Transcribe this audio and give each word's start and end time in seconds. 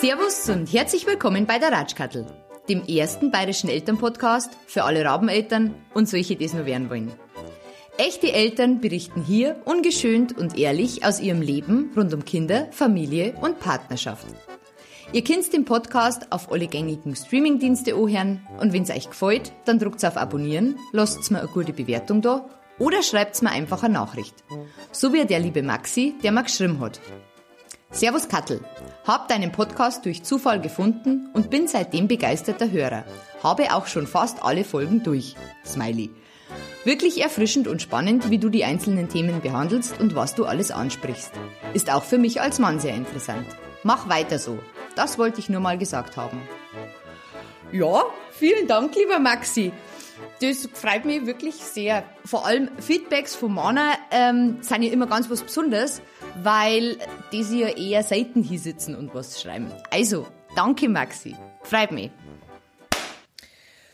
Servus 0.00 0.48
und 0.48 0.72
herzlich 0.72 1.06
willkommen 1.06 1.44
bei 1.44 1.58
der 1.58 1.70
Ratschkattel, 1.70 2.24
dem 2.70 2.86
ersten 2.86 3.30
bayerischen 3.30 3.68
Elternpodcast 3.68 4.56
für 4.66 4.84
alle 4.84 5.04
Rabeneltern 5.04 5.74
und 5.92 6.08
solche, 6.08 6.36
die 6.36 6.46
es 6.46 6.54
nur 6.54 6.64
werden 6.64 6.88
wollen. 6.88 7.12
Echte 7.98 8.32
Eltern 8.32 8.80
berichten 8.80 9.22
hier 9.22 9.60
ungeschönt 9.66 10.34
und 10.38 10.56
ehrlich 10.56 11.04
aus 11.04 11.20
ihrem 11.20 11.42
Leben 11.42 11.92
rund 11.94 12.14
um 12.14 12.24
Kinder, 12.24 12.68
Familie 12.70 13.34
und 13.42 13.60
Partnerschaft. 13.60 14.24
Ihr 15.12 15.24
könnt 15.24 15.52
den 15.52 15.64
Podcast 15.64 16.30
auf 16.30 16.52
alle 16.52 16.68
gängigen 16.68 17.16
Streamingdienste 17.16 17.94
anhören 17.96 18.46
und 18.60 18.72
wenn 18.72 18.84
es 18.84 18.90
euch 18.90 19.10
gefällt, 19.10 19.52
dann 19.64 19.80
drückt 19.80 20.04
auf 20.04 20.16
Abonnieren, 20.16 20.76
lasst 20.92 21.28
mir 21.32 21.40
eine 21.40 21.48
gute 21.48 21.72
Bewertung 21.72 22.22
da 22.22 22.48
oder 22.78 23.02
schreibt 23.02 23.42
mir 23.42 23.50
einfach 23.50 23.82
eine 23.82 23.94
Nachricht. 23.94 24.44
So 24.92 25.12
wie 25.12 25.24
der 25.24 25.40
liebe 25.40 25.64
Maxi, 25.64 26.14
der 26.22 26.30
mir 26.30 26.44
geschrieben 26.44 26.78
hat. 26.78 27.00
Servus 27.90 28.28
Kattel. 28.28 28.60
Hab 29.04 29.26
deinen 29.26 29.50
Podcast 29.50 30.04
durch 30.06 30.22
Zufall 30.22 30.60
gefunden 30.60 31.28
und 31.32 31.50
bin 31.50 31.66
seitdem 31.66 32.06
begeisterter 32.06 32.70
Hörer. 32.70 33.04
Habe 33.42 33.74
auch 33.74 33.88
schon 33.88 34.06
fast 34.06 34.44
alle 34.44 34.62
Folgen 34.62 35.02
durch. 35.02 35.34
Smiley. 35.66 36.10
Wirklich 36.84 37.20
erfrischend 37.20 37.66
und 37.66 37.82
spannend, 37.82 38.30
wie 38.30 38.38
du 38.38 38.48
die 38.48 38.64
einzelnen 38.64 39.08
Themen 39.08 39.40
behandelst 39.40 39.98
und 39.98 40.14
was 40.14 40.36
du 40.36 40.44
alles 40.44 40.70
ansprichst. 40.70 41.32
Ist 41.74 41.92
auch 41.92 42.04
für 42.04 42.18
mich 42.18 42.40
als 42.40 42.60
Mann 42.60 42.78
sehr 42.78 42.94
interessant. 42.94 43.46
Mach 43.82 44.08
weiter 44.08 44.38
so. 44.38 44.58
Das 44.94 45.18
wollte 45.18 45.40
ich 45.40 45.48
nur 45.48 45.60
mal 45.60 45.78
gesagt 45.78 46.16
haben. 46.16 46.42
Ja, 47.72 48.04
vielen 48.32 48.66
Dank, 48.66 48.94
lieber 48.94 49.18
Maxi. 49.18 49.72
Das 50.40 50.68
freut 50.72 51.04
mich 51.04 51.26
wirklich 51.26 51.54
sehr. 51.56 52.04
Vor 52.24 52.46
allem 52.46 52.70
Feedbacks 52.78 53.34
von 53.34 53.54
Mana 53.54 53.92
ähm, 54.10 54.58
sind 54.60 54.82
ja 54.82 54.92
immer 54.92 55.06
ganz 55.06 55.30
was 55.30 55.42
Besonderes, 55.42 56.02
weil 56.42 56.98
die 57.32 57.44
sie 57.44 57.60
ja 57.60 57.68
eher 57.68 58.02
selten 58.02 58.42
hier 58.42 58.58
sitzen 58.58 58.94
und 58.94 59.14
was 59.14 59.40
schreiben. 59.40 59.70
Also, 59.90 60.26
danke 60.56 60.88
Maxi. 60.88 61.36
Freut 61.62 61.92
mich. 61.92 62.10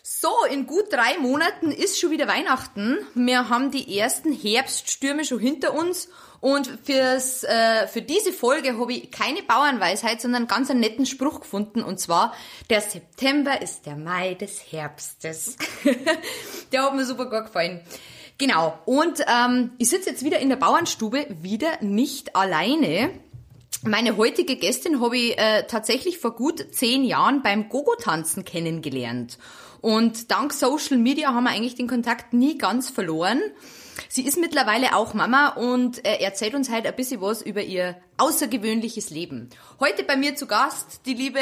So, 0.03 0.31
in 0.51 0.67
gut 0.67 0.93
drei 0.93 1.19
Monaten 1.19 1.71
ist 1.71 2.01
schon 2.01 2.11
wieder 2.11 2.29
Weihnachten. 2.29 2.99
Wir 3.15 3.49
haben 3.49 3.71
die 3.71 3.99
ersten 3.99 4.33
Herbststürme 4.33 5.25
schon 5.25 5.41
hinter 5.41 5.75
uns 5.75 6.09
und 6.47 6.71
fürs, 6.85 7.43
äh, 7.43 7.89
für 7.89 8.03
diese 8.03 8.33
Folge 8.33 8.79
habe 8.79 8.93
ich 8.93 9.11
keine 9.11 9.43
Bauernweisheit, 9.43 10.21
sondern 10.21 10.47
ganz 10.47 10.71
einen 10.71 10.79
netten 10.79 11.05
Spruch 11.05 11.41
gefunden. 11.41 11.83
Und 11.83 11.99
zwar, 11.99 12.35
der 12.71 12.81
September 12.81 13.61
ist 13.61 13.85
der 13.85 13.97
Mai 13.97 14.35
des 14.35 14.61
Herbstes. 14.71 15.57
der 16.73 16.85
hat 16.85 16.95
mir 16.95 17.05
super 17.05 17.25
gut 17.25 17.47
gefallen. 17.47 17.81
Genau. 18.39 18.79
Und 18.85 19.25
ähm, 19.27 19.73
ich 19.79 19.89
sitze 19.89 20.11
jetzt 20.11 20.25
wieder 20.25 20.39
in 20.39 20.49
der 20.49 20.55
Bauernstube, 20.55 21.27
wieder 21.43 21.83
nicht 21.83 22.37
alleine. 22.37 23.11
Meine 23.83 24.17
heutige 24.17 24.55
Gästin 24.55 25.01
habe 25.01 25.19
ich 25.19 25.37
äh, 25.37 25.65
tatsächlich 25.67 26.19
vor 26.19 26.37
gut 26.37 26.65
zehn 26.73 27.03
Jahren 27.03 27.43
beim 27.43 27.69
Gogo-Tanzen 27.69 28.45
kennengelernt. 28.45 29.37
Und 29.81 30.31
dank 30.31 30.53
Social 30.53 30.99
Media 30.99 31.33
haben 31.35 31.45
wir 31.45 31.51
eigentlich 31.51 31.75
den 31.75 31.89
Kontakt 31.89 32.33
nie 32.33 32.59
ganz 32.59 32.91
verloren. 32.91 33.41
Sie 34.09 34.27
ist 34.27 34.39
mittlerweile 34.39 34.95
auch 34.95 35.15
Mama 35.15 35.49
und 35.49 36.05
äh, 36.07 36.23
erzählt 36.23 36.55
uns 36.55 36.71
halt 36.71 36.87
ein 36.87 36.97
bisschen 36.97 37.21
was 37.21 37.43
über 37.43 37.63
ihr 37.63 37.97
außergewöhnliches 38.19 39.11
Leben. 39.11 39.51
Heute 39.81 40.05
bei 40.05 40.17
mir 40.17 40.37
zu 40.37 40.47
Gast 40.47 41.01
die 41.07 41.15
liebe 41.15 41.41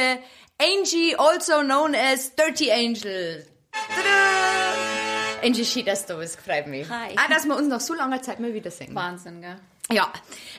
Angie, 0.59 1.17
also 1.17 1.61
known 1.63 1.95
as 1.95 2.35
Dirty 2.37 2.71
Angel. 2.71 3.47
Tada! 3.73 5.45
Angie, 5.45 5.65
schön, 5.65 5.85
dass 5.85 6.07
du 6.07 6.17
bist, 6.17 6.41
freut 6.41 6.67
mich. 6.69 6.89
Hi. 6.89 7.15
Ah, 7.17 7.29
dass 7.29 7.45
wir 7.45 7.57
uns 7.57 7.69
nach 7.69 7.81
so 7.81 7.93
langer 7.95 8.23
Zeit 8.23 8.41
mal 8.41 8.55
wiedersehen. 8.55 8.95
Wahnsinn, 8.95 9.41
gell? 9.41 9.57
Ja, 9.93 10.11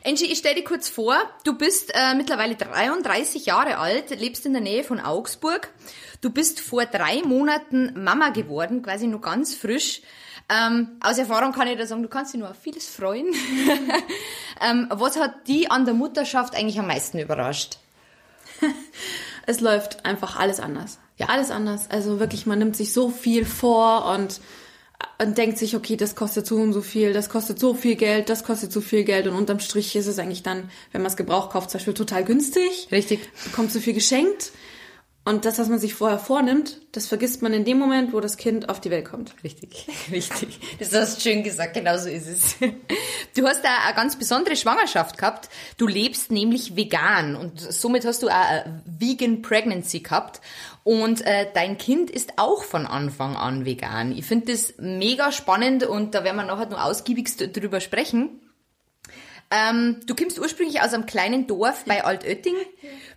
Angie, 0.05 0.25
ich 0.25 0.37
stell 0.37 0.53
dir 0.53 0.63
kurz 0.63 0.87
vor, 0.87 1.17
du 1.43 1.57
bist 1.57 1.91
äh, 1.95 2.13
mittlerweile 2.13 2.55
33 2.55 3.47
Jahre 3.47 3.79
alt, 3.79 4.11
lebst 4.11 4.45
in 4.45 4.53
der 4.53 4.61
Nähe 4.61 4.83
von 4.83 4.99
Augsburg. 4.99 5.69
Du 6.21 6.29
bist 6.29 6.59
vor 6.59 6.85
drei 6.85 7.23
Monaten 7.23 8.03
Mama 8.03 8.29
geworden, 8.29 8.83
quasi 8.83 9.07
nur 9.07 9.21
ganz 9.21 9.55
frisch. 9.55 10.01
Ähm, 10.47 10.97
aus 10.99 11.17
Erfahrung 11.17 11.53
kann 11.53 11.67
ich 11.67 11.75
da 11.75 11.87
sagen, 11.87 12.03
du 12.03 12.07
kannst 12.07 12.33
dich 12.33 12.39
nur 12.39 12.51
auf 12.51 12.57
vieles 12.61 12.87
freuen. 12.87 13.33
ähm, 14.61 14.87
was 14.91 15.19
hat 15.19 15.47
die 15.47 15.71
an 15.71 15.85
der 15.85 15.95
Mutterschaft 15.95 16.55
eigentlich 16.55 16.77
am 16.77 16.85
meisten 16.85 17.17
überrascht? 17.17 17.79
es 19.47 19.59
läuft 19.59 20.05
einfach 20.05 20.35
alles 20.39 20.59
anders. 20.59 20.99
Ja, 21.17 21.29
alles 21.29 21.49
anders. 21.49 21.89
Also 21.89 22.19
wirklich, 22.19 22.45
man 22.45 22.59
nimmt 22.59 22.75
sich 22.75 22.93
so 22.93 23.09
viel 23.09 23.43
vor 23.43 24.05
und, 24.05 24.39
und 25.21 25.37
denkt 25.37 25.57
sich, 25.57 25.75
okay, 25.75 25.95
das 25.95 26.15
kostet 26.15 26.45
so 26.45 26.55
und 26.57 26.73
so 26.73 26.81
viel, 26.81 27.13
das 27.13 27.29
kostet 27.29 27.59
so 27.59 27.73
viel 27.73 27.95
Geld, 27.95 28.29
das 28.29 28.43
kostet 28.43 28.71
so 28.71 28.81
viel 28.81 29.03
Geld 29.03 29.27
und 29.27 29.35
unterm 29.35 29.59
Strich 29.59 29.95
ist 29.95 30.07
es 30.07 30.19
eigentlich 30.19 30.43
dann, 30.43 30.69
wenn 30.91 31.01
man 31.01 31.11
es 31.11 31.17
Gebrauch 31.17 31.49
kauft, 31.49 31.71
zum 31.71 31.79
Beispiel 31.79 31.93
total 31.93 32.23
günstig. 32.23 32.87
Richtig. 32.91 33.29
Bekommt 33.43 33.71
so 33.71 33.79
viel 33.79 33.93
geschenkt. 33.93 34.51
Und 35.27 35.43
das, 35.43 35.57
was 35.57 35.69
man 35.69 35.79
sich 35.79 35.95
vorher 35.95 36.19
vornimmt, 36.19 36.81
das 36.91 37.07
vergisst 37.07 37.41
man 37.41 37.51
in 37.51 37.65
dem 37.65 37.79
Moment, 37.79 38.13
wo 38.13 38.19
das 38.19 38.37
Kind 38.37 38.69
auf 38.69 38.79
die 38.79 38.91
Welt 38.91 39.05
kommt. 39.05 39.33
Richtig, 39.43 39.87
richtig. 40.11 40.59
Das 40.77 40.93
hast 40.93 41.17
du 41.17 41.21
schön 41.29 41.41
gesagt, 41.41 41.73
genau 41.73 41.97
so 41.97 42.07
ist 42.07 42.27
es. 42.27 42.55
Du 43.35 43.47
hast 43.47 43.63
da 43.63 43.69
eine 43.87 43.95
ganz 43.95 44.19
besondere 44.19 44.55
Schwangerschaft 44.55 45.17
gehabt. 45.17 45.49
Du 45.77 45.87
lebst 45.87 46.29
nämlich 46.29 46.75
vegan 46.75 47.35
und 47.35 47.59
somit 47.59 48.05
hast 48.05 48.21
du 48.21 48.29
auch 48.29 48.33
eine 48.33 48.83
Vegan 48.85 49.41
Pregnancy 49.41 50.01
gehabt. 50.01 50.41
Und 50.83 51.25
äh, 51.25 51.47
dein 51.55 51.79
Kind 51.79 52.11
ist 52.11 52.33
auch 52.37 52.63
von 52.63 52.85
Anfang 52.85 53.35
an 53.35 53.65
vegan. 53.65 54.11
Ich 54.11 54.25
finde 54.25 54.51
das 54.51 54.75
mega 54.77 55.31
spannend 55.31 55.83
und 55.85 56.13
da 56.13 56.23
werden 56.23 56.37
wir 56.37 56.45
nachher 56.45 56.67
noch 56.67 56.83
ausgiebigst 56.83 57.49
drüber 57.57 57.79
sprechen. 57.79 58.41
Ähm, 59.51 60.01
du 60.05 60.15
kommst 60.15 60.39
ursprünglich 60.39 60.81
aus 60.81 60.93
einem 60.93 61.05
kleinen 61.05 61.47
Dorf 61.47 61.85
bei 61.85 62.03
Altötting, 62.03 62.55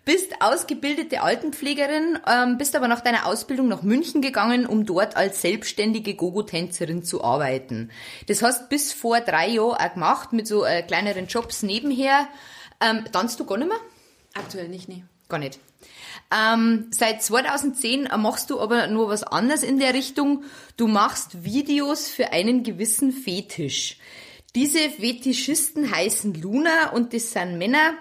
bist 0.08 0.40
ausgebildete 0.40 1.20
Altenpflegerin, 1.20 2.18
ähm, 2.26 2.56
bist 2.56 2.74
aber 2.74 2.88
nach 2.88 3.02
deiner 3.02 3.26
Ausbildung 3.26 3.68
nach 3.68 3.82
München 3.82 4.22
gegangen, 4.22 4.64
um 4.64 4.86
dort 4.86 5.18
als 5.18 5.42
selbstständige 5.42 6.14
Gogo-Tänzerin 6.14 7.02
zu 7.02 7.22
arbeiten. 7.22 7.90
Das 8.26 8.42
hast 8.42 8.70
bis 8.70 8.94
vor 8.94 9.20
drei 9.20 9.48
Jahren 9.48 9.76
auch 9.76 9.92
gemacht, 9.92 10.32
mit 10.32 10.46
so 10.46 10.64
äh, 10.64 10.82
kleineren 10.82 11.26
Jobs 11.26 11.62
nebenher. 11.62 12.26
Ähm, 12.80 13.04
tanzt 13.12 13.38
du 13.38 13.44
gar 13.44 13.58
nicht 13.58 13.68
mehr? 13.68 13.76
Aktuell 14.32 14.68
nicht, 14.68 14.88
nee. 14.88 15.04
Gar 15.28 15.40
nicht. 15.40 15.60
Ähm, 16.34 16.86
seit 16.90 17.22
2010 17.22 18.08
machst 18.16 18.48
du 18.48 18.60
aber 18.60 18.86
nur 18.86 19.10
was 19.10 19.24
anderes 19.24 19.62
in 19.62 19.78
der 19.78 19.92
Richtung. 19.92 20.44
Du 20.78 20.86
machst 20.86 21.44
Videos 21.44 22.08
für 22.08 22.32
einen 22.32 22.62
gewissen 22.62 23.12
Fetisch. 23.12 23.98
Diese 24.54 24.78
Fetischisten 24.88 25.94
heißen 25.94 26.32
Luna 26.32 26.92
und 26.92 27.12
das 27.12 27.32
sind 27.32 27.58
Männer, 27.58 27.92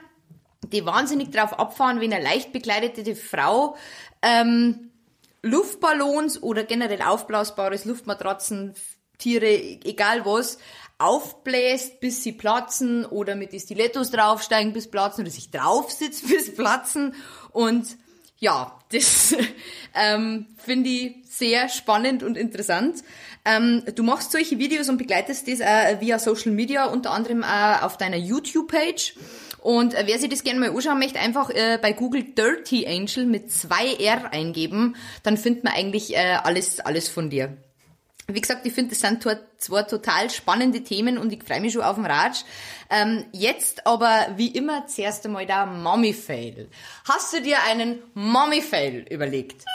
die 0.71 0.85
wahnsinnig 0.85 1.31
drauf 1.31 1.57
abfahren, 1.57 1.99
wenn 1.99 2.13
eine 2.13 2.23
leicht 2.23 2.53
bekleidete 2.53 3.15
Frau 3.15 3.75
ähm, 4.21 4.91
Luftballons 5.41 6.41
oder 6.41 6.63
generell 6.63 7.01
aufblasbares 7.01 7.85
Luftmatratzen, 7.85 8.73
Tiere, 9.17 9.55
egal 9.83 10.25
was, 10.25 10.57
aufbläst, 10.99 11.99
bis 11.99 12.23
sie 12.23 12.31
platzen 12.31 13.05
oder 13.05 13.35
mit 13.35 13.53
die 13.53 13.59
Stilettos 13.59 14.09
draufsteigen, 14.11 14.73
bis 14.73 14.89
platzen 14.89 15.23
oder 15.23 15.31
sich 15.31 15.51
draufsitzt, 15.51 16.27
bis 16.29 16.55
platzen 16.55 17.13
und 17.51 17.97
ja, 18.39 18.77
das 18.91 19.35
ähm, 19.95 20.45
finde 20.57 20.89
ich 20.89 21.15
sehr 21.27 21.69
spannend 21.69 22.23
und 22.23 22.37
interessant. 22.37 23.03
Ähm, 23.45 23.83
du 23.95 24.03
machst 24.03 24.31
solche 24.31 24.59
Videos 24.59 24.89
und 24.89 24.97
begleitest 24.97 25.47
das 25.47 25.59
äh, 25.59 25.99
via 25.99 26.19
Social 26.19 26.51
Media, 26.51 26.85
unter 26.85 27.11
anderem 27.11 27.43
äh, 27.43 27.81
auf 27.81 27.97
deiner 27.97 28.17
YouTube-Page. 28.17 29.15
Und 29.67 29.95
äh, 29.95 30.03
wer 30.05 30.17
sich 30.17 30.29
das 30.29 30.45
gerne 30.45 30.61
mal 30.61 30.69
anschauen 30.69 30.97
möchte, 30.97 31.19
einfach 31.19 31.49
äh, 31.49 31.77
bei 31.81 31.91
Google 31.91 32.23
Dirty 32.23 32.87
Angel 32.87 33.25
mit 33.25 33.51
zwei 33.51 33.95
R 33.95 34.31
eingeben, 34.31 34.95
dann 35.23 35.35
findet 35.35 35.65
man 35.65 35.73
eigentlich 35.73 36.15
äh, 36.15 36.37
alles, 36.41 36.79
alles 36.79 37.09
von 37.09 37.29
dir. 37.29 37.57
Wie 38.27 38.39
gesagt, 38.39 38.65
ich 38.65 38.71
finde, 38.71 38.91
das 38.91 39.01
sind 39.01 39.27
zwei 39.57 39.83
total 39.83 40.29
spannende 40.29 40.85
Themen 40.85 41.17
und 41.17 41.33
ich 41.33 41.43
freue 41.43 41.59
mich 41.59 41.73
schon 41.73 41.81
auf 41.81 41.95
den 41.95 42.05
Ratsch. 42.05 42.43
Ähm, 42.89 43.25
jetzt 43.33 43.85
aber 43.85 44.27
wie 44.37 44.47
immer 44.47 44.87
zuerst 44.87 45.25
einmal 45.25 45.45
der 45.45 45.65
Mommy-Fail. 45.65 46.69
Hast 47.05 47.33
du 47.33 47.41
dir 47.41 47.57
einen 47.69 47.99
Mommy-Fail 48.13 49.05
überlegt? 49.09 49.65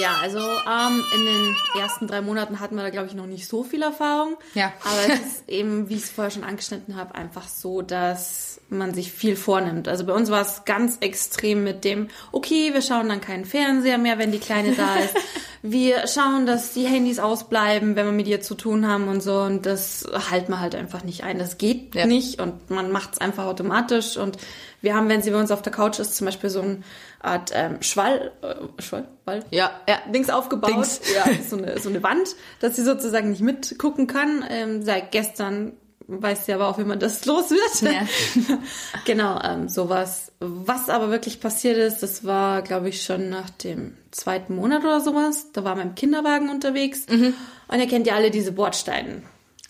Ja, 0.00 0.16
also 0.22 0.38
ähm, 0.38 1.04
in 1.14 1.24
den 1.24 1.56
ersten 1.80 2.06
drei 2.06 2.20
Monaten 2.20 2.60
hatten 2.60 2.76
wir 2.76 2.82
da, 2.82 2.90
glaube 2.90 3.08
ich, 3.08 3.14
noch 3.14 3.26
nicht 3.26 3.46
so 3.48 3.62
viel 3.64 3.82
Erfahrung. 3.82 4.36
Ja. 4.54 4.72
Aber 4.84 5.14
es 5.14 5.20
ist 5.38 5.48
eben, 5.48 5.88
wie 5.88 5.94
ich 5.94 6.04
es 6.04 6.10
vorher 6.10 6.30
schon 6.30 6.44
angeschnitten 6.44 6.96
habe, 6.96 7.14
einfach 7.14 7.48
so, 7.48 7.82
dass 7.82 8.60
man 8.68 8.94
sich 8.94 9.12
viel 9.12 9.36
vornimmt. 9.36 9.86
Also 9.88 10.04
bei 10.06 10.14
uns 10.14 10.30
war 10.30 10.40
es 10.40 10.64
ganz 10.64 10.96
extrem 11.00 11.62
mit 11.64 11.84
dem, 11.84 12.08
okay, 12.32 12.72
wir 12.72 12.80
schauen 12.82 13.08
dann 13.08 13.20
keinen 13.20 13.44
Fernseher 13.44 13.98
mehr, 13.98 14.18
wenn 14.18 14.32
die 14.32 14.38
Kleine 14.38 14.72
da 14.74 14.96
ist. 15.04 15.14
wir 15.62 16.06
schauen, 16.06 16.46
dass 16.46 16.72
die 16.72 16.86
Handys 16.86 17.18
ausbleiben, 17.18 17.96
wenn 17.96 18.06
wir 18.06 18.12
mit 18.12 18.26
ihr 18.28 18.40
zu 18.40 18.54
tun 18.54 18.86
haben 18.88 19.08
und 19.08 19.22
so. 19.22 19.40
Und 19.40 19.66
das 19.66 20.06
halten 20.30 20.52
wir 20.52 20.60
halt 20.60 20.74
einfach 20.74 21.04
nicht 21.04 21.22
ein. 21.24 21.38
Das 21.38 21.58
geht 21.58 21.94
Ja. 21.94 22.06
nicht 22.06 22.40
und 22.40 22.70
man 22.70 22.90
macht 22.90 23.12
es 23.14 23.18
einfach 23.20 23.44
automatisch. 23.44 24.16
Und 24.16 24.38
wir 24.80 24.94
haben, 24.96 25.08
wenn 25.08 25.22
sie 25.22 25.30
bei 25.30 25.38
uns 25.38 25.50
auf 25.50 25.62
der 25.62 25.72
Couch 25.72 25.98
ist, 25.98 26.16
zum 26.16 26.24
Beispiel 26.24 26.48
so 26.50 26.62
eine 26.62 26.78
Art 27.22 27.50
ähm, 27.54 27.82
Schwall, 27.82 28.32
äh, 28.42 28.82
Schwall, 28.82 29.08
Wall? 29.24 29.44
Ja, 29.50 29.70
ja. 29.88 29.98
Dings 30.12 30.28
aufgebaut. 30.28 30.70
Dings. 30.70 31.00
Ja, 31.14 31.24
so 31.48 31.56
eine, 31.56 31.78
so 31.78 31.88
eine 31.88 32.02
Wand, 32.02 32.34
dass 32.60 32.76
sie 32.76 32.82
sozusagen 32.82 33.30
nicht 33.30 33.42
mitgucken 33.42 34.06
kann. 34.06 34.44
Ähm, 34.48 34.82
seit 34.82 35.12
gestern 35.12 35.72
weiß 36.08 36.46
sie 36.46 36.52
aber 36.52 36.68
auch, 36.68 36.78
wie 36.78 36.84
man 36.84 36.98
das 36.98 37.24
los 37.26 37.50
wird. 37.50 37.92
Ja. 37.92 38.58
genau, 39.04 39.40
ähm, 39.42 39.68
sowas. 39.68 40.32
Was 40.40 40.90
aber 40.90 41.10
wirklich 41.10 41.40
passiert 41.40 41.76
ist, 41.76 42.02
das 42.02 42.24
war, 42.24 42.62
glaube 42.62 42.88
ich, 42.88 43.02
schon 43.02 43.30
nach 43.30 43.50
dem 43.50 43.96
zweiten 44.10 44.56
Monat 44.56 44.82
oder 44.82 45.00
sowas. 45.00 45.52
Da 45.52 45.64
waren 45.64 45.78
wir 45.78 45.84
im 45.84 45.94
Kinderwagen 45.94 46.50
unterwegs. 46.50 47.06
Und 47.08 47.80
ihr 47.80 47.88
kennt 47.88 48.06
ja 48.06 48.16
alle 48.16 48.30
diese 48.30 48.52
Bordsteine. 48.52 49.22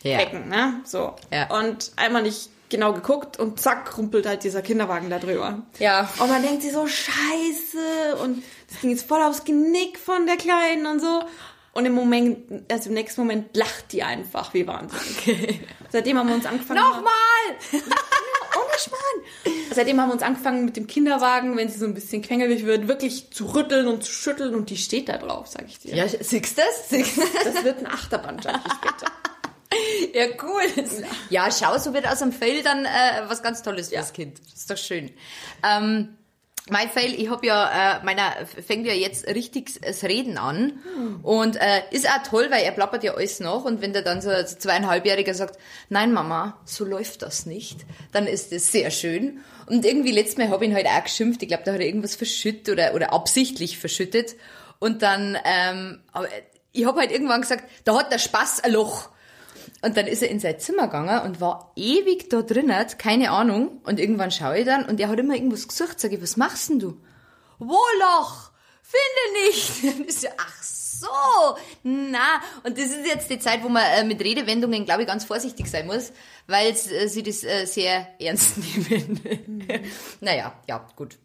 Ja. 0.03 0.19
Becken, 0.19 0.49
ne? 0.49 0.81
So. 0.85 1.15
Ja. 1.31 1.49
Und 1.57 1.93
einmal 1.97 2.23
nicht 2.23 2.49
genau 2.73 2.93
geguckt 2.93 3.39
und 3.39 3.61
zack, 3.61 3.97
rumpelt 3.97 4.27
halt 4.27 4.43
dieser 4.43 4.63
Kinderwagen 4.63 5.09
da 5.09 5.21
drüber. 5.21 5.63
Ja. 5.79 6.11
Und 6.19 6.29
man 6.29 6.43
denkt 6.43 6.63
sich 6.63 6.73
so, 6.73 6.87
scheiße. 6.87 8.17
Und 8.21 8.43
das 8.69 8.81
ging 8.81 8.91
jetzt 8.91 9.07
voll 9.07 9.23
aufs 9.23 9.45
Genick 9.45 9.99
von 9.99 10.27
der 10.27 10.37
Kleinen 10.37 10.87
und 10.87 11.01
so. 11.01 11.23
Und 11.75 11.87
im 11.87 11.93
Moment, 11.93 12.71
also 12.71 12.89
im 12.89 12.95
nächsten 12.95 13.21
Moment 13.21 13.57
lacht 13.57 13.93
die 13.93 14.03
einfach 14.03 14.53
wie 14.53 14.67
wahnsinnig. 14.67 15.61
Seitdem 15.91 16.19
haben 16.19 16.29
wir 16.29 16.35
uns 16.35 16.45
angefangen. 16.45 16.81
Nochmal! 16.81 17.13
Ohne 17.73 18.79
Schmarrn. 18.79 19.57
Seitdem 19.75 19.99
haben 20.01 20.09
wir 20.09 20.15
uns 20.15 20.23
angefangen 20.23 20.67
mit 20.67 20.77
dem 20.77 20.87
Kinderwagen, 20.87 21.57
wenn 21.57 21.71
sie 21.71 21.79
so 21.79 21.87
ein 21.87 21.95
bisschen 21.95 22.21
quengelig 22.21 22.67
wird, 22.67 22.89
wirklich 22.89 23.31
zu 23.31 23.55
rütteln 23.55 23.87
und 23.87 24.05
zu 24.05 24.13
schütteln 24.13 24.55
und 24.55 24.69
die 24.69 24.77
steht 24.77 25.09
da 25.09 25.17
drauf, 25.17 25.47
sag 25.47 25.67
ich 25.67 25.79
dir. 25.79 25.95
Ja, 25.95 26.07
siehst 26.09 26.59
du 26.59 26.63
das? 26.63 26.91
Das? 27.45 27.65
Wird 27.65 27.79
ein 27.79 27.87
Achterbahn-Junkie 27.87 28.71
später. 28.77 29.13
Ja, 30.15 30.27
cool. 30.43 30.63
Ja, 31.31 31.51
schau, 31.51 31.79
so 31.79 31.95
wird 31.95 32.07
aus 32.07 32.19
dem 32.19 32.33
Fail 32.33 32.63
dann 32.63 32.85
äh, 32.85 33.23
was 33.29 33.43
ganz 33.43 33.63
Tolles 33.63 33.89
fürs 33.89 34.13
Kind. 34.13 34.39
Das 34.45 34.61
ist 34.61 34.71
doch 34.71 34.77
schön. 34.77 35.11
Ähm, 35.67 36.17
mein 36.71 36.89
Fail, 36.89 37.13
ich 37.15 37.29
hab 37.29 37.45
ja, 37.45 37.99
äh, 37.99 38.05
meiner 38.05 38.47
fängt 38.47 38.87
ja 38.87 38.93
jetzt 38.93 39.27
richtig 39.27 39.81
das 39.81 40.05
Reden 40.05 40.39
an 40.39 40.79
und 41.23 41.57
äh, 41.57 41.83
ist 41.91 42.09
auch 42.09 42.23
toll, 42.23 42.49
weil 42.51 42.63
er 42.63 42.71
plappert 42.71 43.03
ja 43.03 43.15
alles 43.15 43.41
nach 43.41 43.65
und 43.65 43.83
wenn 43.83 43.93
der 43.93 44.03
dann 44.03 44.21
so 44.21 44.31
ein 44.31 44.47
zweieinhalbjähriger 44.47 45.35
sagt, 45.35 45.59
nein 45.89 46.13
Mama, 46.13 46.61
so 46.65 46.85
läuft 46.85 47.23
das 47.23 47.47
nicht, 47.47 47.81
dann 48.13 48.29
ist 48.29 48.53
das 48.53 48.71
sehr 48.71 48.93
schön. 48.93 49.41
Und 49.67 49.85
irgendwie 49.85 50.13
letztes 50.13 50.37
Mal 50.39 50.51
habe 50.51 50.65
ich 50.65 50.71
ihn 50.71 50.77
halt 50.77 50.87
auch 50.87 51.03
geschimpft, 51.03 51.43
ich 51.43 51.49
glaube, 51.49 51.65
da 51.65 51.73
hat 51.73 51.81
er 51.81 51.87
irgendwas 51.87 52.15
verschüttet 52.15 52.69
oder, 52.69 52.95
oder 52.95 53.13
absichtlich 53.13 53.79
verschüttet 53.79 54.37
und 54.79 55.03
dann, 55.03 55.37
ähm, 55.45 56.01
aber 56.13 56.29
ich 56.73 56.87
habe 56.87 57.01
halt 57.01 57.11
irgendwann 57.11 57.41
gesagt, 57.41 57.65
da 57.85 57.99
hat 57.99 58.13
der 58.13 58.19
Spaß 58.19 58.65
ein 58.65 58.73
Loch. 58.73 59.11
Und 59.83 59.97
dann 59.97 60.07
ist 60.07 60.23
er 60.23 60.31
in 60.31 60.39
sein 60.39 60.61
Zimmer 60.61 60.87
gegangen 60.87 61.23
und 61.23 61.41
war 61.41 61.73
ewig 61.75 62.31
da 62.31 62.43
drinnen, 62.43 62.87
keine 62.99 63.33
Ahnung. 63.33 63.81
Und 63.85 63.99
irgendwann 63.99 64.31
schaue 64.31 64.61
ich 64.61 64.65
dann 64.65 64.87
und 64.87 65.01
er 65.01 65.09
hat 65.09 65.19
immer 65.19 65.35
irgendwas 65.35 65.67
gesucht. 65.67 65.99
Sag 65.99 66.13
ich, 66.13 66.23
was 66.23 66.37
machst 66.37 66.71
denn 66.71 66.79
du? 66.79 67.01
Wo 67.59 67.79
Loch? 67.99 68.53
Finde 68.83 69.49
nicht. 69.49 69.85
Dann 69.99 70.05
ist 70.05 70.25
er, 70.25 70.33
ach 70.37 70.63
so, 70.63 71.07
na. 71.83 72.41
Und 72.65 72.77
das 72.77 72.87
ist 72.87 73.07
jetzt 73.07 73.31
die 73.31 73.39
Zeit, 73.39 73.63
wo 73.63 73.69
man 73.69 73.83
äh, 73.85 74.05
mit 74.05 74.21
Redewendungen, 74.21 74.85
glaube 74.85 75.03
ich, 75.03 75.09
ganz 75.09 75.25
vorsichtig 75.25 75.69
sein 75.69 75.87
muss, 75.87 76.13
weil 76.47 76.71
äh, 76.71 77.09
sie 77.09 77.23
das 77.23 77.45
äh, 77.45 77.67
sehr 77.67 78.09
ernst 78.21 78.59
nehmen. 78.91 79.21
naja, 80.21 80.53
ja, 80.69 80.87
gut. 80.97 81.19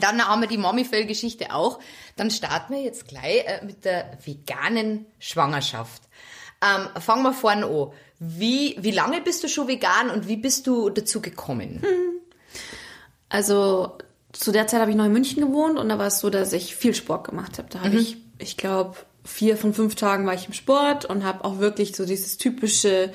Dann 0.00 0.26
haben 0.26 0.40
wir 0.40 0.48
die 0.48 0.58
Mommy-Fell-Geschichte 0.58 1.54
auch. 1.54 1.78
Dann 2.16 2.30
starten 2.30 2.74
wir 2.74 2.82
jetzt 2.82 3.06
gleich 3.06 3.44
äh, 3.46 3.64
mit 3.64 3.84
der 3.84 4.18
veganen 4.24 5.06
Schwangerschaft. 5.18 6.02
Ähm, 6.64 7.00
fangen 7.02 7.22
wir 7.22 7.32
vorne 7.32 7.66
an. 7.66 7.92
Wie, 8.18 8.76
wie 8.80 8.90
lange 8.92 9.20
bist 9.20 9.42
du 9.44 9.48
schon 9.48 9.68
vegan 9.68 10.08
und 10.10 10.28
wie 10.28 10.36
bist 10.36 10.66
du 10.66 10.88
dazu 10.88 11.20
gekommen? 11.20 11.82
Also 13.28 13.98
zu 14.32 14.52
der 14.52 14.66
Zeit 14.66 14.80
habe 14.80 14.90
ich 14.90 14.96
noch 14.96 15.04
in 15.04 15.12
München 15.12 15.42
gewohnt 15.44 15.78
und 15.78 15.88
da 15.88 15.98
war 15.98 16.06
es 16.06 16.20
so, 16.20 16.30
dass 16.30 16.52
ich 16.52 16.74
viel 16.76 16.94
Sport 16.94 17.28
gemacht 17.28 17.58
habe. 17.58 17.68
Da 17.70 17.80
habe 17.80 17.96
ich, 17.96 18.16
ich 18.38 18.56
glaube, 18.56 18.96
vier 19.24 19.56
von 19.56 19.74
fünf 19.74 19.94
Tagen 19.94 20.26
war 20.26 20.34
ich 20.34 20.46
im 20.46 20.52
Sport 20.52 21.04
und 21.04 21.24
habe 21.24 21.44
auch 21.44 21.58
wirklich 21.58 21.96
so 21.96 22.04
dieses 22.04 22.36
typische 22.36 23.12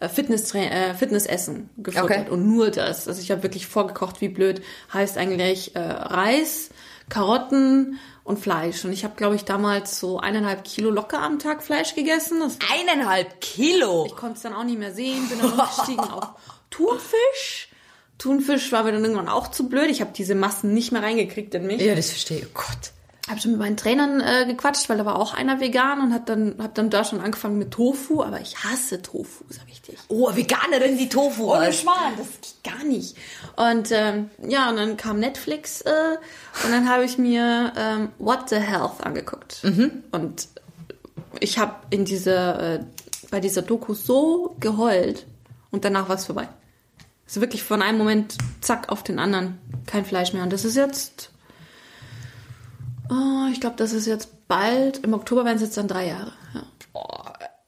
äh, 0.00 0.08
Fitness 0.08 0.54
äh, 0.54 0.94
Fitnessessen 0.94 1.70
gefuttert 1.78 2.04
Okay. 2.04 2.30
und 2.30 2.46
nur 2.46 2.70
das. 2.70 3.08
Also 3.08 3.20
ich 3.20 3.30
habe 3.30 3.42
wirklich 3.42 3.66
vorgekocht, 3.66 4.20
wie 4.20 4.28
blöd 4.28 4.62
heißt 4.92 5.16
eigentlich 5.16 5.74
äh, 5.76 5.80
Reis, 5.80 6.70
Karotten 7.08 7.98
und 8.24 8.38
Fleisch. 8.38 8.84
Und 8.84 8.92
ich 8.92 9.04
habe, 9.04 9.14
glaube 9.16 9.36
ich, 9.36 9.44
damals 9.44 9.98
so 9.98 10.18
eineinhalb 10.18 10.64
Kilo 10.64 10.90
locker 10.90 11.20
am 11.20 11.38
Tag 11.38 11.62
Fleisch 11.62 11.94
gegessen. 11.94 12.40
Das 12.40 12.58
Eineinhalb 12.72 13.40
Kilo. 13.40 14.04
ich 14.06 14.16
konnte 14.16 14.36
es 14.36 14.42
dann 14.42 14.54
auch 14.54 14.64
nicht 14.64 14.78
mehr 14.78 14.92
sehen, 14.92 15.28
bin 15.28 15.38
dann 15.40 15.52
umgestiegen 15.52 16.00
auf 16.00 16.28
Thunfisch. 16.70 17.68
Thunfisch 18.18 18.70
war 18.70 18.84
mir 18.84 18.92
dann 18.92 19.02
irgendwann 19.02 19.28
auch 19.28 19.48
zu 19.50 19.68
blöd. 19.68 19.90
Ich 19.90 20.00
habe 20.00 20.12
diese 20.16 20.34
Massen 20.34 20.72
nicht 20.74 20.92
mehr 20.92 21.02
reingekriegt 21.02 21.54
in 21.54 21.66
mich. 21.66 21.80
Ja, 21.80 21.94
das 21.94 22.10
verstehe 22.10 22.38
ich. 22.38 22.46
Oh 22.46 22.50
Gott. 22.54 22.92
Habe 23.28 23.40
schon 23.40 23.52
mit 23.52 23.60
meinen 23.60 23.76
Trainern 23.76 24.20
äh, 24.20 24.46
gequatscht, 24.46 24.88
weil 24.88 24.98
da 24.98 25.06
war 25.06 25.16
auch 25.16 25.32
einer 25.32 25.60
vegan 25.60 26.00
und 26.00 26.12
hat 26.12 26.28
dann 26.28 26.56
hab 26.58 26.74
dann 26.74 26.90
da 26.90 27.04
schon 27.04 27.20
angefangen 27.20 27.56
mit 27.56 27.70
Tofu, 27.70 28.22
aber 28.22 28.40
ich 28.40 28.64
hasse 28.64 29.00
Tofu, 29.00 29.44
sag 29.48 29.64
ich 29.68 29.80
dir. 29.80 29.94
Oh, 30.08 30.34
Veganerin, 30.34 30.98
die 30.98 31.08
Tofu 31.08 31.52
Ohne. 31.54 31.72
Schmarrn, 31.72 32.14
das 32.18 32.26
geht 32.40 32.74
gar 32.74 32.84
nicht. 32.84 33.16
Und 33.54 33.90
ähm, 33.92 34.30
ja, 34.46 34.70
und 34.70 34.76
dann 34.76 34.96
kam 34.96 35.20
Netflix 35.20 35.82
äh, 35.82 35.90
und 36.64 36.72
dann 36.72 36.88
habe 36.88 37.04
ich 37.04 37.16
mir 37.16 37.72
ähm, 37.76 38.08
What 38.18 38.48
the 38.48 38.56
Health 38.56 39.04
angeguckt. 39.04 39.62
Und 40.10 40.48
ich 41.38 41.58
habe 41.58 41.74
in 41.90 42.04
dieser, 42.04 42.74
äh, 42.74 42.84
bei 43.30 43.40
dieser 43.40 43.62
Doku 43.62 43.94
so 43.94 44.56
geheult 44.58 45.26
und 45.70 45.84
danach 45.84 46.08
war 46.08 46.16
es 46.16 46.26
vorbei. 46.26 46.48
Also 47.26 47.40
wirklich 47.40 47.62
von 47.62 47.82
einem 47.82 47.98
Moment, 47.98 48.36
zack, 48.60 48.90
auf 48.90 49.02
den 49.02 49.18
anderen, 49.18 49.58
kein 49.86 50.04
Fleisch 50.04 50.32
mehr. 50.32 50.42
Und 50.42 50.52
das 50.52 50.64
ist 50.64 50.76
jetzt, 50.76 51.30
oh, 53.12 53.48
ich 53.52 53.60
glaube, 53.60 53.76
das 53.76 53.92
ist 53.92 54.06
jetzt 54.06 54.48
bald, 54.48 54.98
im 55.04 55.14
Oktober 55.14 55.44
werden 55.44 55.56
es 55.56 55.62
jetzt 55.62 55.76
dann 55.76 55.88
drei 55.88 56.08
Jahre. 56.08 56.32
Ja. 56.54 56.62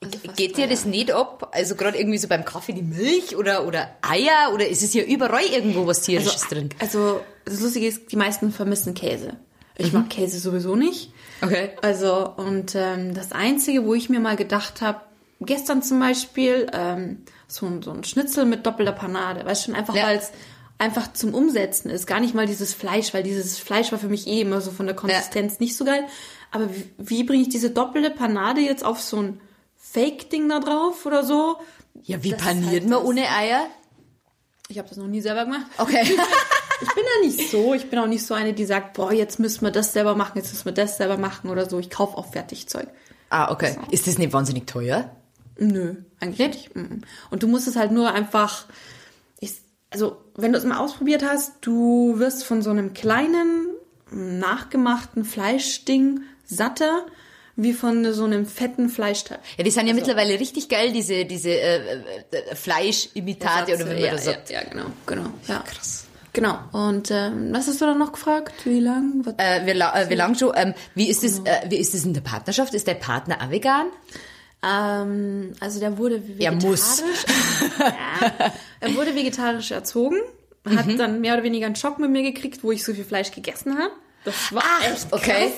Also 0.03 0.19
fast 0.19 0.37
Geht 0.37 0.57
dir 0.59 0.67
das 0.67 0.85
nicht 0.85 1.13
ab? 1.13 1.51
Also 1.53 1.77
gerade 1.77 1.99
irgendwie 1.99 2.19
so 2.19 2.29
beim 2.29 2.45
Kaffee 2.45 2.73
die 2.73 2.83
Milch 2.83 3.37
oder, 3.37 3.67
oder 3.67 3.89
Eier 4.03 4.53
oder 4.53 4.69
ist 4.69 4.83
es 4.83 4.93
ja 4.93 5.03
überall 5.03 5.45
irgendwo 5.47 5.87
was 5.87 6.03
tierisches 6.03 6.43
also, 6.43 6.55
drin? 6.55 6.69
Also, 6.79 7.21
das 7.47 7.61
Lustige 7.61 7.87
ist, 7.87 8.13
die 8.13 8.17
meisten 8.17 8.53
vermissen 8.53 8.95
Käse. 8.95 9.35
Ich 9.77 9.93
mag 9.93 10.09
Käse 10.11 10.39
sowieso 10.39 10.77
nicht. 10.77 11.11
Okay. 11.43 11.71
Also, 11.83 12.29
und 12.37 12.75
ähm, 12.75 13.15
das 13.15 13.33
Einzige, 13.33 13.85
wo 13.87 13.95
ich 13.95 14.09
mir 14.09 14.21
mal 14.21 14.37
gedacht 14.37 14.83
habe, 14.83 15.01
gestern 15.41 15.83
zum 15.83 15.99
Beispiel, 16.01 16.67
ähm, 16.73 17.23
so, 17.49 17.67
ein- 17.67 17.83
so 17.83 17.91
ein 17.91 18.05
Schnitzel 18.05 18.45
mit 18.45 18.67
doppelter 18.67 18.93
Panade, 18.93 19.45
weißt 19.45 19.65
schon, 19.65 19.75
einfach 19.75 19.95
Ja. 19.95 20.05
weil 20.07 20.19
es 20.19 20.31
einfach 20.79 21.13
zum 21.13 21.35
Umsetzen 21.35 21.91
ist. 21.91 22.07
Gar 22.07 22.21
nicht 22.21 22.35
mal 22.35 22.47
dieses 22.47 22.75
Fleisch, 22.75 23.15
weil 23.15 23.23
dieses 23.23 23.59
Fleisch 23.59 23.93
war 23.93 23.99
für 23.99 24.09
mich 24.09 24.27
eh 24.27 24.41
immer 24.41 24.61
so 24.61 24.71
von 24.71 24.87
der 24.87 24.97
Konsistenz 24.97 25.61
nicht 25.61 25.77
so 25.77 25.85
geil. 25.85 26.05
Aber 26.51 26.69
wie, 26.75 26.91
wie 26.99 27.25
bringe 27.25 27.43
ich 27.43 27.49
diese 27.49 27.71
doppelte 27.71 28.11
Panade 28.11 28.61
jetzt 28.61 28.85
auf 28.85 29.01
so 29.01 29.19
ein 29.21 29.41
Fake-Ding 29.77 30.49
da 30.49 30.61
drauf 30.61 31.07
oder 31.07 31.25
so? 31.25 31.57
Ja, 32.03 32.23
wie 32.23 32.31
Das 32.31 32.43
paniert 32.43 32.67
halt 32.73 32.83
man 32.89 32.99
das. 32.99 33.05
ohne 33.05 33.29
Eier? 33.31 33.67
Ich 34.69 34.79
habe 34.79 34.89
das 34.89 34.97
noch 34.99 35.07
nie 35.07 35.21
selber 35.21 35.45
gemacht. 35.45 35.67
Okay. 35.79 36.03
Ich 36.83 36.93
bin 36.93 37.05
da 37.05 37.27
nicht 37.27 37.51
so. 37.51 37.73
Ich 37.73 37.89
bin 37.89 38.01
auch 38.01 38.09
nicht 38.09 38.27
so 38.27 38.35
eine, 38.35 38.53
die 38.53 38.65
sagt, 38.67 38.95
boah, 38.95 39.13
jetzt 39.13 39.39
müssen 39.39 39.63
wir 39.63 39.71
das 39.71 39.93
selber 39.93 40.17
machen, 40.17 40.33
jetzt 40.39 40.53
müssen 40.53 40.65
wir 40.65 40.73
das 40.73 40.97
selber 40.97 41.17
machen 41.17 41.49
oder 41.49 41.71
so. 41.71 41.79
Ich 41.79 41.89
kaufe 41.89 42.19
auch 42.19 42.27
Fertigzeug. 42.33 42.89
ah, 43.31 43.53
okay. 43.53 43.77
Ist 43.93 44.09
das 44.09 44.19
nicht 44.19 44.33
wahnsinnig 44.33 44.67
teuer? 44.67 45.15
Nö, 45.57 45.95
eigentlich 46.19 46.39
nicht. 46.49 46.71
Und 47.31 47.43
du 47.45 47.47
musst 47.47 47.69
es 47.69 47.77
halt 47.77 47.93
nur 47.93 48.13
einfach, 48.13 48.67
also 49.95 50.17
wenn 50.35 50.53
du 50.53 50.59
es 50.59 50.65
mal 50.65 50.79
ausprobiert 50.79 51.25
hast, 51.25 51.53
du 51.61 52.19
wirst 52.19 52.45
von 52.45 52.63
so 52.63 52.71
einem 52.71 52.93
kleinen, 52.93 53.69
nachgemachten 54.11 55.25
Fleischding 55.25 56.23
satter, 56.45 57.07
wie 57.57 57.73
von 57.73 58.13
so 58.13 58.25
einem 58.25 58.47
fetten 58.47 58.89
Fleischteil. 58.89 59.39
Ja, 59.57 59.63
die 59.63 59.71
sind 59.71 59.87
ja 59.87 59.95
mittlerweile 59.95 60.41
richtig 60.41 60.69
geil, 60.69 60.93
diese, 60.93 61.25
diese 61.25 61.51
äh, 61.51 61.99
äh, 62.33 62.55
Fleischimitate 62.57 63.77
oder 63.77 63.87
wie 63.87 63.95
man 63.95 63.99
ja, 64.03 64.11
das 64.11 64.25
sagt. 64.25 64.51
Ja, 64.51 64.63
ja, 64.63 64.69
genau, 64.69 64.87
genau. 65.07 65.31
Ja. 65.47 65.61
Krass. 65.61 66.07
Genau. 66.33 66.59
Und 66.73 67.13
ähm, 67.13 67.51
was 67.53 67.69
hast 67.69 67.81
du 67.81 67.85
dann 67.85 67.99
noch 67.99 68.11
gefragt? 68.11 68.53
Wie 68.65 68.81
lang? 68.81 69.25
Äh, 69.37 69.65
wie, 69.67 69.71
la 69.71 70.03
äh, 70.03 70.11
wie 70.11 70.17
lang 70.17 70.35
schon? 70.35 70.53
Ähm, 70.57 70.75
wie 70.97 71.09
ist 71.09 71.23
es? 71.23 71.39
Äh, 71.39 71.61
wie 71.69 71.77
ist 71.77 71.95
es 71.95 72.05
in 72.05 72.13
der 72.13 72.23
Partnerschaft? 72.23 72.75
Ist 72.75 72.89
der 72.89 72.95
Partner 72.95 73.39
auch 73.41 73.51
vegan? 73.51 73.87
Ähm, 74.65 75.53
also 75.61 75.81
der 75.81 75.99
wurde 75.99 76.17
Er 76.39 76.53
vegetarisch. 76.53 76.63
muss. 76.65 77.03
ja, 77.79 78.53
er 78.81 78.95
wurde 78.95 79.15
vegetarisch 79.15 79.71
erzogen, 79.73 80.17
hat 80.69 80.87
Mhm. 80.87 80.99
dann 80.99 81.21
mehr 81.21 81.35
oder 81.35 81.43
weniger 81.43 81.67
einen 81.67 81.77
Schock 81.77 81.99
mit 81.99 82.11
mir 82.11 82.23
gekriegt, 82.23 82.63
wo 82.65 82.73
ich 82.73 82.85
so 82.85 82.95
viel 82.95 83.05
Fleisch 83.05 83.31
gegessen 83.33 83.79
habe. 83.79 83.93
Das 84.25 84.53
war 84.55 84.63
echt 84.83 85.11
krass. 85.11 85.13
okay. 85.13 85.51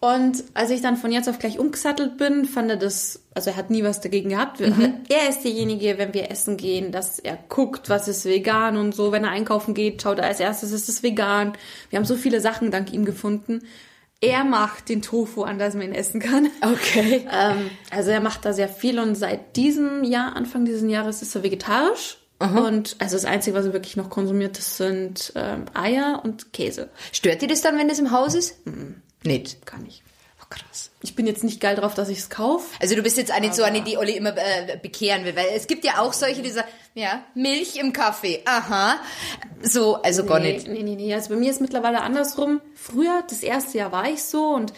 Und 0.00 0.42
als 0.54 0.70
ich 0.70 0.80
dann 0.80 0.96
von 0.96 1.12
jetzt 1.12 1.28
auf 1.28 1.38
gleich 1.38 1.60
umgesattelt 1.60 2.16
bin, 2.16 2.44
fand 2.44 2.68
er 2.70 2.76
das, 2.76 3.20
also 3.34 3.50
er 3.50 3.56
hat 3.56 3.70
nie 3.70 3.84
was 3.84 4.00
dagegen 4.00 4.30
gehabt. 4.30 4.58
Mhm. 4.58 5.02
Er 5.08 5.28
ist 5.28 5.42
derjenige, 5.44 5.96
wenn 5.96 6.12
wir 6.12 6.28
essen 6.28 6.56
gehen, 6.56 6.90
dass 6.90 7.20
er 7.20 7.38
guckt, 7.48 7.88
was 7.88 8.08
ist 8.08 8.24
vegan 8.24 8.76
und 8.78 8.96
so. 8.96 9.12
Wenn 9.12 9.22
er 9.22 9.30
einkaufen 9.30 9.74
geht, 9.74 10.02
schaut 10.02 10.18
er 10.18 10.24
als 10.26 10.40
erstes, 10.40 10.72
ist 10.72 10.88
es 10.88 11.04
vegan. 11.04 11.52
Wir 11.90 11.98
haben 11.98 12.04
so 12.06 12.16
viele 12.16 12.40
Sachen 12.40 12.72
dank 12.72 12.92
ihm 12.92 13.04
gefunden. 13.04 13.62
Er 14.22 14.44
macht 14.44 14.88
den 14.88 15.02
Tofu 15.02 15.42
an, 15.42 15.58
dass 15.58 15.74
man 15.74 15.82
ihn 15.88 15.94
essen 15.94 16.20
kann. 16.20 16.48
Okay. 16.62 17.26
Ähm, 17.32 17.70
also 17.90 18.10
er 18.10 18.20
macht 18.20 18.44
da 18.44 18.52
sehr 18.52 18.68
viel 18.68 18.98
und 18.98 19.14
seit 19.14 19.56
diesem 19.56 20.04
Jahr, 20.04 20.36
Anfang 20.36 20.64
dieses 20.64 20.88
Jahres, 20.88 21.22
ist 21.22 21.34
er 21.34 21.42
vegetarisch. 21.42 22.18
Und 22.38 22.96
also 22.98 23.14
das 23.16 23.24
Einzige, 23.24 23.56
was 23.56 23.66
er 23.66 23.72
wirklich 23.72 23.96
noch 23.96 24.10
konsumiert, 24.10 24.58
das 24.58 24.76
sind 24.76 25.32
ähm, 25.36 25.66
Eier 25.74 26.20
und 26.24 26.52
Käse. 26.52 26.90
Stört 27.12 27.40
dir 27.40 27.48
das 27.48 27.62
dann, 27.62 27.78
wenn 27.78 27.88
das 27.88 28.00
im 28.00 28.10
Haus 28.10 28.34
ist? 28.34 28.66
Mhm. 28.66 28.96
Nicht. 29.22 29.64
Gar 29.64 29.78
nicht. 29.80 30.02
Oh, 30.52 30.58
krass. 30.66 30.90
Ich 31.02 31.14
bin 31.14 31.26
jetzt 31.26 31.42
nicht 31.44 31.60
geil 31.60 31.76
drauf, 31.76 31.94
dass 31.94 32.08
ich 32.08 32.18
es 32.18 32.30
kaufe. 32.30 32.66
Also 32.80 32.94
du 32.94 33.02
bist 33.02 33.16
jetzt 33.16 33.32
nicht 33.40 33.54
so 33.54 33.62
eine, 33.62 33.82
die 33.82 33.96
Olli 33.96 34.12
immer 34.16 34.36
äh, 34.36 34.78
bekehren 34.80 35.24
will, 35.24 35.34
weil 35.34 35.46
es 35.54 35.66
gibt 35.66 35.84
ja 35.84 35.98
auch 35.98 36.12
solche, 36.12 36.42
die 36.42 36.50
sagen, 36.50 36.68
ja, 36.94 37.24
Milch 37.34 37.76
im 37.76 37.92
Kaffee, 37.92 38.42
aha. 38.44 38.96
So, 39.62 39.96
also 40.02 40.24
gar 40.24 40.40
nee, 40.40 40.54
nicht. 40.54 40.68
Nee, 40.68 40.82
nee, 40.82 40.94
nee. 40.94 41.14
Also 41.14 41.30
bei 41.30 41.36
mir 41.36 41.50
ist 41.50 41.60
mittlerweile 41.60 42.02
andersrum. 42.02 42.60
Früher, 42.74 43.24
das 43.28 43.42
erste 43.42 43.78
Jahr 43.78 43.92
war 43.92 44.08
ich 44.08 44.22
so 44.22 44.54
und 44.54 44.72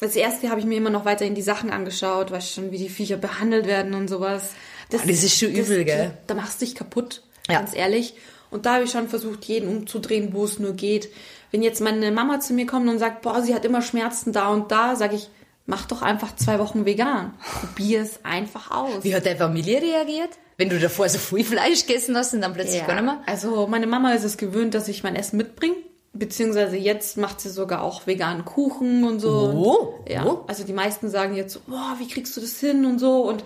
das 0.00 0.16
erste 0.16 0.44
Jahr 0.44 0.52
habe 0.52 0.60
ich 0.60 0.66
mir 0.66 0.76
immer 0.76 0.90
noch 0.90 1.04
weiterhin 1.04 1.34
die 1.34 1.42
Sachen 1.42 1.70
angeschaut, 1.70 2.30
weißt 2.30 2.52
schon, 2.52 2.70
wie 2.72 2.78
die 2.78 2.88
Viecher 2.88 3.16
behandelt 3.16 3.66
werden 3.66 3.94
und 3.94 4.08
sowas. 4.08 4.50
Ah, 4.92 4.98
das 5.06 5.22
ist 5.22 5.38
schon 5.38 5.50
übel, 5.50 5.84
gell? 5.84 6.16
Da 6.26 6.34
machst 6.34 6.60
du 6.60 6.64
dich 6.66 6.74
kaputt, 6.74 7.22
Ja. 7.48 7.58
ganz 7.58 7.74
ehrlich. 7.74 8.14
Und 8.50 8.66
da 8.66 8.74
habe 8.74 8.84
ich 8.84 8.90
schon 8.92 9.08
versucht, 9.08 9.44
jeden 9.46 9.68
umzudrehen, 9.68 10.32
wo 10.32 10.44
es 10.44 10.58
nur 10.60 10.74
geht. 10.74 11.08
Wenn 11.54 11.62
jetzt 11.62 11.80
meine 11.80 12.10
Mama 12.10 12.40
zu 12.40 12.52
mir 12.52 12.66
kommt 12.66 12.88
und 12.88 12.98
sagt, 12.98 13.22
boah, 13.22 13.40
sie 13.40 13.54
hat 13.54 13.64
immer 13.64 13.80
Schmerzen 13.80 14.32
da 14.32 14.48
und 14.48 14.72
da, 14.72 14.96
sage 14.96 15.14
ich, 15.14 15.30
mach 15.66 15.86
doch 15.86 16.02
einfach 16.02 16.34
zwei 16.34 16.58
Wochen 16.58 16.84
vegan. 16.84 17.32
Probier 17.60 18.02
es 18.02 18.24
einfach 18.24 18.72
aus. 18.72 19.04
Wie 19.04 19.14
hat 19.14 19.24
deine 19.24 19.36
Familie 19.36 19.80
reagiert? 19.80 20.30
Wenn 20.56 20.68
du 20.68 20.80
davor 20.80 21.08
so 21.08 21.18
viel 21.18 21.44
Fleisch 21.44 21.86
gegessen 21.86 22.16
hast 22.16 22.34
und 22.34 22.40
dann 22.40 22.54
plötzlich 22.54 22.84
gar 22.84 22.96
nicht 22.96 23.04
mehr? 23.04 23.22
Also 23.26 23.68
meine 23.68 23.86
Mama 23.86 24.14
ist 24.14 24.24
es 24.24 24.36
gewöhnt, 24.36 24.74
dass 24.74 24.88
ich 24.88 25.04
mein 25.04 25.14
Essen 25.14 25.36
mitbringe. 25.36 25.76
Beziehungsweise 26.12 26.76
jetzt 26.76 27.18
macht 27.18 27.40
sie 27.40 27.50
sogar 27.50 27.82
auch 27.84 28.08
veganen 28.08 28.44
Kuchen 28.44 29.04
und 29.04 29.20
so. 29.20 29.30
Oh, 29.30 29.94
Und, 30.00 30.10
ja. 30.10 30.26
oh. 30.26 30.40
Also 30.48 30.64
die 30.64 30.72
meisten 30.72 31.08
sagen 31.08 31.36
jetzt 31.36 31.64
boah, 31.68 31.94
wie 32.00 32.08
kriegst 32.08 32.36
du 32.36 32.40
das 32.40 32.58
hin 32.58 32.84
und 32.84 32.98
so. 32.98 33.28
Und 33.28 33.44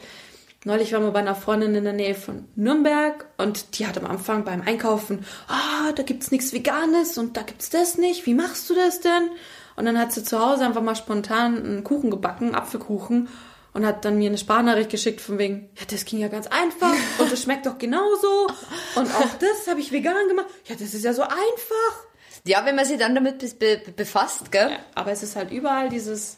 neulich 0.65 0.93
waren 0.93 1.05
wir 1.05 1.13
bei 1.13 1.21
einer 1.21 1.35
Freundin 1.35 1.75
in 1.75 1.85
der 1.85 1.93
Nähe 1.93 2.15
von 2.15 2.49
Nürnberg 2.57 3.27
und 3.37 3.79
die 3.79 3.87
hat 3.87 3.99
am 3.99 4.07
Anfang 4.07 4.45
beim 4.45 4.63
Einkaufen, 4.63 5.25
ah, 5.49 5.93
da 5.95 6.03
gibt's 6.03 6.31
nichts 6.31 6.53
Veganes 6.53 7.19
und 7.19 7.37
da 7.37 7.43
gibt's 7.43 7.71
das 7.71 7.99
nicht. 7.99 8.27
Wie 8.27 8.35
machst 8.35 8.69
du 8.69 8.75
das 8.75 9.01
denn? 9.01 9.31
Und 9.77 9.85
dann 9.85 9.99
hat 9.99 10.13
sie 10.13 10.25
zu 10.25 10.41
Hause 10.41 10.65
einfach 10.65 10.83
mal 10.83 10.97
spontan 10.97 11.57
einen 11.57 11.85
Kuchen 11.85 12.11
gebacken, 12.11 12.55
Apfelkuchen. 12.55 13.29
Und 13.75 13.87
hat 13.87 14.05
dann 14.05 14.19
mir 14.19 14.29
eine 14.29 14.39
Sprachnachricht 14.39 14.91
geschickt 14.91 15.21
von 15.21 15.39
wegen, 15.39 15.69
ja, 15.79 15.85
das 15.89 16.05
ging 16.05 16.19
ja 16.19 16.27
ganz 16.27 16.49
einfach 16.49 16.95
und 17.19 17.31
das 17.31 17.43
schmeckt 17.43 17.67
doch 17.67 17.79
genauso. 17.79 18.49
Und 18.97 19.15
auch 19.15 19.35
das 19.39 19.69
habe 19.69 19.79
ich 19.79 19.93
vegan 19.93 20.27
gemacht. 20.27 20.47
Ja, 20.65 20.75
das 20.75 20.95
ist 20.95 21.05
ja 21.05 21.13
so 21.13 21.23
einfach. 21.23 22.07
Ja, 22.45 22.65
wenn 22.65 22.75
man 22.75 22.87
sich 22.87 22.99
dann 22.99 23.15
damit 23.15 23.39
be 23.39 23.81
be 23.85 23.93
befasst, 23.93 24.51
gell? 24.51 24.71
Aber 24.97 25.13
es 25.13 25.23
ist 25.23 25.37
halt 25.37 25.53
überall 25.53 25.91
dieses, 25.91 26.38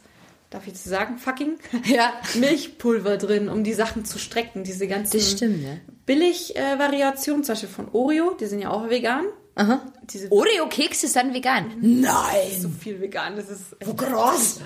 darf 0.51 0.63
ich 0.67 0.73
jetzt 0.75 0.85
sagen, 0.85 1.17
fucking 1.19 1.59
Ja. 1.85 2.13
Milchpulver 2.35 3.17
drin, 3.17 3.49
um 3.49 3.65
die 3.65 3.73
Sachen 3.73 4.05
zu 4.05 4.19
strecken. 4.19 4.65
Diese 4.65 4.87
ganzen 4.89 5.17
Das 5.17 5.31
stimmt, 5.31 5.63
ja. 5.63 5.71
Billig-Variationen, 6.07 7.45
zum 7.45 7.53
Beispiel 7.55 7.69
von 7.69 7.89
Oreo, 7.93 8.35
die 8.39 8.47
sind 8.47 8.61
ja 8.61 8.71
auch 8.71 8.89
vegan. 8.91 9.25
Aha. 9.55 9.81
Diese 10.05 10.31
Oreo-Kekse 10.33 11.09
sind 11.09 11.35
vegan. 11.35 11.73
Nein! 11.81 12.61
so 12.61 12.69
viel 12.69 13.01
vegan, 13.01 13.37
das 13.37 13.49
ist 13.51 13.77
Wo 13.85 13.95
krass! 13.95 14.61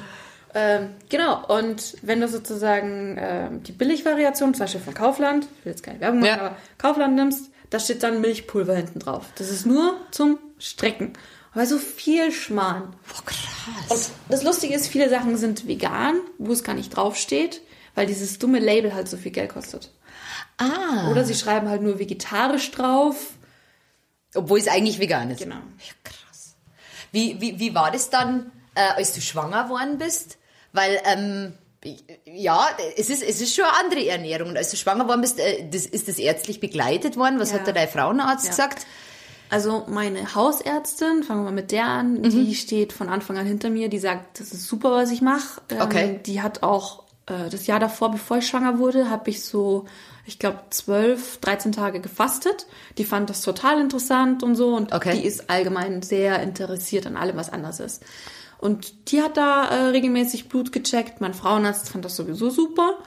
Ähm, 0.56 0.90
genau, 1.08 1.44
und 1.48 1.96
wenn 2.02 2.20
du 2.20 2.28
sozusagen 2.28 3.16
ähm, 3.18 3.62
die 3.64 3.72
Billigvariation, 3.72 4.54
zum 4.54 4.60
Beispiel 4.60 4.80
von 4.80 4.94
Kaufland, 4.94 5.48
ich 5.58 5.64
will 5.64 5.72
jetzt 5.72 5.82
keine 5.82 5.98
Werbung 6.00 6.20
machen, 6.20 6.28
Ja. 6.28 6.40
aber 6.40 6.56
Kaufland 6.78 7.16
nimmst, 7.16 7.50
da 7.70 7.80
steht 7.80 8.04
dann 8.04 8.20
Milchpulver 8.20 8.76
hinten 8.76 9.00
drauf. 9.00 9.24
Das 9.36 9.50
ist 9.50 9.66
nur 9.66 9.96
zum 10.12 10.38
Strecken. 10.58 11.12
Aber 11.54 11.66
so 11.66 11.78
viel 11.78 12.32
Schmarrn. 12.32 12.94
Boah, 13.08 13.24
krass. 13.24 14.10
Und 14.26 14.32
das 14.32 14.42
Lustige 14.42 14.74
ist, 14.74 14.88
viele 14.88 15.08
Sachen 15.08 15.36
sind 15.36 15.66
vegan, 15.68 16.16
wo 16.38 16.52
es 16.52 16.64
gar 16.64 16.74
nicht 16.74 16.90
draufsteht, 16.96 17.60
weil 17.94 18.06
dieses 18.06 18.38
dumme 18.40 18.58
Label 18.58 18.92
halt 18.92 19.08
so 19.08 19.16
viel 19.16 19.30
Geld 19.30 19.50
kostet. 19.50 19.92
ah. 20.58 21.08
Oder 21.10 21.24
sie 21.24 21.34
schreiben 21.34 21.68
halt 21.68 21.82
nur 21.82 21.98
vegetarisch 21.98 22.70
drauf. 22.72 23.16
Obwohl 24.34 24.58
es 24.58 24.66
eigentlich 24.66 24.98
vegan 24.98 25.30
ist. 25.30 25.38
Genau. 25.38 25.54
Ja, 25.54 25.92
krass. 26.02 26.56
Wie, 27.12 27.40
wie, 27.40 27.60
wie 27.60 27.72
war 27.74 27.92
das 27.92 28.10
dann, 28.10 28.50
äh, 28.74 28.80
als 28.96 29.12
du 29.12 29.20
schwanger 29.20 29.68
worden 29.68 29.98
bist? 29.98 30.38
Weil, 30.72 31.00
ähm, 31.04 31.52
ja, 32.24 32.66
es 32.96 33.10
ist, 33.10 33.22
es 33.22 33.40
ist 33.40 33.54
schon 33.54 33.64
eine 33.64 33.78
andere 33.78 34.08
Ernährung. 34.08 34.48
Und 34.48 34.56
als 34.56 34.70
du 34.70 34.76
schwanger 34.76 35.06
worden 35.06 35.20
bist, 35.20 35.38
äh, 35.38 35.68
das, 35.70 35.86
ist 35.86 36.08
das 36.08 36.18
ärztlich 36.18 36.58
begleitet 36.58 37.16
worden? 37.16 37.38
Was 37.38 37.52
Ja. 37.52 37.58
hat 37.60 37.68
da 37.68 37.72
dein 37.72 37.88
Frauenarzt 37.88 38.44
Ja. 38.46 38.50
gesagt? 38.50 38.86
Also 39.50 39.84
meine 39.88 40.34
Hausärztin, 40.34 41.22
fangen 41.22 41.40
wir 41.40 41.44
mal 41.44 41.52
mit 41.52 41.70
der 41.70 41.86
an, 41.86 42.14
Mhm. 42.22 42.30
die 42.30 42.54
steht 42.54 42.92
von 42.92 43.08
Anfang 43.08 43.38
an 43.38 43.46
hinter 43.46 43.70
mir, 43.70 43.88
die 43.88 43.98
sagt, 43.98 44.40
das 44.40 44.52
ist 44.52 44.66
super, 44.66 44.90
was 44.92 45.10
ich 45.10 45.22
mache. 45.22 45.60
Ähm, 45.68 45.80
Okay. 45.82 46.20
Die 46.26 46.42
hat 46.42 46.62
auch 46.62 47.04
äh, 47.26 47.48
das 47.50 47.66
Jahr 47.66 47.78
davor, 47.80 48.10
bevor 48.10 48.38
ich 48.38 48.46
schwanger 48.46 48.78
wurde, 48.78 49.08
habe 49.10 49.30
ich 49.30 49.44
so, 49.44 49.84
ich 50.26 50.38
glaube, 50.38 50.58
12, 50.70 51.38
13 51.40 51.72
Tage 51.72 52.00
gefastet. 52.00 52.66
Die 52.98 53.04
fand 53.04 53.30
das 53.30 53.42
total 53.42 53.80
interessant 53.80 54.42
und 54.42 54.56
so 54.56 54.74
und 54.74 54.92
Okay. 54.92 55.18
die 55.18 55.24
ist 55.26 55.48
allgemein 55.50 56.02
sehr 56.02 56.42
interessiert 56.42 57.06
an 57.06 57.16
allem, 57.16 57.36
was 57.36 57.50
anders 57.52 57.80
ist. 57.80 58.02
Und 58.58 59.10
die 59.10 59.22
hat 59.22 59.36
da 59.36 59.66
äh, 59.68 59.74
regelmäßig 59.90 60.48
Blut 60.48 60.72
gecheckt. 60.72 61.20
Mein 61.20 61.34
Frauenarzt 61.34 61.90
fand 61.90 62.04
das 62.04 62.16
sowieso 62.16 62.50
super. 62.50 62.98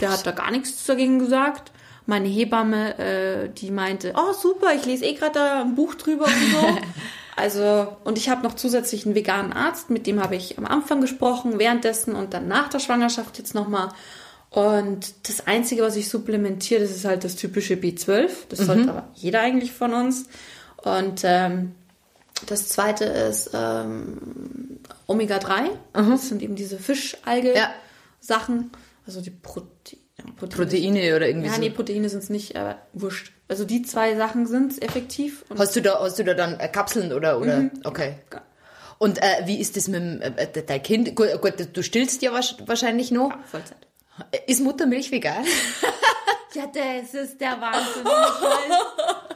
Der 0.00 0.12
hat 0.12 0.26
da 0.26 0.32
gar 0.32 0.50
nichts 0.50 0.84
dagegen 0.84 1.18
gesagt. 1.18 1.72
Meine 2.08 2.26
Hebamme, 2.26 2.98
äh, 2.98 3.48
die 3.50 3.70
meinte, 3.70 4.14
oh 4.16 4.32
super, 4.32 4.74
ich 4.74 4.86
lese 4.86 5.04
eh 5.04 5.12
gerade 5.12 5.34
da 5.34 5.60
ein 5.60 5.74
Buch 5.74 5.94
drüber 5.94 6.24
und 6.24 6.52
so. 6.52 6.78
also, 7.36 7.96
und 8.04 8.16
ich 8.16 8.30
habe 8.30 8.42
noch 8.42 8.54
zusätzlich 8.54 9.04
einen 9.04 9.14
veganen 9.14 9.52
Arzt, 9.52 9.90
mit 9.90 10.06
dem 10.06 10.22
habe 10.22 10.34
ich 10.34 10.56
am 10.56 10.64
Anfang 10.64 11.02
gesprochen, 11.02 11.58
währenddessen 11.58 12.14
und 12.14 12.32
dann 12.32 12.48
nach 12.48 12.68
der 12.68 12.78
Schwangerschaft 12.78 13.36
jetzt 13.36 13.54
nochmal. 13.54 13.90
Und 14.48 15.28
das 15.28 15.46
Einzige, 15.46 15.82
was 15.82 15.96
ich 15.96 16.08
supplementiere, 16.08 16.80
das 16.80 16.92
ist 16.92 17.04
halt 17.04 17.24
das 17.24 17.36
typische 17.36 17.74
B12. 17.74 18.30
Das 18.48 18.60
sollte 18.60 18.88
aber 18.88 19.08
jeder 19.12 19.42
eigentlich 19.42 19.72
von 19.72 19.92
uns. 19.92 20.30
Und 20.78 21.20
ähm, 21.24 21.74
das 22.46 22.70
zweite 22.70 23.04
ist 23.04 23.50
ähm, 23.52 24.78
Omega-3. 25.06 25.68
Das 25.92 26.30
sind 26.30 26.40
eben 26.40 26.56
diese 26.56 26.78
Fischalge-Sachen. 26.78 28.70
Also 29.06 29.20
die 29.20 29.28
Prote 29.28 29.68
ja, 29.92 29.98
Proteine. 30.36 30.64
Proteine 30.66 31.16
oder 31.16 31.28
irgendwie 31.28 31.48
Ja, 31.48 31.54
so? 31.54 31.60
nee, 31.60 31.70
Proteine 31.70 32.08
sind 32.08 32.22
es 32.22 32.30
nicht, 32.30 32.56
aber 32.56 32.78
wurscht. 32.92 33.32
Also 33.48 33.64
die 33.64 33.82
zwei 33.82 34.14
Sachen 34.16 34.46
sind 34.46 34.82
effektiv. 34.82 35.44
Hast 35.56 35.74
du 35.76 35.80
da, 35.82 35.98
hast 36.00 36.18
du 36.18 36.24
da 36.24 36.34
dann 36.34 36.58
äh, 36.60 36.68
Kapseln 36.68 37.12
oder, 37.12 37.40
oder? 37.40 37.70
Okay. 37.84 38.14
Und 38.98 39.18
äh, 39.22 39.46
wie 39.46 39.60
ist 39.60 39.76
das 39.76 39.88
mit 39.88 40.00
dem, 40.00 40.20
äh, 40.20 40.46
dein 40.66 40.82
Kind? 40.82 41.14
Gut, 41.14 41.28
gut, 41.40 41.54
du 41.72 41.82
stillst 41.82 42.20
ja 42.22 42.32
wahrscheinlich 42.32 43.10
noch. 43.10 43.32
Vollzeit. 43.50 43.76
Ist 44.46 44.60
Muttermilch 44.62 45.10
vegan? 45.10 45.44
Ja, 46.54 46.64
das 46.66 47.12
ist 47.12 47.40
der 47.42 47.60
Wahnsinn. 47.60 48.06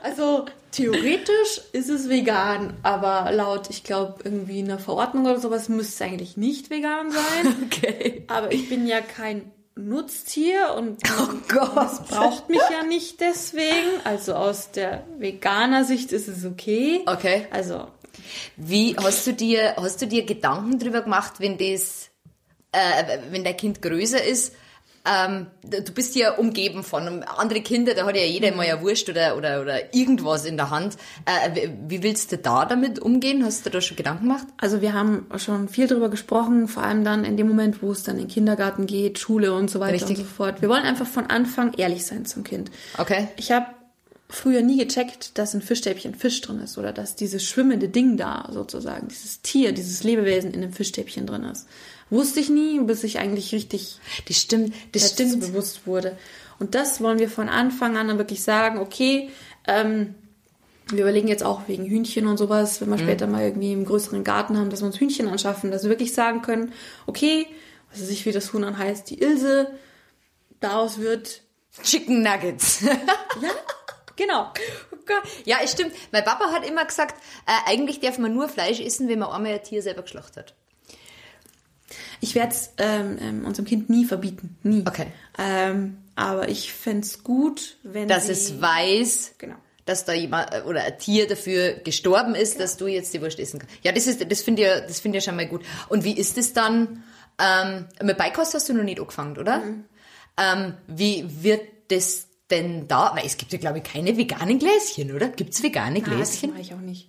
Also 0.03 0.47
theoretisch 0.73 1.61
ist 1.73 1.91
es 1.91 2.09
vegan, 2.09 2.75
aber 2.83 3.31
laut, 3.33 3.69
ich 3.71 3.85
glaube, 3.85 4.23
irgendwie 4.25 4.61
einer 4.61 4.79
Verordnung 4.79 5.27
oder 5.27 5.39
sowas 5.39 5.69
müsste 5.69 5.93
es 6.05 6.11
eigentlich 6.11 6.37
nicht 6.39 6.71
vegan 6.71 7.11
sein. 7.13 7.55
Okay. 7.67 8.25
Aber 8.29 8.51
ich 8.51 8.69
bin 8.69 8.87
ja 8.87 9.01
kein 9.03 9.53
Nutztier 9.75 10.75
und 10.77 11.01
Oh 11.21 11.29
Gott. 11.49 11.93
es 11.93 12.01
braucht 12.09 12.49
mich 12.51 12.61
ja 12.71 12.83
nicht 12.85 13.21
deswegen. 13.21 14.01
Also 14.05 14.35
aus 14.35 14.71
der 14.71 15.05
veganer 15.19 15.85
Sicht 15.85 16.13
ist 16.13 16.29
es 16.29 16.45
okay. 16.45 17.03
Okay. 17.07 17.47
Also 17.51 17.89
Wie 18.57 18.97
hast 18.97 19.27
du 19.27 19.33
dir, 19.33 19.75
hast 19.77 20.03
du 20.03 20.07
dir 20.07 20.25
Gedanken 20.27 20.79
drüber 20.79 21.03
gemacht, 21.03 21.35
wenn 21.39 21.57
das, 21.59 22.11
äh, 22.73 23.19
wenn 23.31 23.45
dein 23.45 23.57
Kind 23.57 23.81
größer 23.83 24.23
ist? 24.23 24.55
Ähm, 25.05 25.49
du 25.65 25.93
bist 25.93 26.15
ja 26.15 26.33
umgeben 26.37 26.85
von 26.85 27.25
andere 27.25 27.61
Kinder, 27.61 27.93
da 27.95 28.07
hat 28.07 28.15
ja 28.15 28.23
jeder 28.23 28.55
mal 28.55 28.67
ja 28.67 28.81
Wurst 28.81 29.09
oder, 29.09 29.37
oder, 29.37 29.61
oder 29.61 29.93
irgendwas 29.95 30.45
in 30.45 30.57
der 30.57 30.71
Hand. 30.71 30.97
Äh, 31.25 31.55
wie- 31.57 31.99
wie 31.99 32.03
willst 32.05 32.31
du 32.31 32.39
da 32.39 32.65
damit 32.67 33.01
umgehen? 33.01 33.45
Hast 33.45 33.67
du 33.67 33.71
da 33.71 33.81
schon 33.81 33.97
Gedanken 33.97 34.29
gemacht? 34.29 34.47
Also 34.59 34.81
wir 34.81 34.93
haben 34.93 35.27
schon 35.39 35.69
viel 35.69 35.89
drüber 35.89 36.09
gesprochen, 36.09 36.69
vor 36.69 36.85
allem 36.85 37.03
dann 37.03 37.25
in 37.25 37.37
dem 37.37 37.49
Moment, 37.49 37.83
wo 37.83 37.91
es 37.91 38.05
dann 38.05 38.15
in 38.17 38.27
den 38.27 38.29
Kindergarten 38.29 38.87
geht, 38.87 39.19
Schule 39.19 39.53
und 39.55 39.71
so 39.71 39.81
weiter 39.81 39.95
Richtig. 39.95 40.11
und 40.11 40.17
so 40.19 40.25
fort. 40.25 40.63
Wir 40.63 40.69
wollen 40.69 40.85
einfach 40.85 41.07
von 41.09 41.27
Anfang 41.27 41.75
ehrlich 41.75 42.07
sein 42.07 42.25
zum 42.25 42.45
Kind. 42.45 42.71
Okay. 42.97 43.27
Ich 43.37 43.51
habe 43.51 43.67
früher 44.29 44.63
nie 44.63 44.79
gecheckt, 44.79 45.37
dass 45.37 45.53
ein 45.53 45.63
Fischstäbchen 45.63 46.15
Fisch 46.15 46.41
drin 46.41 46.61
ist 46.61 46.79
oder 46.79 46.93
dass 46.93 47.17
dieses 47.17 47.45
schwimmende 47.45 47.89
Ding 47.89 48.17
da 48.17 48.49
sozusagen, 48.53 49.09
dieses 49.09 49.43
Tier, 49.43 49.73
dieses 49.73 50.05
Lebewesen 50.05 50.55
in 50.55 50.61
dem 50.63 50.73
Fischstäbchen 50.73 51.27
drin 51.27 51.43
ist. 51.43 51.67
Wusste 52.13 52.41
ich 52.41 52.51
nie, 52.51 52.79
bis 52.81 53.05
ich 53.05 53.19
eigentlich 53.19 53.53
richtig 53.53 53.99
Das 54.29 54.37
stimmt, 54.37 54.75
das 54.93 55.13
stimmt. 55.13 55.41
bewusst 55.41 55.87
wurde. 55.87 56.19
Und 56.59 56.75
das 56.75 57.01
wollen 57.01 57.19
wir 57.19 57.31
von 57.31 57.49
Anfang 57.49 57.97
an 57.97 58.09
dann 58.09 58.19
wirklich 58.19 58.43
sagen, 58.43 58.79
okay, 58.79 59.31
ähm, 59.67 60.15
wir 60.89 61.05
überlegen 61.05 61.27
jetzt 61.27 61.43
auch 61.43 61.69
wegen 61.69 61.87
Hühnchen 61.87 62.27
und 62.27 62.37
sowas, 62.37 62.83
wenn 62.83 62.91
wir 62.91 62.99
später 62.99 63.27
mal 63.27 63.45
irgendwie 63.45 63.73
einen 63.73 63.87
größeren 63.87 64.25
Garten 64.25 64.59
haben, 64.59 64.69
dass 64.69 64.83
wir 64.83 64.87
uns 64.89 65.01
Hühnchen 65.01 65.27
anschaffen, 65.27 65.71
dass 65.71 65.85
wir 65.85 65.89
wirklich 65.89 66.13
sagen 66.13 66.43
können, 66.43 66.75
okay, 67.07 67.47
was 67.91 68.03
weiß 68.03 68.11
ich, 68.11 68.27
wie 68.27 68.33
das 68.33 68.53
Huhn 68.53 68.61
dann 68.61 68.77
heißt, 68.77 69.09
die 69.09 69.19
Ilse, 69.19 69.69
daraus 70.61 70.99
wird, 70.99 71.41
Chicken 71.83 72.23
Nuggets. 72.23 72.81
ja, 73.41 73.51
genau. 74.17 74.53
Oh. 74.93 74.97
Ja, 75.47 75.59
es 75.65 75.73
stimmt. 75.73 75.93
Mein 76.13 76.25
Papa 76.25 76.53
hat 76.53 76.67
immer 76.67 76.85
gesagt, 76.85 77.17
äh, 77.47 77.71
eigentlich 77.71 78.01
darf 78.01 78.19
man 78.19 78.35
nur 78.35 78.51
Fleisch 78.51 78.81
essen, 78.81 79.09
wenn 79.09 79.19
man 79.19 79.31
einmal 79.31 79.53
ein 79.53 79.63
Tier 79.63 79.83
selber 79.83 80.03
geschlachtet 80.03 80.37
hat. 80.37 80.55
Ich 82.21 82.35
werde 82.35 82.53
es 82.53 82.71
ähm, 82.79 83.19
ähm, 83.21 83.45
unserem 83.47 83.67
Kind 83.67 83.91
nie 83.91 84.05
verbieten. 84.05 84.57
Nie. 84.63 84.85
Okay. 84.87 85.07
Ähm, 85.39 85.99
aber 86.15 86.49
ich 86.49 86.73
fände 86.73 87.07
es 87.07 87.23
gut, 87.23 87.77
wenn 87.83 88.09
Dass 88.09 88.27
sie, 88.27 88.33
es 88.33 88.61
weiß, 88.61 89.33
Genau. 89.39 89.57
dass 89.87 90.05
da 90.05 90.13
jemand 90.13 90.53
äh, 90.55 90.61
oder 90.63 90.85
ein 90.85 90.99
Tier 90.99 91.27
dafür 91.27 91.73
gestorben 91.75 92.35
ist, 92.35 92.61
dass 92.61 92.77
du 92.77 92.87
jetzt 92.87 93.13
die 93.15 93.21
Wurst 93.23 93.39
essen 93.39 93.59
kannst. 93.61 93.75
Ja, 93.83 93.93
das 93.93 94.07
ist, 94.07 94.31
das 94.31 94.43
finde 94.43 94.63
ich, 94.63 94.69
ja- 94.69 94.81
das 94.81 95.01
finde 95.01 95.19
ich 95.19 95.25
schon 95.25 95.37
mal 95.37 95.47
gut. 95.47 95.63
Und 95.89 96.05
wie 96.05 96.13
ist 96.17 96.37
es 96.39 96.53
dann? 96.53 97.03
Ähm, 97.39 97.87
mit 98.03 98.19
Beikost 98.19 98.55
hast 98.55 98.69
du 98.69 98.75
noch 98.75 98.85
nicht 98.85 99.01
angefangen, 99.01 99.39
oder? 99.39 99.59
Mhm. 99.59 99.85
Ähm, 100.39 100.75
wie 100.87 101.25
wird 101.43 101.63
das 101.89 102.27
denn 102.51 102.87
da? 102.89 103.13
Weil 103.17 103.25
es 103.27 103.37
gibt 103.39 103.53
ja, 103.53 103.59
glaube 103.59 103.79
ich, 103.79 103.85
keine 103.85 104.17
veganen 104.17 104.59
Gläschen, 104.59 105.13
oder? 105.15 105.29
Gibt's 105.29 105.63
vegane 105.63 105.99
Ah, 105.99 106.01
das 106.01 106.09
Gläschen? 106.11 106.51
mache 106.51 106.61
ich 106.61 106.75
auch 106.75 106.81
nicht. 106.81 107.09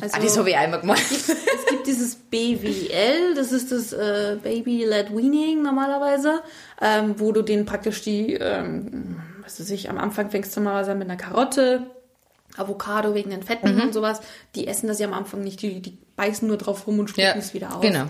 Ah, 0.00 0.18
das 0.20 0.38
habe 0.38 0.50
ich 0.50 0.56
einmal 0.56 0.80
gemacht. 0.80 1.02
es 1.10 1.26
gibt 1.68 1.86
dieses 1.86 2.14
BWL, 2.16 3.34
das 3.34 3.52
ist 3.52 3.72
das 3.72 3.92
äh, 3.92 4.36
Baby-led 4.42 5.14
Weaning 5.14 5.62
normalerweise, 5.62 6.42
ähm, 6.80 7.14
wo 7.18 7.32
du 7.32 7.42
den 7.42 7.66
praktisch 7.66 8.02
die, 8.02 8.34
ähm, 8.34 9.20
was 9.42 9.60
weiß 9.60 9.70
ich, 9.70 9.90
am 9.90 9.98
Anfang 9.98 10.30
fängst 10.30 10.56
du 10.56 10.60
normalerweise 10.60 10.94
mit 10.94 11.08
einer 11.08 11.18
Karotte, 11.18 11.86
Avocado 12.56 13.14
wegen 13.14 13.30
den 13.30 13.42
Fetten 13.42 13.80
und 13.80 13.94
sowas. 13.94 14.20
Die 14.54 14.66
essen 14.66 14.86
das 14.86 14.98
ja 14.98 15.06
am 15.06 15.14
Anfang 15.14 15.40
nicht, 15.40 15.62
die, 15.62 15.80
die 15.80 15.96
beißen 16.16 16.46
nur 16.46 16.58
drauf 16.58 16.86
rum 16.86 16.98
und 16.98 17.08
spucken 17.08 17.24
Ja, 17.24 17.34
es 17.34 17.54
wieder 17.54 17.74
aus. 17.74 17.80
genau. 17.80 18.04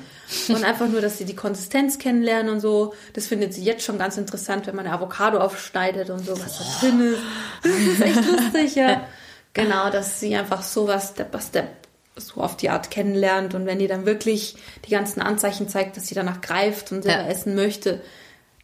Und 0.48 0.64
einfach 0.64 0.88
nur, 0.88 1.00
dass 1.00 1.16
sie 1.18 1.24
die 1.24 1.36
Konsistenz 1.36 1.98
kennenlernen 1.98 2.52
und 2.52 2.58
so. 2.58 2.92
Das 3.12 3.28
findet 3.28 3.54
sie 3.54 3.62
jetzt 3.62 3.84
schon 3.84 3.98
ganz 3.98 4.16
interessant, 4.16 4.66
wenn 4.66 4.74
man 4.74 4.86
eine 4.86 4.94
Avocado 4.96 5.38
aufschneidet 5.38 6.10
und 6.10 6.26
so, 6.26 6.32
was 6.32 6.58
da 6.58 6.64
drin 6.80 7.00
ist. 7.12 7.20
Das 7.62 7.72
ist 7.72 8.00
echt 8.00 8.26
lustig, 8.28 8.74
ja. 8.74 9.06
Genau, 9.54 9.90
dass 9.90 10.20
sie 10.20 10.34
einfach 10.36 10.62
sowas 10.62 11.10
Step 11.10 11.30
by 11.32 11.40
Step 11.40 11.68
so 12.16 12.40
auf 12.42 12.56
die 12.56 12.68
Art 12.70 12.90
kennenlernt 12.90 13.54
und 13.54 13.64
wenn 13.66 13.78
die 13.78 13.86
dann 13.86 14.04
wirklich 14.06 14.56
die 14.86 14.90
ganzen 14.90 15.20
Anzeichen 15.22 15.68
zeigt, 15.68 15.96
dass 15.96 16.06
sie 16.08 16.14
danach 16.14 16.40
greift 16.42 16.92
und 16.92 17.02
selber 17.02 17.22
Ja. 17.24 17.28
essen 17.28 17.54
möchte, 17.54 18.00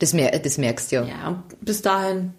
Das, 0.00 0.12
mer 0.12 0.30
das 0.38 0.59
merkst 0.59 0.92
du 0.92 0.97
ja. 0.97 1.04
ja, 1.04 1.28
und 1.28 1.42
bis 1.61 1.80
dahin 1.83 2.35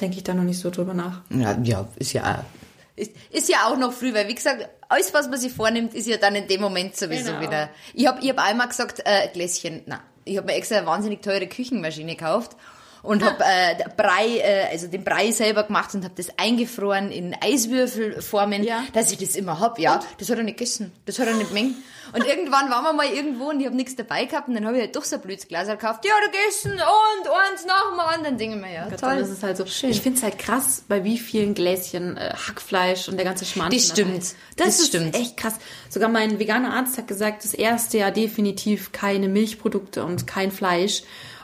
denke 0.00 0.16
ich 0.16 0.24
da 0.24 0.32
noch 0.34 0.42
nicht 0.42 0.58
so 0.58 0.70
drüber 0.70 0.94
nach. 0.94 1.20
Ja, 1.30 1.56
ja, 1.62 1.86
ist 1.96 2.12
ja 2.14 2.22
auch, 2.40 2.98
ist, 2.98 3.12
ist 3.30 3.48
ja 3.48 3.66
auch 3.68 3.76
noch 3.76 3.92
früh, 3.92 4.12
weil 4.14 4.26
wie 4.28 4.34
gesagt, 4.34 4.68
alles, 4.88 5.12
was 5.14 5.28
man 5.28 5.38
sich 5.38 5.52
vornimmt, 5.52 5.92
ist 5.94 6.06
ja 6.08 6.16
dann 6.16 6.34
in 6.34 6.46
dem 6.48 6.60
Moment 6.60 6.96
sowieso 6.96 7.30
Genau. 7.32 7.40
wieder. 7.42 7.68
Ich 7.92 8.06
habe 8.06 8.20
ich 8.22 8.30
hab 8.30 8.38
einmal 8.38 8.68
gesagt, 8.68 9.02
äh, 9.04 9.28
Gläschen, 9.32 9.82
nein. 9.86 10.00
Ich 10.24 10.38
habe 10.38 10.46
mir 10.46 10.54
extra 10.54 10.76
eine 10.78 10.86
wahnsinnig 10.86 11.20
teure 11.20 11.46
Küchenmaschine 11.46 12.16
gekauft 12.16 12.56
und 13.04 13.22
habe 13.24 13.44
äh, 13.44 13.84
Brei, 13.96 14.38
äh, 14.38 14.68
also 14.72 14.88
den 14.88 15.04
Brei 15.04 15.30
selber 15.30 15.62
gemacht 15.62 15.94
und 15.94 16.02
habe 16.04 16.14
das 16.16 16.28
eingefroren 16.38 17.10
in 17.12 17.34
Eiswürfelformen, 17.40 18.64
Ja. 18.64 18.84
dass 18.92 19.12
ich 19.12 19.18
das 19.18 19.36
immer 19.36 19.60
hab. 19.60 19.78
Ja, 19.78 20.00
das 20.18 20.30
hat 20.30 20.38
er 20.38 20.44
nicht 20.44 20.58
gegessen, 20.58 20.92
das 21.06 21.18
hat 21.18 21.26
er 21.28 21.34
nicht 21.34 21.52
mengen. 21.52 21.76
Und 22.12 22.24
irgendwann 22.26 22.70
waren 22.70 22.84
wir 22.84 22.92
mal 22.92 23.06
irgendwo 23.06 23.46
und 23.50 23.60
ich 23.60 23.66
habe 23.66 23.74
nichts 23.76 23.96
dabei 23.96 24.24
gehabt 24.26 24.46
und 24.48 24.54
dann 24.54 24.66
habe 24.66 24.76
ich 24.76 24.82
halt 24.82 24.94
doch 24.94 25.04
so 25.04 25.16
ein 25.16 25.22
blödes 25.22 25.48
Glas 25.48 25.66
gekauft. 25.68 26.04
Ja, 26.04 26.12
da 26.20 26.26
gegessen 26.30 26.72
und 26.72 27.28
eins 27.30 27.64
nach 27.66 27.90
dem 27.90 28.00
anderen. 28.00 28.38
Ich 28.38 28.60
mir, 28.60 28.72
ja, 28.72 28.88
Dann 28.88 28.98
toll. 28.98 29.16
ist 29.22 29.30
es 29.30 29.42
halt 29.42 29.56
so. 29.56 29.64
Ich 29.64 30.00
finde 30.00 30.18
es 30.18 30.22
halt 30.22 30.38
krass, 30.38 30.84
bei 30.86 31.02
wie 31.02 31.18
vielen 31.18 31.54
Gläschen 31.54 32.16
äh, 32.16 32.32
Hackfleisch 32.34 33.08
und 33.08 33.16
der 33.16 33.24
ganze 33.24 33.44
Schmarrn. 33.44 33.70
Das 33.72 33.86
stimmt. 33.88 34.18
ist. 34.18 34.36
Das, 34.56 34.66
Das 34.66 34.78
ist 34.80 34.86
stimmt. 34.88 35.16
echt 35.16 35.36
krass. 35.36 35.54
Sogar 35.88 36.08
mein 36.08 36.38
veganer 36.38 36.74
Arzt 36.74 36.98
hat 36.98 37.08
gesagt, 37.08 37.42
das 37.44 37.54
erste 37.54 37.98
Jahr 37.98 38.10
definitiv 38.12 38.92
keine 38.92 39.28
Milchprodukte 39.28 40.04
und 40.04 40.26
kein 40.26 40.52
Fleisch. 40.52 41.02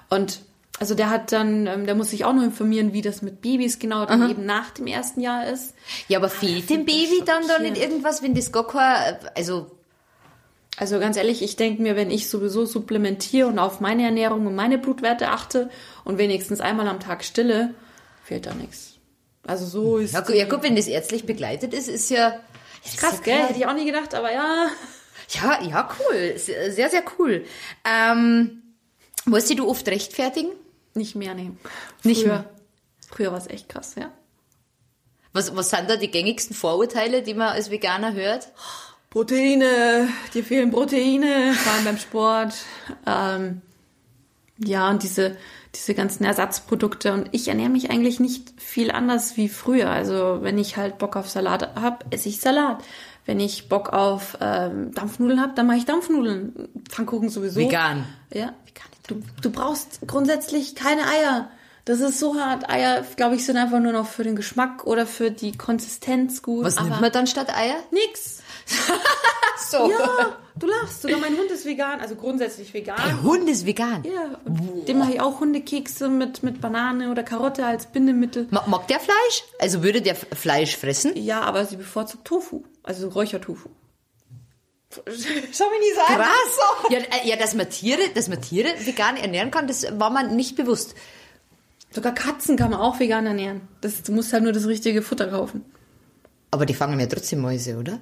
Und 0.08 0.40
also 0.80 0.96
der 0.96 1.10
hat 1.10 1.30
dann, 1.30 1.68
ähm, 1.68 1.87
der 1.87 1.94
muss 1.94 2.10
sich 2.10 2.25
auch 2.25 2.32
noch 2.32 2.42
informieren, 2.42 2.92
wie 2.92 3.02
das 3.02 3.22
mit 3.22 3.40
Babys 3.40 3.78
genau 3.78 4.06
dann 4.06 4.28
eben 4.28 4.46
nach 4.46 4.70
dem 4.70 4.88
ersten 4.88 5.20
Jahr 5.20 5.46
ist. 5.46 5.75
Ja, 6.08 6.18
aber 6.18 6.28
fehlt 6.28 6.68
dem 6.68 6.84
Baby 6.84 7.22
dann 7.25 7.46
da 7.46 7.60
nicht 7.60 7.76
irgendwas, 7.76 8.22
wenn 8.22 8.34
das 8.34 8.50
gar 8.50 8.66
kein, 8.66 9.16
also, 9.37 9.70
Also 10.76 10.99
ganz 10.99 11.18
ehrlich, 11.18 11.42
ich 11.42 11.56
denke 11.56 11.82
mir, 11.82 11.94
wenn 11.96 12.10
ich 12.10 12.30
sowieso 12.30 12.64
supplementiere 12.64 13.46
und 13.46 13.58
auf 13.58 13.80
meine 13.80 14.04
Ernährung 14.04 14.46
und 14.46 14.54
meine 14.54 14.78
Blutwerte 14.78 15.28
achte 15.28 15.68
und 16.04 16.16
wenigstens 16.16 16.60
einmal 16.60 16.88
am 16.88 16.99
Tag 16.99 17.22
stille, 17.25 17.75
fehlt 18.25 18.46
da 18.46 18.54
nichts. 18.54 18.94
Also 19.46 19.66
so 19.66 19.99
ist 19.99 20.14
ja, 20.14 20.25
ja 20.32 20.46
gut, 20.46 20.62
wenn 20.62 20.76
das 20.76 20.87
ärztlich 20.87 21.26
begleitet 21.26 21.75
ist, 21.75 21.88
ist 21.88 22.08
ja, 22.08 22.40
ist 22.84 22.96
krass, 22.99 23.18
ja 23.18 23.20
gell? 23.25 23.49
Hätte 23.49 23.58
ich 23.58 23.66
auch 23.66 23.75
nie 23.75 23.84
gedacht, 23.84 24.14
aber 24.14 24.32
ja. 24.32 24.68
Ja, 25.28 25.62
ja, 25.62 25.88
cool. 25.99 26.38
Sehr, 26.38 26.72
sehr, 26.72 26.88
sehr 26.88 27.02
cool. 27.18 27.44
Ähm, 27.84 28.62
musst 29.26 29.50
du 29.50 29.68
oft 29.68 29.87
rechtfertigen? 29.87 30.50
Nicht 30.94 31.14
mehr 31.14 31.35
nehmen. 31.35 31.59
Nicht 32.02 32.23
Früher, 32.23 32.32
mehr. 32.32 32.50
früher 33.08 33.32
war 33.32 33.38
es 33.38 33.47
echt 33.47 33.69
krass, 33.69 33.95
ja. 33.97 34.10
Was, 35.32 35.54
was 35.54 35.71
sind 35.71 35.88
da 35.88 35.97
die 35.97 36.10
gängigsten 36.10 36.56
Vorurteile, 36.56 37.23
die 37.23 37.34
man 37.34 37.49
als 37.49 37.71
Veganer 37.71 38.14
hört? 38.14 38.49
Proteine, 39.10 40.08
dir 40.34 40.45
fehlen 40.45 40.71
Proteine, 40.71 41.52
vor 41.54 41.73
allem 41.73 41.84
beim 41.84 41.99
Sport. 41.99 42.54
Ähm, 43.06 43.62
ja, 44.58 44.91
und 44.91 45.02
diese, 45.02 45.36
diese 45.75 45.95
ganzen 45.95 46.25
Ersatzprodukte. 46.25 47.12
Und 47.12 47.28
ich 47.32 47.49
ernähre 47.49 47.71
mich 47.71 47.91
eigentlich 47.91 48.21
nicht 48.21 48.60
viel 48.60 48.91
anders 48.91 49.36
wie 49.36 49.49
früher. 49.49 49.91
Also 49.91 50.38
wenn 50.43 50.58
ich 50.58 50.76
halt 50.76 50.99
Bock 50.99 51.17
auf 51.17 51.28
Salat 51.28 51.75
habe, 51.76 52.04
esse 52.10 52.28
ich 52.28 52.41
Salat. 52.41 52.82
Wenn 53.26 53.41
ich 53.41 53.69
Bock 53.69 53.93
auf 53.93 54.38
ähm, 54.41 54.93
Dampfnudeln 54.95 55.41
habe, 55.41 55.52
dann 55.54 55.67
mache 55.67 55.78
ich 55.78 55.84
Dampfnudeln. 55.84 56.69
Pfannkuchen 56.88 57.28
sowieso. 57.28 57.60
Vegan. 57.60 58.06
Ja. 58.32 58.54
Du, 59.10 59.23
du 59.42 59.50
brauchst 59.50 60.00
grundsätzlich 60.06 60.75
keine 60.75 61.02
Eier. 61.06 61.50
Das 61.86 62.00
ist 62.00 62.20
so 62.20 62.36
hart. 62.38 62.68
Eier, 62.70 63.02
glaube 63.16 63.34
ich, 63.36 63.44
sind 63.44 63.56
einfach 63.56 63.80
nur 63.80 63.92
noch 63.92 64.06
für 64.06 64.23
den 64.23 64.36
Geschmack 64.36 64.84
oder 64.86 65.06
für 65.06 65.30
die 65.30 65.52
Konsistenz 65.56 66.42
gut. 66.42 66.64
Was 66.64 66.76
aber 66.76 66.88
nimmt 66.90 67.00
man 67.00 67.10
dann 67.12 67.26
statt 67.26 67.49
Eier? 67.54 67.76
Nix. 67.90 68.38
So. 69.70 69.90
Ja, 69.90 70.36
du 70.56 70.66
lachst. 70.66 71.02
Sogar 71.02 71.18
mein 71.18 71.36
Hund 71.36 71.50
ist 71.50 71.64
vegan, 71.66 72.00
also 72.00 72.14
grundsätzlich 72.16 72.73
vegan. 72.73 72.96
Der 73.06 73.23
Hund 73.23 73.49
ist 73.49 73.66
vegan. 73.66 74.02
Ja, 74.04 74.38
und 74.44 74.88
dem 74.88 74.99
mache 74.99 75.12
ich 75.12 75.20
auch 75.20 75.38
Hundekekse 75.38 76.08
mit, 76.08 76.42
mit 76.42 76.60
Banane 76.62 77.10
oder 77.10 77.23
Karotte 77.23 77.64
als 77.66 77.86
Bindemittel. 77.86 78.49
Ma- 78.50 78.64
Mag 78.66 78.88
der 78.88 78.99
Fleisch? 78.99 79.44
Also 79.60 79.82
würde 79.82 80.00
der 80.02 80.16
Fleisch 80.16 80.76
fressen? 80.76 81.12
Ja, 81.14 81.42
aber 81.42 81.66
sie 81.66 81.76
bevorzugt 81.76 82.25
Tofu, 82.25 82.64
also 82.82 83.08
Räuchertofu. 83.08 83.68
Schau 85.06 85.64
mich 85.70 85.80
nie 85.80 85.94
so 85.94 86.00
an. 86.00 86.16
Krass. 86.16 86.58
Ja, 86.90 86.98
äh, 86.98 87.28
ja, 87.28 87.36
dass 87.36 87.54
man 87.54 87.70
Tiere, 87.70 88.02
dass 88.14 88.28
man 88.28 88.42
Tiere 88.42 88.68
vegan 88.84 89.16
ernähren 89.16 89.50
kann, 89.50 89.68
das 89.68 89.86
war 89.98 90.10
man 90.10 90.34
nicht 90.34 90.56
bewusst. 90.56 90.94
Sogar 91.92 92.12
Katzen 92.14 92.56
kann 92.56 92.70
man 92.70 92.80
auch 92.80 92.98
vegan 92.98 93.26
ernähren. 93.26 93.62
Das, 93.80 94.02
du 94.02 94.12
musst 94.12 94.32
halt 94.32 94.42
nur 94.42 94.52
das 94.52 94.66
richtige 94.66 95.02
Futter 95.02 95.28
kaufen. 95.28 95.64
Aber 96.50 96.66
die 96.66 96.74
fangen 96.74 96.98
ja 96.98 97.06
trotzdem 97.06 97.40
Mäuse, 97.40 97.76
oder? 97.76 98.00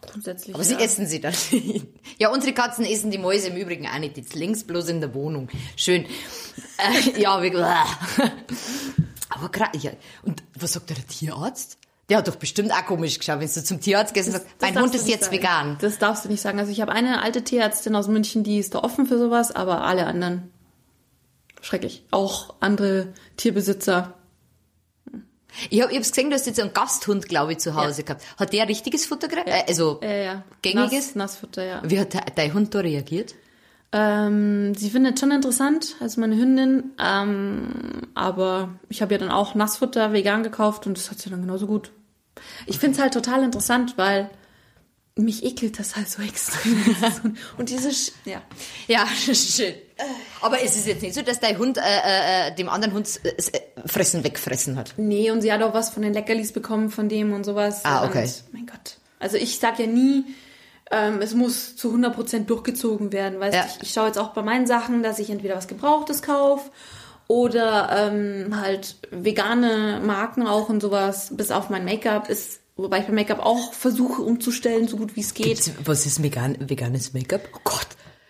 Grundsätzlich. 0.00 0.54
Aber 0.54 0.64
ja. 0.64 0.68
sie 0.68 0.82
essen 0.82 1.06
sie 1.06 1.20
dann 1.20 1.34
nicht. 1.52 1.86
Ja, 2.18 2.30
unsere 2.30 2.52
Katzen 2.52 2.84
essen 2.84 3.10
die 3.10 3.18
Mäuse 3.18 3.48
im 3.48 3.56
Übrigen 3.56 3.86
auch 3.86 3.98
nicht. 3.98 4.16
Jetzt 4.16 4.34
links 4.34 4.64
bloß 4.64 4.88
in 4.88 5.00
der 5.00 5.14
Wohnung. 5.14 5.48
Schön. 5.76 6.04
Äh, 6.78 7.20
ja, 7.20 7.40
wie, 7.42 7.54
aber 9.28 9.48
gerade, 9.50 9.78
ja. 9.78 9.92
Und 10.22 10.42
was 10.54 10.72
sagt 10.72 10.90
der 10.90 11.06
Tierarzt? 11.06 11.78
Der 12.08 12.18
hat 12.18 12.28
doch 12.28 12.36
bestimmt 12.36 12.72
auch 12.72 12.86
komisch 12.86 13.18
geschaut, 13.18 13.40
wenn 13.40 13.48
du 13.48 13.62
zum 13.64 13.80
Tierarzt 13.80 14.14
gehst 14.14 14.28
und 14.28 14.32
sagst, 14.32 14.46
mein 14.62 14.80
Hund 14.80 14.94
ist 14.94 15.06
jetzt 15.08 15.24
sagen. 15.24 15.36
vegan. 15.36 15.78
Das 15.80 15.98
darfst 15.98 16.24
du 16.24 16.28
nicht 16.30 16.40
sagen. 16.40 16.58
Also 16.58 16.72
ich 16.72 16.80
habe 16.80 16.92
eine 16.92 17.22
alte 17.22 17.42
Tierärztin 17.44 17.94
aus 17.94 18.08
München, 18.08 18.44
die 18.44 18.58
ist 18.58 18.74
da 18.74 18.78
offen 18.80 19.06
für 19.06 19.18
sowas, 19.18 19.54
aber 19.54 19.82
alle 19.84 20.06
anderen 20.06 20.50
schrecklich. 21.60 22.04
Auch 22.10 22.54
andere 22.60 23.08
Tierbesitzer. 23.36 24.14
Ich 25.70 25.82
habe 25.82 25.90
ich 25.92 25.98
hab's 25.98 26.12
gesehen, 26.12 26.30
du 26.30 26.36
hast 26.36 26.46
jetzt 26.46 26.60
einen 26.60 26.72
Gasthund, 26.72 27.28
glaube 27.28 27.52
ich, 27.52 27.58
zu 27.58 27.74
Hause 27.74 28.02
Ja. 28.02 28.06
gehabt. 28.06 28.24
Hat 28.38 28.52
der 28.52 28.68
richtiges 28.68 29.06
Futter 29.06 29.28
gekriegt? 29.28 29.48
Äh, 29.48 29.64
also, 29.66 29.98
Ja, 30.02 30.10
ja. 30.10 30.42
Gängiges? 30.62 31.14
Nass, 31.14 31.14
Nassfutter, 31.14 31.64
ja. 31.64 31.82
wie 31.84 31.98
hat 31.98 32.14
de- 32.14 32.20
dein 32.34 32.54
Hund 32.54 32.74
da 32.74 32.80
reagiert? 32.80 33.34
Ähm, 33.90 34.74
sie 34.76 34.90
findet 34.90 35.18
schon 35.18 35.30
interessant, 35.30 35.96
also 36.00 36.20
meine 36.20 36.36
Hündin. 36.36 36.92
Ähm, 37.02 38.02
aber 38.14 38.70
ich 38.88 39.00
habe 39.02 39.14
ja 39.14 39.18
dann 39.18 39.30
auch 39.30 39.54
Nassfutter 39.54 40.12
vegan 40.12 40.42
gekauft 40.42 40.86
und 40.86 40.96
das 40.98 41.10
hat 41.10 41.18
sie 41.18 41.30
dann 41.30 41.40
genauso 41.40 41.66
gut. 41.66 41.90
Ich 42.66 42.78
find's 42.78 42.98
halt 42.98 43.12
total 43.14 43.42
interessant, 43.44 43.94
weil 43.96 44.30
mich 45.16 45.42
ekelt 45.44 45.78
das 45.78 45.96
halt 45.96 46.08
so 46.08 46.22
extrem. 46.28 47.36
und 47.58 47.70
diese, 47.70 47.92
Sch 47.92 48.12
ja. 48.24 48.40
Ja, 48.86 49.06
schön. 49.34 49.74
Aber 50.40 50.62
es 50.62 50.76
ist 50.76 50.86
jetzt 50.86 51.02
nicht 51.02 51.14
so, 51.14 51.22
dass 51.22 51.40
dein 51.40 51.58
Hund 51.58 51.76
äh, 51.76 51.80
äh, 52.48 52.54
dem 52.54 52.68
anderen 52.68 52.94
Hund 52.94 53.08
äh, 53.24 53.28
äh, 53.30 53.60
Fressen 53.88 54.22
wegfressen 54.22 54.76
hat. 54.76 54.94
Nee, 54.96 55.30
und 55.32 55.40
sie 55.42 55.52
hat 55.52 55.60
auch 55.62 55.74
was 55.74 55.90
von 55.90 56.02
den 56.02 56.12
Leckerlis 56.14 56.52
bekommen 56.52 56.90
von 56.90 57.08
dem 57.08 57.32
und 57.32 57.42
sowas. 57.44 57.80
Ah, 57.84 58.06
okay. 58.06 58.22
Und, 58.24 58.44
mein 58.52 58.66
Gott. 58.66 58.98
Also 59.18 59.36
ich 59.36 59.58
sag 59.58 59.80
ja 59.80 59.86
nie, 59.88 60.24
ähm, 60.92 61.20
es 61.20 61.34
muss 61.34 61.74
zu 61.74 61.92
100% 61.92 62.44
durchgezogen 62.46 63.12
werden. 63.12 63.40
Weißt 63.40 63.56
Ja. 63.56 63.62
du, 63.62 63.68
ich, 63.76 63.82
ich 63.88 63.92
schaue 63.92 64.06
jetzt 64.06 64.18
auch 64.18 64.28
bei 64.28 64.42
meinen 64.42 64.68
Sachen, 64.68 65.02
dass 65.02 65.18
ich 65.18 65.30
entweder 65.30 65.56
was 65.56 65.66
Gebrauchtes 65.66 66.22
kaufe 66.22 66.70
oder 67.28 67.90
ähm, 68.10 68.60
halt 68.60 68.96
vegane 69.10 70.00
Marken 70.04 70.46
auch 70.46 70.68
und 70.68 70.80
sowas, 70.80 71.28
bis 71.36 71.50
auf 71.52 71.70
mein 71.70 71.84
Make-up 71.84 72.28
ist, 72.28 72.60
wobei 72.76 72.98
ich 73.00 73.06
beim 73.06 73.14
Make-up 73.14 73.38
auch 73.44 73.72
versuche 73.74 74.22
umzustellen, 74.22 74.88
so 74.88 74.96
gut 74.96 75.14
wie 75.14 75.20
es 75.20 75.34
geht. 75.34 75.46
Gibt's- 75.46 75.72
Was 75.84 76.06
ist 76.06 76.22
vegan, 76.22 76.56
veganes 76.58 77.12
Make-up? 77.12 77.42
Oh 77.54 77.60
Gott. 77.64 77.86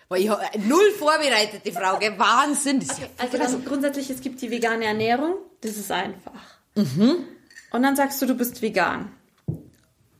Weil 0.09 0.21
ich 0.23 0.29
habe 0.29 0.41
null 0.67 0.91
vorbereitet, 0.97 1.61
die 1.65 1.71
Frau, 1.71 1.97
gell? 1.99 2.13
Wahnsinn. 2.17 2.79
Das 2.79 2.89
ist 2.89 2.99
ja 2.99 3.07
Also 3.17 3.37
dann 3.37 3.63
grundsätzlich, 3.65 4.09
es 4.09 4.21
gibt 4.21 4.41
die 4.41 4.49
vegane 4.51 4.85
Ernährung, 4.85 5.35
das 5.61 5.71
ist 5.77 5.91
einfach. 5.91 6.31
Und 6.75 7.83
dann 7.83 7.95
sagst 7.95 8.21
du, 8.21 8.25
du 8.25 8.33
bist 8.35 8.61
vegan. 8.61 9.11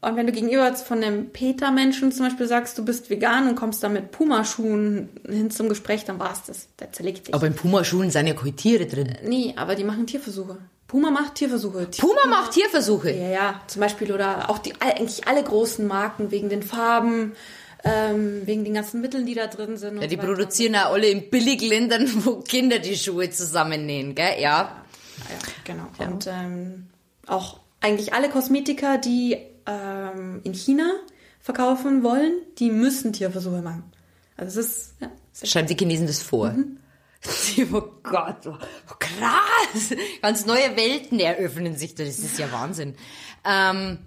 Und 0.02 0.16
wenn 0.16 0.28
du 0.28 0.32
gegenüber 0.32 0.74
von 0.76 1.04
einem 1.04 1.30
Peter-Menschen 1.30 2.14
zum 2.14 2.26
Beispiel 2.26 2.48
sagst, 2.48 2.78
du 2.78 2.86
bist 2.86 3.10
vegan 3.10 3.50
und 3.50 3.56
kommst 3.56 3.84
dann 3.84 3.92
mit 3.92 4.12
Pumaschuhen 4.12 5.10
hin 5.28 5.52
zum 5.52 5.68
Gespräch, 5.68 6.06
dann 6.06 6.20
war's 6.20 6.44
das. 6.48 6.70
Der 6.80 6.92
zerlegt 6.94 7.28
dich. 7.28 7.36
Aber 7.36 7.48
in 7.48 7.54
Pumaschuhen 7.54 8.10
sind 8.10 8.28
ja 8.28 8.34
keine 8.34 8.56
Tiere 8.56 8.86
drin. 8.86 9.18
Nee, 9.26 9.54
aber 9.58 9.76
die 9.76 9.84
machen 9.84 10.08
Tierversuche. 10.08 10.58
Puma 10.88 11.12
macht 11.12 11.36
Tierversuche. 11.36 11.88
Puma 11.98 12.26
macht 12.28 12.54
Tierversuche. 12.54 13.12
Ja, 13.12 13.30
ja, 13.30 13.62
zum 13.68 13.82
Beispiel 13.82 14.12
oder 14.12 14.50
auch 14.50 14.58
die 14.58 14.74
eigentlich 14.80 15.28
alle 15.28 15.44
großen 15.44 15.86
Marken 15.86 16.32
wegen 16.32 16.50
den 16.50 16.64
Farben, 16.64 17.34
ähm, 17.84 18.42
wegen 18.46 18.64
den 18.64 18.74
ganzen 18.74 19.00
Mitteln, 19.00 19.26
die 19.26 19.36
da 19.36 19.48
drin 19.48 19.78
sind. 19.78 20.02
Ja, 20.02 20.08
die 20.08 20.16
so 20.16 20.22
produzieren 20.22 20.74
ja 20.74 20.90
alle 20.90 21.08
in 21.08 21.30
Billigländern, 21.30 22.10
wo 22.26 22.38
Kinder 22.38 22.80
die 22.80 22.98
Schuhe 22.98 23.30
zusammennähen, 23.30 24.16
gell? 24.16 24.40
Ja. 24.40 24.84
Ja, 25.30 25.52
genau. 25.64 25.88
Und 26.00 26.26
ähm, 26.26 26.88
auch 27.28 27.60
eigentlich 27.82 28.14
alle 28.14 28.30
Kosmetiker, 28.30 28.98
die 28.98 29.38
ähm, 29.66 30.42
in 30.44 30.54
China 30.54 30.92
verkaufen 31.40 32.04
wollen, 32.04 32.34
die 32.58 32.70
müssen 32.70 33.14
Tierversuche 33.14 33.62
machen. 33.62 33.84
Also 34.38 34.60
es 34.60 34.68
ist 34.68 34.96
ja, 35.02 35.10
Schreiben 35.46 35.68
die 35.68 35.76
Chinesen 35.76 36.08
das 36.08 36.22
vor. 36.22 36.54
Oh 37.74 37.82
Gott, 38.02 38.48
oh, 38.48 38.56
krass. 38.98 39.94
Ganz 40.22 40.46
neue 40.46 40.78
Welten 40.78 41.20
eröffnen 41.20 41.76
sich 41.76 41.94
da. 41.94 42.06
Das 42.06 42.18
ist 42.18 42.40
ja 42.40 42.50
Wahnsinn. 42.50 42.96
Ähm, 43.44 44.00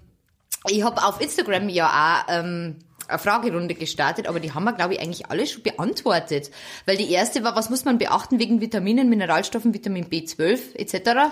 ich 0.67 0.83
habe 0.83 1.03
auf 1.03 1.21
Instagram 1.21 1.69
ja 1.69 1.87
auch 1.87 2.33
ähm, 2.33 2.79
eine 3.07 3.19
Fragerunde 3.19 3.75
gestartet, 3.75 4.27
aber 4.27 4.39
die 4.39 4.53
haben 4.53 4.63
wir, 4.63 4.73
glaube 4.73 4.95
ich, 4.95 4.99
eigentlich 4.99 5.27
alle 5.27 5.45
schon 5.45 5.61
beantwortet. 5.61 6.49
Weil 6.85 6.97
die 6.97 7.11
erste 7.11 7.43
war, 7.43 7.55
was 7.55 7.69
muss 7.69 7.85
man 7.85 7.97
beachten 7.97 8.39
wegen 8.39 8.61
Vitaminen, 8.61 9.09
Mineralstoffen, 9.09 9.73
Vitamin 9.73 10.05
B12 10.05 10.75
etc.? 10.75 11.31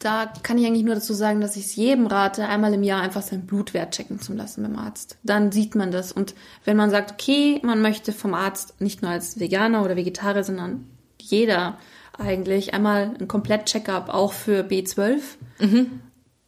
Da 0.00 0.32
kann 0.42 0.56
ich 0.56 0.66
eigentlich 0.66 0.84
nur 0.84 0.94
dazu 0.94 1.12
sagen, 1.12 1.42
dass 1.42 1.56
ich 1.56 1.66
es 1.66 1.76
jedem 1.76 2.06
rate, 2.06 2.48
einmal 2.48 2.72
im 2.72 2.82
Jahr 2.82 3.02
einfach 3.02 3.20
seinen 3.20 3.46
Blutwert 3.46 3.94
checken 3.94 4.18
zu 4.18 4.32
lassen 4.32 4.62
beim 4.62 4.78
Arzt. 4.78 5.18
Dann 5.22 5.52
sieht 5.52 5.74
man 5.74 5.90
das. 5.90 6.10
Und 6.10 6.34
wenn 6.64 6.78
man 6.78 6.88
sagt, 6.88 7.12
okay, 7.12 7.60
man 7.62 7.82
möchte 7.82 8.12
vom 8.12 8.32
Arzt 8.32 8.80
nicht 8.80 9.02
nur 9.02 9.10
als 9.10 9.38
Veganer 9.38 9.84
oder 9.84 9.96
Vegetarier, 9.96 10.42
sondern 10.42 10.86
jeder 11.20 11.76
eigentlich 12.18 12.72
einmal 12.72 13.14
ein 13.20 13.28
Komplett-Checkup 13.28 14.08
auch 14.08 14.32
für 14.32 14.62
B12. 14.62 15.20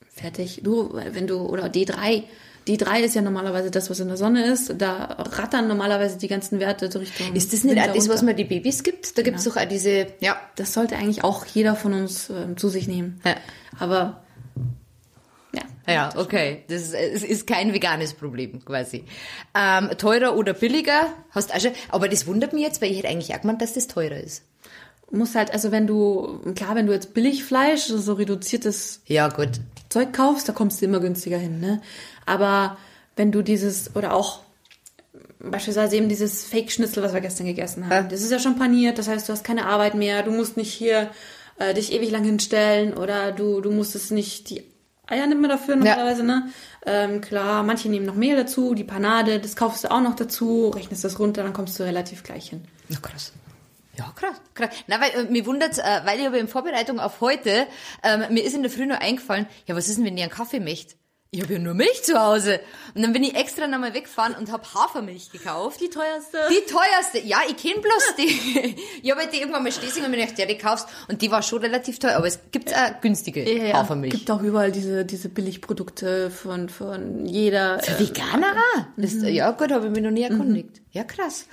Fertig. 0.09 0.63
Du, 0.65 0.95
wenn 0.95 1.27
du, 1.27 1.41
oder 1.41 1.67
D3. 1.67 2.25
D3 2.67 3.01
ist 3.01 3.15
ja 3.15 3.23
normalerweise 3.23 3.71
das, 3.71 3.91
was 3.91 4.01
in 4.01 4.09
der 4.09 4.17
Sonne 4.17 4.47
ist. 4.47 4.75
Da 4.79 5.05
rattern 5.19 5.69
normalerweise 5.69 6.19
die 6.19 6.29
ganzen 6.29 6.61
Werte 6.61 6.91
so 6.91 6.99
Richtung. 6.99 7.35
Ist 7.35 7.53
das 7.53 7.65
nicht 7.65 7.81
auch 7.81 7.93
das, 7.93 8.09
was 8.09 8.23
man 8.23 8.37
die 8.37 8.45
Babys 8.45 8.83
gibt? 8.83 9.19
Da 9.19 9.23
gibt 9.23 9.39
es 9.39 9.45
doch 9.45 9.57
auch 9.57 9.65
diese, 9.65 10.07
ja, 10.21 10.37
Das 10.57 10.73
sollte 10.73 10.97
eigentlich 10.97 11.25
auch 11.25 11.45
jeder 11.47 11.75
von 11.75 11.93
uns 11.93 12.31
ähm, 12.31 12.57
zu 12.57 12.69
sich 12.69 12.87
nehmen. 12.87 13.21
Ja. 13.25 13.37
Aber 13.79 14.23
ja. 15.53 15.63
Ja, 15.87 16.13
okay. 16.17 16.65
Das 16.69 16.83
ist, 16.83 16.95
es 16.95 17.23
ist 17.23 17.47
kein 17.47 17.75
veganes 17.75 18.15
Problem 18.15 18.65
quasi. 18.65 19.05
Ähm, 19.55 19.91
teurer 19.99 20.37
oder 20.37 20.55
billiger? 20.55 21.09
Hast 21.31 21.55
auch 21.55 21.61
schon, 21.61 21.73
aber 21.89 22.09
das 22.09 22.27
wundert 22.27 22.53
mich 22.53 22.63
jetzt, 22.63 22.81
weil 22.81 22.91
ich 22.91 22.99
hätte 22.99 23.09
eigentlich 23.09 23.35
auch 23.35 23.41
gemeint, 23.41 23.61
dass 23.61 23.75
das 23.75 23.89
teurer 23.89 24.19
ist. 24.19 24.45
Muss 25.11 25.35
halt, 25.35 25.53
also 25.53 25.73
wenn 25.73 25.87
du, 25.87 26.41
klar, 26.55 26.75
wenn 26.75 26.87
du 26.87 26.93
jetzt 26.95 27.13
Billigfleisch, 27.13 27.83
so 27.85 28.15
reduziertes 28.15 29.03
Ja, 29.07 29.29
gut. 29.29 29.61
Zeug 29.91 30.15
kaufst, 30.15 30.49
da 30.49 30.55
kommst 30.55 30.81
du 30.81 30.87
immer 30.87 31.01
günstiger 31.01 31.37
hin, 31.37 31.61
ne? 31.61 31.83
Aber 32.27 32.77
wenn 33.17 33.33
du 33.33 33.43
dieses, 33.43 33.95
oder 33.97 34.15
auch 34.15 34.41
beispielsweise 35.41 35.97
eben 35.97 36.09
dieses 36.09 36.45
Fake-Schnitzel, 36.45 37.03
was 37.03 37.13
wir 37.15 37.21
gestern 37.21 37.47
gegessen 37.47 37.85
haben, 37.85 37.93
Ja. 37.93 38.03
das 38.03 38.23
ist 38.23 38.31
ja 38.31 38.39
schon 38.39 38.59
paniert, 38.59 38.99
das 38.99 39.09
heißt, 39.09 39.29
du 39.29 39.33
hast 39.33 39.45
keine 39.45 39.67
Arbeit 39.67 39.95
mehr, 39.95 40.23
du 40.23 40.31
musst 40.31 40.57
nicht 40.57 40.73
hier 40.73 41.11
äh, 41.59 41.75
dich 41.75 41.93
ewig 41.93 42.11
lang 42.11 42.25
hinstellen 42.25 42.95
oder 42.95 43.33
du, 43.33 43.61
du 43.61 43.71
musstest 43.71 44.13
nicht 44.13 44.51
die 44.51 44.65
Eier 45.09 45.27
nimmt 45.27 45.41
man 45.43 45.51
dafür 45.51 45.75
normalerweise, 45.77 46.23
ne? 46.23 46.49
Ähm, 46.87 47.21
klar, 47.21 47.65
manche 47.65 47.89
nehmen 47.89 48.07
noch 48.07 48.15
Mehl 48.15 48.37
dazu, 48.37 48.73
die 48.75 48.85
Panade, 48.85 49.41
das 49.41 49.57
kaufst 49.57 49.85
du 49.85 49.91
auch 49.91 50.01
noch 50.01 50.15
dazu, 50.15 50.69
rechnest 50.71 51.05
das 51.05 51.19
runter, 51.19 51.43
dann 51.43 51.53
kommst 51.53 51.79
du 51.79 51.83
relativ 51.83 52.23
gleich 52.23 52.49
hin. 52.51 52.65
Na 52.89 52.99
krass. 53.03 53.33
Ja, 53.99 54.11
krass, 54.15 54.41
krass. 54.55 54.71
Na, 54.87 55.01
weil 55.01 55.11
äh, 55.27 55.31
mir 55.31 55.45
wundert, 55.45 55.77
äh, 55.79 55.83
weil 56.05 56.21
ich 56.21 56.27
aber 56.27 56.39
in 56.39 56.49
Vorbereitung 56.49 56.99
auf 56.99 57.21
heute, 57.21 57.67
ähm, 58.05 58.23
mir 58.33 58.43
ist 58.45 58.55
in 58.55 58.63
der 58.63 58.71
Früh 58.71 58.87
nur 58.87 58.99
eingefallen, 59.03 59.47
ja, 59.67 59.77
was 59.77 59.89
ist 59.89 59.99
denn, 59.99 60.05
wenn 60.07 60.17
ihr 60.17 60.23
einen 60.23 60.33
Kaffee 60.33 60.61
möcht? 60.61 60.97
Ich 61.35 61.41
habe 61.41 61.55
ja 61.55 61.59
nur 61.59 61.73
Milch 61.73 62.03
zu 62.03 62.21
Hause. 62.21 62.61
Und 62.95 63.01
dann 63.01 63.15
bin 63.15 63.25
ich 63.25 63.35
extra 63.35 63.67
nochmal 63.67 63.95
weggefahren 63.95 64.35
und 64.35 64.53
habe 64.53 64.65
Hafermilch 64.75 65.33
gekauft. 65.33 65.81
Die 65.81 65.89
teuerste. 65.89 66.37
Die 66.51 66.71
teuerste, 66.71 67.27
ja, 67.27 67.39
ich 67.49 67.57
kenn 67.57 67.81
bloß 67.81 68.17
die. 68.19 68.77
ich 69.03 69.11
habe 69.11 69.23
halt 69.23 69.33
die 69.33 69.39
irgendwann 69.39 69.63
mal 69.63 69.73
stehen 69.73 70.05
und 70.05 70.11
mir 70.11 70.19
gedacht, 70.19 70.39
ja, 70.39 70.45
die 70.45 70.59
kaufst. 70.59 70.89
Und 71.09 71.23
die 71.23 71.31
war 71.31 71.41
schon 71.41 71.63
relativ 71.63 71.99
teuer, 71.99 72.17
aber 72.17 72.27
es 72.27 72.39
gibt 72.51 72.75
auch 72.75 73.01
günstige 73.01 73.73
Hafermilch. 73.73 74.13
Gibt 74.13 74.31
auch 74.31 74.43
überall 74.43 74.73
diese, 74.73 75.07
diese 75.07 75.31
Billigprodukte 75.31 76.31
von, 76.31 76.69
von 76.69 77.25
jeder. 77.25 77.79
Für 77.79 77.93
äh, 77.93 78.01
Veganer? 78.01 78.53
Das, 78.99 79.15
Ja, 79.23 79.53
gut, 79.53 79.73
habe 79.73 79.87
ich 79.87 79.93
mich 79.93 80.03
noch 80.03 80.11
nie 80.11 80.25
erkundigt. 80.25 80.82
Ja, 80.95 81.05
krass. 81.05 81.47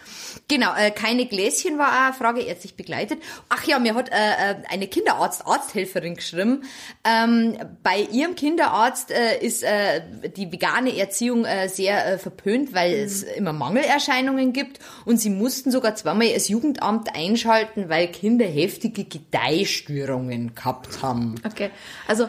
Genau, 0.50 0.76
äh, 0.76 0.92
keine 0.92 1.26
Gläschen 1.26 1.78
war 1.78 1.88
auch 1.88 2.06
eine 2.08 2.14
Frage, 2.14 2.42
ärztlich 2.42 2.76
begleitet. 2.76 3.20
Ach 3.48 3.64
ja, 3.64 3.80
mir 3.80 3.96
hat 3.96 4.10
äh, 4.10 4.14
äh, 4.14 4.56
eine 4.68 4.88
Kinderarzt-Arzthelferin 4.88 6.16
geschrieben. 6.16 6.66
Ähm, 7.06 7.58
bei 7.82 8.02
ihrem 8.02 8.36
Kinderarzt 8.36 9.12
äh, 9.12 9.40
ist 9.40 9.64
äh, 9.64 10.02
die 10.36 10.52
vegane 10.52 10.98
Erziehung 10.98 11.46
äh, 11.46 11.70
sehr 11.70 12.06
äh, 12.06 12.18
verpönt, 12.18 12.74
weil 12.74 12.94
es 12.96 13.24
immer 13.24 13.54
Mangelerscheinungen 13.54 14.52
gibt. 14.52 14.80
Und 15.06 15.22
sie 15.22 15.30
mussten 15.30 15.72
sogar 15.72 15.96
zweimal 15.96 16.34
das 16.34 16.50
Jugendamt 16.50 17.16
einschalten, 17.16 17.88
weil 17.88 18.10
Kinder 18.10 18.46
heftige 18.46 19.06
Gedeihstörungen 19.06 20.54
gehabt 20.54 21.02
haben. 21.02 21.36
Okay, 21.46 21.70
also 22.10 22.28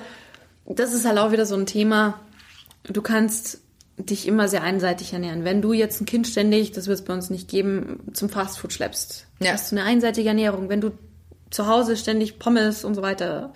das 0.65 0.93
ist 0.93 1.05
halt 1.05 1.19
auch 1.19 1.33
wieder 1.33 1.45
so 1.45 1.57
ein 1.57 1.67
Thema. 1.67 2.21
Du 2.85 3.03
kannst 3.03 3.63
dich 4.07 4.27
immer 4.27 4.49
sehr 4.49 4.63
einseitig 4.63 5.13
ernähren. 5.13 5.45
Wenn 5.45 5.63
du 5.63 5.73
jetzt 5.73 6.01
ein 6.01 6.07
Kind 6.07 6.27
ständig, 6.27 6.73
das 6.73 6.87
wird 6.87 6.99
es 6.99 7.05
bei 7.05 7.13
uns 7.15 7.31
nicht 7.31 7.49
geben, 7.49 8.01
zum 8.13 8.29
Fastfood 8.29 8.73
schleppst, 8.73 9.27
Ja. 9.41 9.53
hast 9.53 9.71
du 9.73 9.77
eine 9.77 9.85
einseitige 9.85 10.29
Ernährung. 10.29 10.69
Wenn 10.69 10.81
du 10.81 10.91
zu 11.51 11.67
Hause 11.67 11.97
ständig 11.97 12.39
Pommes 12.39 12.85
und 12.85 12.95
so 12.95 13.03
weiter, 13.03 13.53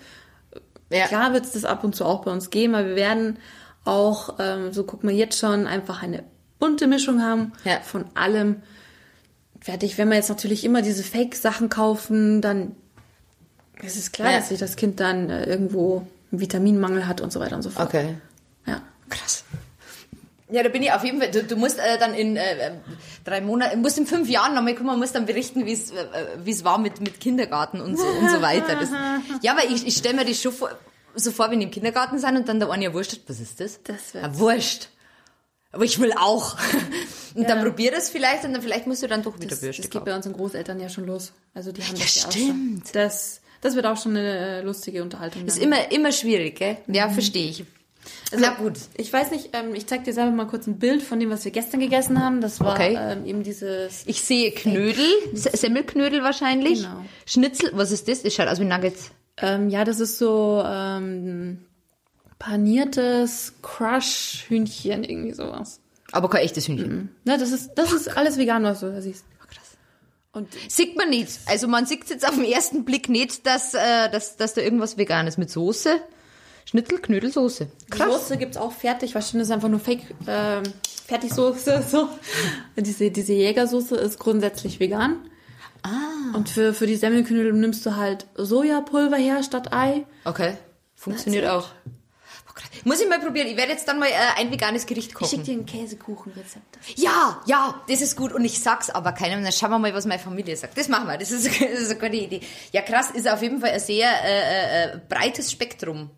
Ja. 0.89 1.07
klar 1.07 1.33
wird 1.33 1.45
es 1.45 1.53
das 1.53 1.65
ab 1.65 1.83
und 1.83 1.95
zu 1.95 2.05
auch 2.05 2.23
bei 2.23 2.31
uns 2.31 2.49
geben, 2.49 2.75
aber 2.75 2.87
wir 2.89 2.95
werden 2.95 3.37
auch, 3.85 4.35
ähm, 4.39 4.71
so 4.73 4.83
guck 4.83 5.03
mal 5.03 5.13
jetzt 5.13 5.37
schon, 5.39 5.67
einfach 5.67 6.01
eine 6.03 6.23
bunte 6.59 6.87
Mischung 6.87 7.21
haben 7.21 7.53
Ja. 7.63 7.79
von 7.81 8.05
allem. 8.15 8.57
Fertig. 9.61 9.97
Wenn 9.97 10.09
wir 10.09 10.15
jetzt 10.15 10.29
natürlich 10.29 10.63
immer 10.63 10.81
diese 10.81 11.03
Fake-Sachen 11.03 11.69
kaufen, 11.69 12.41
dann 12.41 12.75
ist 13.81 13.97
es 13.97 14.11
klar, 14.11 14.31
dass 14.31 14.49
sich 14.49 14.59
das 14.59 14.75
Kind 14.75 14.99
dann 14.99 15.29
äh, 15.29 15.45
irgendwo 15.45 16.05
einen 16.31 16.39
Vitaminmangel 16.41 17.07
hat 17.07 17.19
und 17.21 17.31
so 17.33 17.39
weiter 17.39 17.55
und 17.55 17.61
so 17.63 17.69
fort. 17.71 17.87
Okay. 17.87 18.15
Ja. 18.67 18.81
Krass. 19.09 19.43
Ja, 20.55 20.63
da 20.63 20.69
bin 20.69 20.81
ich 20.83 20.91
auf 20.93 21.03
jeden 21.03 21.19
Fall. 21.19 21.31
Du, 21.31 21.43
du 21.43 21.55
musst 21.57 21.79
äh, 21.79 21.99
dann 21.99 22.13
in 22.13 22.37
äh, 22.37 22.71
drei 23.25 23.41
Monaten, 23.41 23.81
musst 23.81 23.97
in 23.97 24.07
fünf 24.07 24.29
Jahren 24.29 24.55
nochmal 24.55 24.73
kommen, 24.75 24.97
musst 24.97 25.13
dann 25.13 25.25
berichten, 25.25 25.65
wie 25.65 25.73
es 25.73 25.91
äh, 25.91 26.05
wie 26.43 26.51
es 26.51 26.63
war 26.63 26.77
mit 26.77 27.01
mit 27.01 27.19
Kindergarten 27.19 27.81
und 27.81 27.97
so 27.97 28.05
und 28.05 28.29
so 28.29 28.41
weiter. 28.41 28.75
Das, 28.79 28.89
ja, 29.41 29.51
aber 29.51 29.65
ich, 29.65 29.85
ich 29.85 29.97
stelle 29.97 30.15
mir 30.15 30.25
das 30.25 30.41
schon 30.41 30.53
vor, 30.53 30.69
so 31.13 31.31
vor, 31.31 31.51
wenn 31.51 31.59
die 31.59 31.65
im 31.65 31.71
Kindergarten 31.71 32.19
sind 32.19 32.37
und 32.37 32.47
dann 32.47 32.59
der 32.61 32.69
eine 32.69 32.85
ja 32.85 32.93
wurscht, 32.93 33.19
was 33.27 33.39
ist 33.41 33.59
das? 33.59 33.81
Das 33.83 34.13
ja, 34.13 34.37
wurscht. 34.39 34.87
Aber 35.73 35.83
ich 35.83 35.99
will 35.99 36.13
auch. 36.17 36.55
Und 37.35 37.49
dann 37.49 37.61
probier 37.61 37.91
das 37.91 38.09
vielleicht 38.09 38.45
und 38.45 38.53
dann 38.53 38.61
vielleicht 38.61 38.87
musst 38.87 39.03
du 39.03 39.07
dann 39.07 39.23
doch 39.23 39.35
wieder 39.35 39.49
Das, 39.49 39.59
das 39.59 39.75
geht 39.75 39.91
kaufen. 39.91 40.05
bei 40.05 40.15
unseren 40.15 40.31
Großeltern 40.31 40.79
ja 40.79 40.87
schon 40.87 41.05
los. 41.05 41.33
Also 41.53 41.73
die 41.73 41.81
haben 41.83 41.97
Ja, 41.97 42.03
das 42.03 42.15
ja 42.15 42.27
auch 42.27 42.31
stimmt. 42.31 42.83
schon. 42.85 42.91
Das, 42.93 43.41
das 43.59 43.75
wird 43.75 43.85
auch 43.85 43.97
schon 44.01 44.15
eine 44.15 44.59
äh, 44.59 44.61
lustige 44.61 45.03
Unterhaltung. 45.03 45.45
Das 45.45 45.55
ist 45.57 45.61
dann. 45.63 45.73
immer 45.73 45.91
immer 45.91 46.11
schwierig, 46.13 46.55
gell? 46.59 46.77
Ja, 46.87 47.09
verstehe 47.09 47.49
ich. 47.49 47.65
Also, 48.31 48.45
Na 48.45 48.53
gut. 48.55 48.73
Ich 48.97 49.11
weiß 49.11 49.31
nicht, 49.31 49.49
ähm, 49.53 49.73
ich 49.75 49.87
zeig 49.87 50.03
dir 50.03 50.13
selber 50.13 50.31
mal 50.31 50.45
kurz 50.47 50.67
ein 50.67 50.79
Bild 50.79 51.01
von 51.03 51.19
dem, 51.19 51.29
was 51.29 51.43
wir 51.45 51.51
gestern 51.51 51.79
gegessen 51.79 52.23
haben. 52.23 52.41
Das 52.41 52.59
war 52.59 52.73
Okay. 52.73 52.97
ähm, 52.99 53.25
eben 53.25 53.43
dieses 53.43 54.03
Ich 54.05 54.21
sehe 54.21 54.51
Knödel, 54.51 55.05
Se- 55.33 55.51
Semmelknödel 55.55 56.23
wahrscheinlich. 56.23 56.81
Genau. 56.83 57.03
Schnitzel, 57.25 57.71
was 57.73 57.91
ist 57.91 58.07
das? 58.07 58.23
Das 58.23 58.33
schaut 58.33 58.47
aus 58.47 58.59
wie 58.59 58.65
Nuggets. 58.65 59.11
Ähm, 59.37 59.69
ja, 59.69 59.83
das 59.83 59.99
ist 59.99 60.17
so 60.17 60.63
ähm, 60.65 61.65
paniertes 62.39 63.53
Crush-Hühnchen, 63.61 65.03
irgendwie 65.03 65.33
sowas. 65.33 65.79
Aber 66.11 66.29
kein 66.29 66.41
echtes 66.43 66.67
Hühnchen. 66.67 67.09
Ja, 67.25 67.37
das 67.37 67.51
ist, 67.51 67.71
das 67.75 67.91
ist 67.91 68.15
alles 68.15 68.37
vegan, 68.37 68.63
was 68.63 68.81
du 68.81 68.91
da 68.91 69.01
siehst. 69.01 69.25
Krass. 69.49 69.77
Und 70.31 70.49
Sieht 70.69 70.95
man 70.97 71.09
nicht. 71.09 71.39
Also 71.47 71.67
man 71.67 71.85
sieht 71.85 72.09
jetzt 72.09 72.27
auf 72.27 72.35
den 72.35 72.45
ersten 72.45 72.85
Blick 72.85 73.09
nicht, 73.09 73.45
dass, 73.45 73.73
äh, 73.73 74.09
dass, 74.11 74.37
dass 74.37 74.53
da 74.53 74.61
irgendwas 74.61 74.97
Veganes 74.97 75.37
mit 75.37 75.49
Soße. 75.49 75.97
Schnitzel, 76.65 76.99
Knödel, 76.99 77.31
Soße. 77.31 77.67
die 77.93 77.97
Soße 77.97 78.37
gibt's 78.37 78.57
auch 78.57 78.71
fertig, 78.71 79.13
wahrscheinlich 79.15 79.43
ist 79.47 79.51
einfach 79.51 79.69
nur 79.69 79.79
Fake, 79.79 80.01
ähm, 80.27 80.63
Fertigsoße, 81.07 81.83
so. 81.89 82.09
Diese, 82.75 83.11
diese 83.11 83.33
Jägersoße 83.33 83.95
ist 83.95 84.19
grundsätzlich 84.19 84.79
vegan. 84.79 85.17
Ah. 85.83 86.35
Und 86.35 86.49
für, 86.49 86.73
für 86.73 86.87
die 86.87 86.95
Semmelknödel 86.95 87.53
nimmst 87.53 87.85
du 87.85 87.95
halt 87.95 88.25
Sojapulver 88.35 89.17
her 89.17 89.43
statt 89.43 89.71
Ei. 89.71 90.05
Okay. 90.23 90.57
Funktioniert 90.95 91.45
auch. 91.47 91.69
Krass. 92.55 92.69
Muss 92.85 93.01
ich 93.01 93.09
mal 93.09 93.19
probieren. 93.19 93.47
Ich 93.47 93.57
werde 93.57 93.73
jetzt 93.73 93.85
dann 93.87 93.99
mal 93.99 94.07
äh, 94.07 94.39
ein 94.39 94.49
veganes 94.49 94.85
Gericht 94.85 95.09
Ich 95.09 95.13
kochen. 95.13 95.29
schick 95.29 95.43
dir 95.43 95.53
ein 95.55 95.65
Käsekuchenrezept. 95.65 96.79
Ja, 96.95 97.41
ja, 97.45 97.81
das 97.89 98.01
ist 98.01 98.15
gut. 98.15 98.31
Und 98.31 98.45
ich 98.45 98.61
sag's 98.61 98.89
aber 98.89 99.11
keinem. 99.11 99.43
Dann 99.43 99.51
schauen 99.51 99.71
wir 99.71 99.79
mal, 99.79 99.93
was 99.93 100.05
meine 100.05 100.21
Familie 100.21 100.55
sagt. 100.55 100.77
Das 100.77 100.87
machen 100.87 101.05
wir. 101.07 101.17
Das 101.17 101.31
ist, 101.31 101.45
das 101.61 101.79
ist 101.81 101.91
eine 101.91 101.99
gute 101.99 102.15
Idee. 102.15 102.39
Ja, 102.71 102.81
krass, 102.81 103.11
ist 103.11 103.27
auf 103.29 103.41
jeden 103.41 103.59
Fall 103.59 103.71
ein 103.71 103.79
sehr 103.81 104.09
äh, 104.23 104.39
äh, 104.39 104.93
äh, 104.93 104.99
breites 105.09 105.51
Spektrum. 105.51 106.09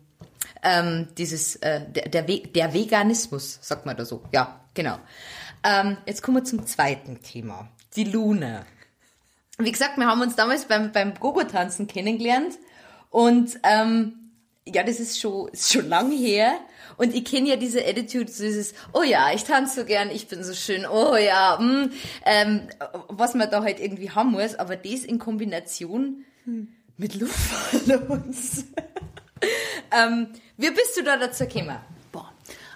Ähm, 0.62 1.08
dieses, 1.16 1.56
äh, 1.56 1.82
der, 1.90 2.08
der, 2.08 2.28
We 2.28 2.40
der 2.40 2.74
Veganismus, 2.74 3.58
sagt 3.60 3.86
man 3.86 3.96
da 3.96 4.04
so. 4.04 4.22
Ja, 4.32 4.60
genau. 4.74 4.98
Ähm, 5.64 5.96
jetzt 6.06 6.22
kommen 6.22 6.38
wir 6.38 6.44
zum 6.44 6.66
zweiten 6.66 7.22
Thema. 7.22 7.68
Die 7.96 8.04
Luna. 8.04 8.64
Wie 9.58 9.72
gesagt, 9.72 9.96
wir 9.96 10.06
haben 10.06 10.20
uns 10.20 10.36
damals 10.36 10.66
beim, 10.66 10.92
beim 10.92 11.14
Gogo-Tanzen 11.14 11.86
kennengelernt. 11.86 12.54
Und 13.10 13.58
ähm, 13.64 14.30
ja, 14.66 14.82
das 14.82 15.00
ist 15.00 15.18
schon, 15.20 15.48
ist 15.48 15.72
schon 15.72 15.88
lang 15.88 16.10
her. 16.12 16.52
Und 16.96 17.14
ich 17.14 17.24
kenne 17.24 17.48
ja 17.48 17.56
diese 17.56 17.84
Attitude, 17.86 18.30
so 18.30 18.44
dieses, 18.44 18.74
oh 18.92 19.02
ja, 19.02 19.32
ich 19.32 19.44
tanze 19.44 19.80
so 19.80 19.86
gern, 19.86 20.10
ich 20.10 20.28
bin 20.28 20.42
so 20.42 20.52
schön, 20.52 20.84
oh 20.86 21.16
ja, 21.16 21.58
mh, 21.60 21.90
ähm, 22.26 22.68
was 23.08 23.34
man 23.34 23.50
da 23.50 23.62
halt 23.62 23.80
irgendwie 23.80 24.10
haben 24.10 24.32
muss. 24.32 24.54
Aber 24.54 24.76
das 24.76 25.04
in 25.04 25.18
Kombination 25.18 26.24
hm. 26.44 26.68
mit 26.96 27.14
Luftballons. 27.14 28.64
ähm, 29.92 30.28
wie 30.56 30.70
bist 30.70 30.96
du 30.96 31.02
da 31.02 31.16
dazu 31.16 31.46
gekommen? 31.46 31.78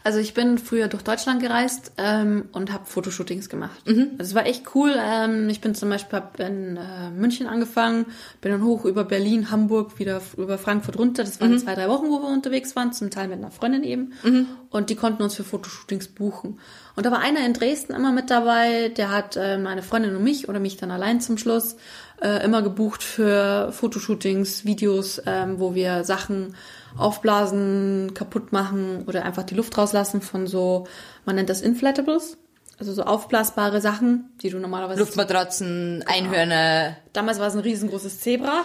Also 0.04 0.18
ich 0.18 0.34
bin 0.34 0.58
früher 0.58 0.88
durch 0.88 1.04
Deutschland 1.04 1.40
gereist 1.40 1.92
ähm, 1.96 2.48
und 2.52 2.72
habe 2.72 2.86
Fotoshootings 2.86 3.48
gemacht. 3.48 3.86
Mhm. 3.86 4.12
Also 4.18 4.30
es 4.30 4.34
war 4.34 4.46
echt 4.46 4.74
cool. 4.74 4.94
Ähm, 4.98 5.48
ich 5.48 5.60
bin 5.60 5.74
zum 5.74 5.90
Beispiel 5.90 6.18
hab 6.18 6.40
in 6.40 6.76
äh, 6.76 7.10
München 7.10 7.46
angefangen, 7.46 8.06
bin 8.40 8.50
dann 8.50 8.64
hoch 8.64 8.84
über 8.84 9.04
Berlin, 9.04 9.50
Hamburg, 9.50 9.98
wieder 10.00 10.20
über 10.36 10.58
Frankfurt 10.58 10.98
runter. 10.98 11.22
Das 11.22 11.40
waren 11.40 11.52
mhm. 11.52 11.58
zwei, 11.58 11.74
drei 11.74 11.88
Wochen, 11.88 12.08
wo 12.08 12.20
wir 12.20 12.28
unterwegs 12.28 12.74
waren, 12.74 12.92
zum 12.92 13.10
Teil 13.10 13.28
mit 13.28 13.38
einer 13.38 13.52
Freundin 13.52 13.84
eben. 13.84 14.12
Mhm. 14.24 14.46
Und 14.70 14.90
die 14.90 14.96
konnten 14.96 15.22
uns 15.22 15.36
für 15.36 15.44
Fotoshootings 15.44 16.08
buchen. 16.08 16.58
Und 16.96 17.06
da 17.06 17.12
war 17.12 17.20
einer 17.20 17.46
in 17.46 17.52
Dresden 17.52 17.94
immer 17.94 18.10
mit 18.10 18.28
dabei, 18.28 18.88
der 18.88 19.10
hat 19.10 19.36
äh, 19.36 19.56
meine 19.56 19.82
Freundin 19.82 20.16
und 20.16 20.24
mich 20.24 20.48
oder 20.48 20.58
mich 20.58 20.76
dann 20.76 20.90
allein 20.90 21.20
zum 21.20 21.38
Schluss 21.38 21.76
äh, 22.20 22.44
immer 22.44 22.62
gebucht 22.62 23.04
für 23.04 23.70
Fotoshootings, 23.70 24.64
Videos, 24.64 25.22
ähm, 25.26 25.60
wo 25.60 25.74
wir 25.76 26.02
Sachen 26.02 26.54
aufblasen, 26.96 28.12
kaputt 28.14 28.52
machen 28.52 29.04
oder 29.06 29.24
einfach 29.24 29.42
die 29.42 29.54
Luft 29.54 29.76
rauslassen 29.76 30.20
von 30.20 30.46
so, 30.46 30.86
man 31.24 31.36
nennt 31.36 31.50
das 31.50 31.60
Inflatables. 31.60 32.38
Also 32.78 32.94
so 32.94 33.02
aufblasbare 33.02 33.80
Sachen, 33.80 34.30
die 34.42 34.50
du 34.50 34.58
normalerweise... 34.58 35.00
Luftmatratzen, 35.00 36.00
genau. 36.00 36.12
Einhörner. 36.12 36.96
Damals 37.12 37.38
war 37.38 37.46
es 37.46 37.54
ein 37.54 37.60
riesengroßes 37.60 38.20
Zebra. 38.20 38.64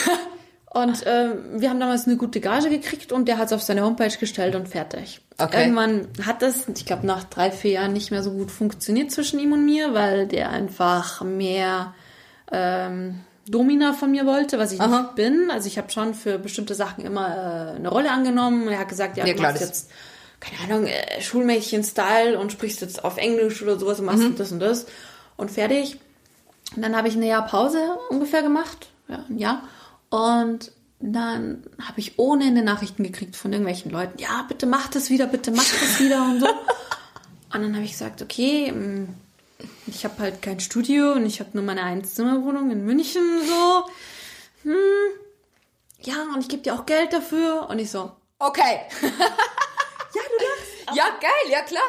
und 0.70 1.06
äh, 1.06 1.34
wir 1.54 1.70
haben 1.70 1.78
damals 1.78 2.06
eine 2.06 2.16
gute 2.16 2.40
Gage 2.40 2.70
gekriegt 2.70 3.12
und 3.12 3.28
der 3.28 3.38
hat 3.38 3.46
es 3.46 3.52
auf 3.52 3.62
seine 3.62 3.82
Homepage 3.82 4.16
gestellt 4.18 4.56
und 4.56 4.68
fertig. 4.68 5.20
Okay. 5.38 5.62
Irgendwann 5.62 6.08
hat 6.24 6.42
das, 6.42 6.66
ich 6.68 6.86
glaube, 6.86 7.06
nach 7.06 7.24
drei, 7.24 7.52
vier 7.52 7.72
Jahren 7.72 7.92
nicht 7.92 8.10
mehr 8.10 8.22
so 8.22 8.32
gut 8.32 8.50
funktioniert 8.50 9.12
zwischen 9.12 9.38
ihm 9.38 9.52
und 9.52 9.64
mir, 9.64 9.94
weil 9.94 10.26
der 10.26 10.50
einfach 10.50 11.22
mehr... 11.22 11.94
Ähm, 12.50 13.20
Domina 13.48 13.92
von 13.92 14.10
mir 14.10 14.26
wollte, 14.26 14.58
was 14.58 14.72
ich 14.72 14.80
Aha. 14.80 15.02
nicht 15.02 15.14
bin. 15.14 15.50
Also 15.50 15.68
ich 15.68 15.78
habe 15.78 15.90
schon 15.90 16.14
für 16.14 16.38
bestimmte 16.38 16.74
Sachen 16.74 17.04
immer 17.04 17.28
äh, 17.28 17.76
eine 17.76 17.88
Rolle 17.88 18.10
angenommen. 18.10 18.68
Er 18.68 18.80
hat 18.80 18.88
gesagt, 18.88 19.16
ja, 19.16 19.26
ja 19.26 19.34
du 19.34 19.42
machst 19.42 19.60
jetzt, 19.60 19.90
keine 20.40 20.60
Ahnung, 20.62 20.86
äh, 20.86 21.20
Schulmädchen-Style 21.20 22.38
und 22.38 22.52
sprichst 22.52 22.80
jetzt 22.80 23.04
auf 23.04 23.16
Englisch 23.16 23.62
oder 23.62 23.78
sowas 23.78 24.00
und 24.00 24.06
machst 24.06 24.22
mhm. 24.22 24.36
das 24.36 24.52
und 24.52 24.60
das. 24.60 24.86
Und 25.36 25.50
fertig. 25.50 25.98
Und 26.74 26.82
dann 26.82 26.96
habe 26.96 27.08
ich 27.08 27.14
ein 27.14 27.22
Jahr 27.22 27.46
Pause 27.46 27.78
ungefähr 28.10 28.42
gemacht. 28.42 28.88
Ja, 29.08 29.24
ein 29.28 29.38
Jahr. 29.38 29.62
Und 30.10 30.72
dann 30.98 31.62
habe 31.80 32.00
ich 32.00 32.18
ohne 32.18 32.44
Ende 32.44 32.62
Nachrichten 32.62 33.02
gekriegt 33.02 33.36
von 33.36 33.52
irgendwelchen 33.52 33.90
Leuten. 33.90 34.18
Ja, 34.18 34.44
bitte 34.48 34.66
mach 34.66 34.88
das 34.88 35.10
wieder, 35.10 35.26
bitte 35.26 35.50
mach 35.50 35.64
das 35.64 36.00
wieder 36.00 36.22
und 36.22 36.40
so. 36.40 36.48
Und 37.54 37.62
dann 37.62 37.74
habe 37.74 37.84
ich 37.84 37.92
gesagt, 37.92 38.20
okay, 38.20 38.72
mm, 38.72 39.14
ich 39.86 40.04
habe 40.04 40.18
halt 40.18 40.42
kein 40.42 40.60
Studio 40.60 41.12
und 41.12 41.26
ich 41.26 41.40
habe 41.40 41.50
nur 41.54 41.62
meine 41.62 41.82
Einzimmerwohnung 41.82 42.70
in 42.70 42.84
München 42.84 43.22
so. 43.46 43.84
Hm, 44.64 44.74
ja, 46.02 46.22
und 46.34 46.40
ich 46.40 46.48
gebe 46.48 46.62
dir 46.62 46.74
auch 46.74 46.86
Geld 46.86 47.12
dafür. 47.12 47.68
Und 47.68 47.78
ich 47.78 47.90
so, 47.90 48.12
okay. 48.38 48.80
ja, 49.02 49.08
du 49.08 50.44
darfst. 50.44 50.66
Ja, 50.94 51.04
geil, 51.20 51.50
ja 51.50 51.62
klar. 51.62 51.82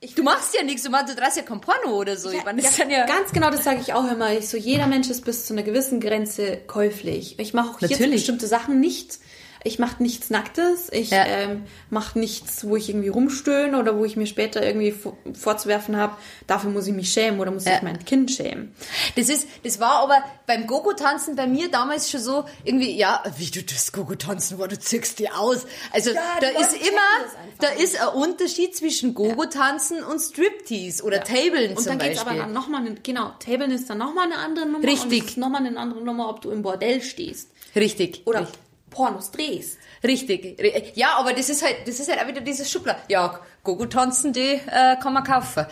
Ich 0.00 0.14
du 0.14 0.24
machst 0.24 0.52
ja 0.54 0.64
nichts, 0.64 0.82
du, 0.82 0.90
machst, 0.90 1.08
du 1.08 1.14
drehst 1.14 1.36
ja 1.36 1.42
kein 1.42 1.60
Porno 1.60 1.96
oder 1.96 2.16
so. 2.16 2.30
Ja, 2.30 2.42
ja, 2.44 2.88
ja 2.88 3.06
ganz 3.06 3.32
genau, 3.32 3.50
das 3.50 3.62
sage 3.64 3.80
ich 3.80 3.94
auch 3.94 4.10
immer. 4.10 4.32
Ich 4.32 4.48
so, 4.48 4.56
jeder 4.56 4.88
Mensch 4.88 5.08
ist 5.08 5.24
bis 5.24 5.46
zu 5.46 5.54
einer 5.54 5.62
gewissen 5.62 6.00
Grenze 6.00 6.58
käuflich. 6.66 7.38
Ich 7.38 7.54
mache 7.54 7.70
auch 7.70 7.80
Natürlich. 7.80 8.00
jetzt 8.00 8.10
bestimmte 8.12 8.46
Sachen 8.48 8.80
nicht 8.80 9.20
ich 9.66 9.78
mache 9.78 10.02
nichts 10.02 10.30
Nacktes, 10.30 10.88
ich 10.92 11.10
ja. 11.10 11.24
ähm, 11.26 11.64
mache 11.90 12.18
nichts, 12.18 12.66
wo 12.66 12.76
ich 12.76 12.88
irgendwie 12.88 13.08
rumstöhne 13.08 13.78
oder 13.78 13.98
wo 13.98 14.04
ich 14.04 14.16
mir 14.16 14.26
später 14.26 14.64
irgendwie 14.64 14.94
vorzuwerfen 15.34 15.96
habe, 15.96 16.16
dafür 16.46 16.70
muss 16.70 16.86
ich 16.86 16.94
mich 16.94 17.12
schämen 17.12 17.40
oder 17.40 17.50
muss 17.50 17.64
ja. 17.64 17.76
ich 17.76 17.82
mein 17.82 18.04
Kind 18.04 18.30
schämen. 18.30 18.74
Das 19.16 19.28
ist, 19.28 19.48
das 19.64 19.80
war 19.80 20.02
aber 20.02 20.22
beim 20.46 20.66
Gogo-Tanzen 20.66 21.36
bei 21.36 21.46
mir 21.46 21.70
damals 21.70 22.10
schon 22.10 22.20
so 22.20 22.44
irgendwie, 22.64 22.96
ja, 22.96 23.22
wie 23.36 23.50
du 23.50 23.62
das 23.62 23.92
Gogo-Tanzen, 23.92 24.58
wo 24.58 24.66
du 24.66 24.78
zickst 24.78 25.18
dir 25.18 25.38
aus. 25.38 25.66
Also 25.90 26.10
ja, 26.10 26.22
da 26.40 26.48
ist 26.48 26.72
immer, 26.74 27.58
da 27.58 27.68
ist 27.68 28.00
ein 28.00 28.08
Unterschied 28.08 28.76
zwischen 28.76 29.14
Gogo-Tanzen 29.14 30.04
und 30.04 30.20
Striptease 30.20 31.02
oder 31.02 31.18
ja. 31.18 31.24
Tablen 31.24 31.76
zum 31.76 31.76
Beispiel. 31.76 31.76
Und 31.76 31.86
dann 31.86 31.98
geht's 31.98 32.20
aber 32.20 32.34
dann 32.34 32.52
nochmal, 32.52 32.82
genau, 33.02 33.32
Tablen 33.40 33.72
ist 33.72 33.90
dann 33.90 33.98
nochmal 33.98 34.26
eine 34.26 34.38
andere 34.38 34.66
Nummer. 34.66 34.86
Richtig. 34.86 35.36
Und 35.36 35.38
nochmal 35.38 35.66
eine 35.66 35.76
andere 35.76 36.02
Nummer, 36.02 36.28
ob 36.28 36.40
du 36.40 36.50
im 36.50 36.62
Bordell 36.62 37.02
stehst. 37.02 37.50
Richtig. 37.74 38.22
Oder 38.26 38.42
Richtig. 38.42 38.65
Pornos 38.96 39.30
drehst. 39.30 39.78
Richtig. 40.02 40.96
Ja, 40.96 41.16
aber 41.16 41.34
das 41.34 41.50
ist 41.50 41.62
halt, 41.62 41.86
das 41.86 42.00
ist 42.00 42.10
halt 42.10 42.20
auch 42.22 42.26
wieder 42.26 42.40
dieses 42.40 42.70
Schublad. 42.70 42.96
Ja, 43.08 43.40
Gogo-Tanzen, 43.62 44.32
die 44.32 44.54
äh, 44.54 44.96
kann 45.02 45.12
man 45.12 45.22
kaufen. 45.22 45.66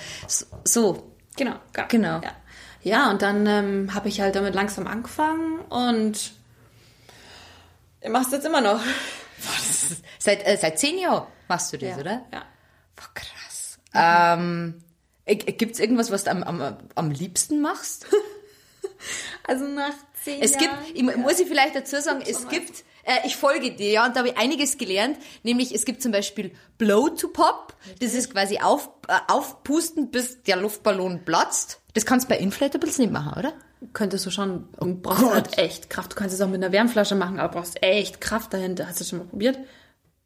So. 0.65 1.11
Genau. 1.37 1.55
Genau. 1.89 2.21
Ja, 2.21 2.33
ja 2.83 3.11
und 3.11 3.23
dann 3.23 3.47
ähm, 3.47 3.95
habe 3.95 4.09
ich 4.09 4.21
halt 4.21 4.37
damit 4.37 4.55
langsam 4.55 4.87
angefangen 4.87 5.61
und 5.71 6.33
ich 8.03 8.11
mach's 8.11 8.31
jetzt 8.31 8.45
immer 8.45 8.61
noch. 8.61 8.81
seit, 10.19 10.47
äh, 10.47 10.59
seit 10.61 10.79
zehn 10.79 10.99
Jahren 10.99 11.27
machst 11.49 11.73
du 11.73 11.79
das, 11.79 11.91
ja. 11.91 11.97
oder? 11.97 12.27
Ja. 12.31 12.43
Boah, 12.95 13.09
krass. 13.15 13.79
Mhm. 13.95 14.83
Ähm, 15.25 15.45
gibt's 15.57 15.79
irgendwas, 15.79 16.11
was 16.11 16.25
du 16.25 16.31
am, 16.31 16.43
am, 16.43 16.77
am 16.95 17.11
liebsten 17.11 17.63
machst? 17.63 18.07
also 19.49 19.67
nach 19.67 19.95
zehn 20.23 20.43
es 20.43 20.53
Jahren. 20.53 20.79
Es 20.83 20.95
gibt, 20.95 20.99
ich, 20.99 21.17
muss 21.17 21.41
ich 21.41 21.49
vielleicht 21.49 21.75
dazu 21.75 21.99
sagen, 22.01 22.23
es 22.27 22.49
gibt 22.49 22.85
äh, 23.05 23.27
ich 23.27 23.37
folge 23.37 23.73
dir, 23.73 23.91
ja, 23.91 24.07
und 24.07 24.15
da 24.15 24.21
habe 24.21 24.31
ich 24.31 24.39
einiges 24.39 24.79
gelernt. 24.79 25.19
Nämlich, 25.43 25.75
es 25.75 25.85
gibt 25.85 26.03
zum 26.03 26.13
Beispiel 26.13 26.53
Blow 26.79 27.09
to 27.09 27.29
Pop. 27.29 27.75
Das 28.01 28.15
ist 28.15 28.33
quasi 28.33 28.59
auf, 28.59 28.91
äh, 29.09 29.15
aufpusten, 29.29 30.11
bis 30.11 30.43
der 30.43 30.57
Luftballon 30.57 31.25
platzt. 31.25 31.81
Das 31.95 32.07
kannst 32.07 32.27
du 32.27 32.31
bei 32.31 32.39
Inflatables 32.39 32.99
nicht 32.99 33.13
machen, 33.13 33.39
oder? 33.39 33.53
Könntest 33.93 34.25
du 34.27 34.31
schon. 34.31 34.69
Du 34.79 34.87
oh 34.87 34.95
brauchst 35.01 35.23
Gott. 35.23 35.33
halt 35.33 35.59
echt 35.59 35.91
Kraft. 35.91 36.13
Du 36.13 36.17
kannst 36.17 36.35
es 36.35 36.41
auch 36.41 36.49
mit 36.49 36.63
einer 36.63 36.73
Wärmflasche 36.73 37.15
machen, 37.15 37.39
aber 37.39 37.61
brauchst 37.61 37.83
echt 37.83 38.21
Kraft 38.21 38.53
dahinter. 38.55 38.87
Hast 38.87 38.99
du 38.99 39.05
das 39.05 39.11
schon 39.11 39.19
mal 39.19 39.27
probiert? 39.27 39.59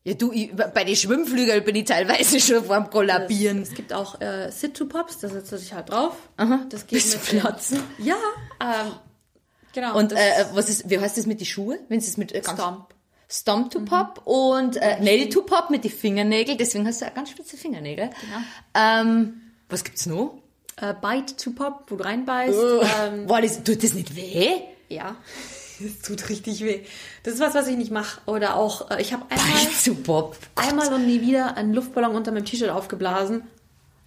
Ja, 0.05 0.15
du, 0.15 0.33
ich, 0.33 0.55
bei 0.55 0.85
den 0.85 0.97
Schwimmflügeln 0.97 1.65
bin 1.65 1.75
ich 1.77 1.85
teilweise 1.85 2.41
schon 2.41 2.65
vorm 2.65 2.89
Kollabieren. 2.89 3.63
Es, 3.63 3.71
es 3.71 3.75
gibt 3.75 3.93
auch 3.93 4.21
äh, 4.21 4.51
Sit-to-Pops, 4.51 5.19
da 5.19 5.29
setzt 5.29 5.53
du 5.53 5.57
dich 5.57 5.75
halt 5.75 5.91
drauf. 5.91 6.15
Aha, 6.37 6.65
das 6.71 6.87
geht 6.87 7.03
bis 7.03 7.15
mit 7.15 7.41
Platzen. 7.41 7.83
Ja, 7.99 8.17
ähm, 8.61 8.93
Genau. 9.75 9.97
Und 9.97 10.13
äh, 10.13 10.47
was 10.55 10.69
ist, 10.69 10.89
wie 10.89 10.99
heißt 10.99 11.17
das 11.17 11.27
mit 11.27 11.41
den 11.41 11.47
Schuhen? 11.47 11.79
Wenn 11.89 11.99
es 11.99 12.17
mit 12.17 12.33
äh, 12.33 12.43
Stomp. 12.43 12.95
Stomp 13.31 13.71
to 13.71 13.81
Pop 13.81 14.23
mhm. 14.25 14.33
und 14.33 14.77
äh, 14.77 15.01
Nail 15.01 15.29
to 15.29 15.43
Pop 15.43 15.71
mit 15.71 15.85
den 15.85 15.91
Fingernägeln. 15.91 16.57
Deswegen 16.57 16.87
hast 16.87 17.03
du 17.03 17.07
auch 17.07 17.15
ganz 17.15 17.31
spitze 17.31 17.57
Fingernägel. 17.57 18.11
Genau. 18.21 18.45
Ähm, 18.75 19.41
was 19.69 19.85
gibt's 19.85 20.07
noch? 20.07 20.39
Äh, 20.77 20.95
Bite 20.95 21.37
to 21.37 21.51
Pop, 21.51 21.85
wo 21.89 21.97
du 21.97 22.05
reinbeißt. 22.05 22.59
Oh. 22.59 22.83
Ähm, 23.03 23.27
Boah, 23.27 23.43
das, 23.43 23.63
tut 23.63 23.83
das 23.83 23.93
nicht 23.95 24.17
weh? 24.17 24.61
Ja. 24.89 25.17
Es 25.81 26.03
tut 26.03 26.29
richtig 26.29 26.65
weh. 26.65 26.81
Das 27.23 27.35
ist 27.35 27.41
was, 27.41 27.55
was 27.55 27.69
ich 27.69 27.77
nicht 27.77 27.93
mache. 27.93 28.21
Oder 28.27 28.57
auch, 28.57 28.91
äh, 28.91 29.01
ich 29.01 29.13
habe 29.13 29.23
einmal, 29.29 29.47
Bite 29.47 29.85
to 29.85 29.95
Pop. 29.95 30.37
einmal 30.57 30.93
und 30.93 31.07
nie 31.07 31.21
wieder 31.21 31.57
einen 31.57 31.73
Luftballon 31.73 32.17
unter 32.17 32.33
meinem 32.33 32.45
T-Shirt 32.45 32.71
aufgeblasen. 32.71 33.43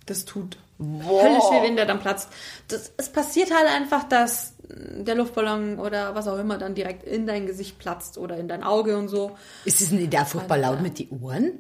Das 0.06 0.26
tut 0.26 0.58
wow. 0.80 1.24
höllisch 1.24 1.44
weh, 1.46 1.64
wenn 1.64 1.78
der 1.78 1.86
dann 1.86 2.02
platzt. 2.02 2.28
Das, 2.68 2.92
es 2.98 3.10
passiert 3.10 3.56
halt 3.56 3.70
einfach, 3.70 4.04
dass 4.04 4.54
der 5.06 5.16
Luftballon 5.16 5.80
oder 5.80 6.16
was 6.16 6.28
auch 6.28 6.38
immer 6.38 6.58
dann 6.58 6.76
direkt 6.76 7.04
in 7.04 7.28
dein 7.28 7.46
Gesicht 7.46 7.80
platzt 7.80 8.18
oder 8.18 8.38
in 8.38 8.48
dein 8.48 8.64
Auge 8.64 8.98
und 8.98 9.08
so. 9.08 9.32
Ist 9.66 9.82
es 9.82 9.92
nicht 9.92 10.14
da 10.14 10.26
furchtbar 10.26 10.58
laut 10.58 10.78
ja. 10.78 10.82
mit 10.82 11.00
den 11.00 11.10
Ohren? 11.22 11.52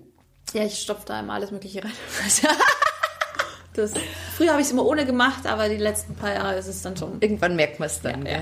Ja, 0.54 0.63
ich 0.63 0.80
stopfe 0.80 1.06
da 1.06 1.19
immer 1.19 1.34
alles 1.34 1.52
Mögliche 1.52 1.84
rein. 1.84 1.91
das, 3.74 3.93
früher 4.36 4.52
habe 4.52 4.62
ich 4.62 4.67
es 4.67 4.74
immer 4.74 4.86
ohne 4.86 5.06
gemacht, 5.06 5.45
aber 5.45 5.69
die 5.69 5.78
letzten 5.78 6.15
paar 6.15 6.34
Jahre 6.34 6.58
ist 6.58 6.67
es 6.67 6.82
dann 6.82 6.97
schon. 6.97 7.21
Irgendwann 7.21 7.56
merkt 7.56 7.80
man 7.80 7.88
es 7.88 8.02
dann, 8.02 8.26
ja. 8.26 8.34
ja. 8.34 8.41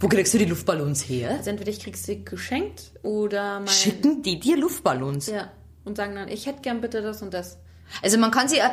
Wo 0.00 0.06
kriegst 0.06 0.32
du 0.32 0.38
die 0.38 0.44
Luftballons 0.44 1.08
her? 1.08 1.30
Also 1.30 1.50
entweder 1.50 1.70
ich 1.70 1.80
krieg 1.80 1.96
sie 1.96 2.24
geschenkt 2.24 2.92
oder 3.02 3.58
mein... 3.58 3.68
Schicken 3.68 4.22
die 4.22 4.38
dir 4.38 4.56
Luftballons? 4.56 5.26
Ja. 5.26 5.50
Und 5.84 5.96
sagen 5.96 6.14
dann, 6.14 6.28
ich 6.28 6.46
hätte 6.46 6.60
gern 6.62 6.80
bitte 6.80 7.02
das 7.02 7.22
und 7.22 7.34
das. 7.34 7.58
Also 8.02 8.18
man 8.18 8.30
kann 8.30 8.48
sie, 8.48 8.58
äh, 8.58 8.68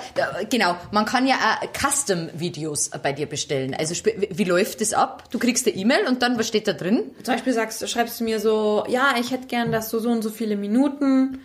genau, 0.49 0.75
man 0.91 1.05
kann 1.05 1.27
ja 1.27 1.35
auch 1.35 1.67
Custom-Videos 1.73 2.91
bei 3.01 3.13
dir 3.13 3.27
bestellen. 3.27 3.75
Also 3.77 3.95
wie 4.29 4.43
läuft 4.43 4.81
das 4.81 4.93
ab? 4.93 5.23
Du 5.31 5.39
kriegst 5.39 5.67
eine 5.67 5.75
E-Mail 5.75 6.07
und 6.07 6.21
dann, 6.21 6.37
was 6.37 6.47
steht 6.47 6.67
da 6.67 6.73
drin? 6.73 7.11
Zum 7.23 7.33
Beispiel 7.33 7.53
sagst, 7.53 7.87
schreibst 7.89 8.19
du 8.19 8.23
mir 8.23 8.39
so, 8.39 8.85
ja, 8.87 9.15
ich 9.19 9.31
hätte 9.31 9.47
gern, 9.47 9.71
dass 9.71 9.89
du 9.89 9.99
so 9.99 10.09
und 10.09 10.21
so 10.21 10.29
viele 10.29 10.55
Minuten 10.57 11.39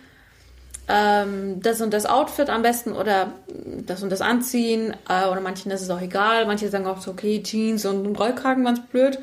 ähm, 0.87 1.61
das 1.61 1.81
und 1.81 1.93
das 1.93 2.05
Outfit 2.05 2.49
am 2.49 2.63
besten 2.63 2.93
oder 2.93 3.33
das 3.85 4.03
und 4.03 4.11
das 4.11 4.21
anziehen. 4.21 4.95
Äh, 5.07 5.27
oder 5.27 5.39
manchen 5.39 5.71
ist 5.71 5.81
es 5.81 5.89
auch 5.89 6.01
egal. 6.01 6.45
Manche 6.45 6.69
sagen 6.69 6.85
auch 6.85 7.01
so, 7.01 7.11
okay, 7.11 7.41
Jeans 7.41 7.85
und 7.85 8.15
Rollkragen, 8.15 8.65
ganz 8.65 8.81
blöd. 8.87 9.19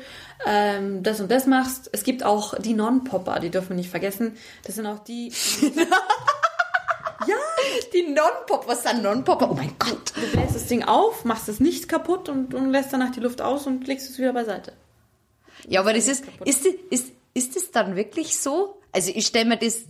Ähm, 0.47 1.03
das 1.03 1.19
und 1.19 1.29
das 1.29 1.45
machst. 1.47 1.89
Es 1.91 2.03
gibt 2.03 2.23
auch 2.23 2.57
die 2.57 2.73
Non-Popper, 2.73 3.39
die 3.39 3.49
dürfen 3.49 3.69
wir 3.69 3.75
nicht 3.75 3.89
vergessen. 3.89 4.37
Das 4.65 4.75
sind 4.75 4.85
auch 4.87 4.99
die. 4.99 5.29
ja, 5.61 5.85
die 7.93 8.03
Non-Pop. 8.03 8.67
Was 8.67 8.83
sind 8.83 9.03
Non-Popper? 9.03 9.51
Oh 9.51 9.53
mein 9.53 9.75
Gott. 9.79 10.13
Du 10.15 10.27
bläst 10.31 10.55
das 10.55 10.67
Ding 10.67 10.83
auf, 10.83 11.25
machst 11.25 11.49
es 11.49 11.59
nicht 11.59 11.87
kaputt 11.87 12.29
und, 12.29 12.53
und 12.53 12.71
lässt 12.71 12.93
danach 12.93 13.11
die 13.11 13.19
Luft 13.19 13.41
aus 13.41 13.67
und 13.67 13.87
legst 13.87 14.09
es 14.09 14.17
wieder 14.17 14.33
beiseite. 14.33 14.73
Ja, 15.67 15.81
aber 15.81 15.93
das 15.93 16.07
ist, 16.07 16.23
ist, 16.45 16.65
ist, 16.65 17.11
ist 17.33 17.55
das 17.55 17.71
dann 17.71 17.95
wirklich 17.95 18.37
so? 18.37 18.81
Also 18.91 19.11
ich 19.13 19.27
stelle 19.27 19.45
mir 19.45 19.57
das 19.57 19.83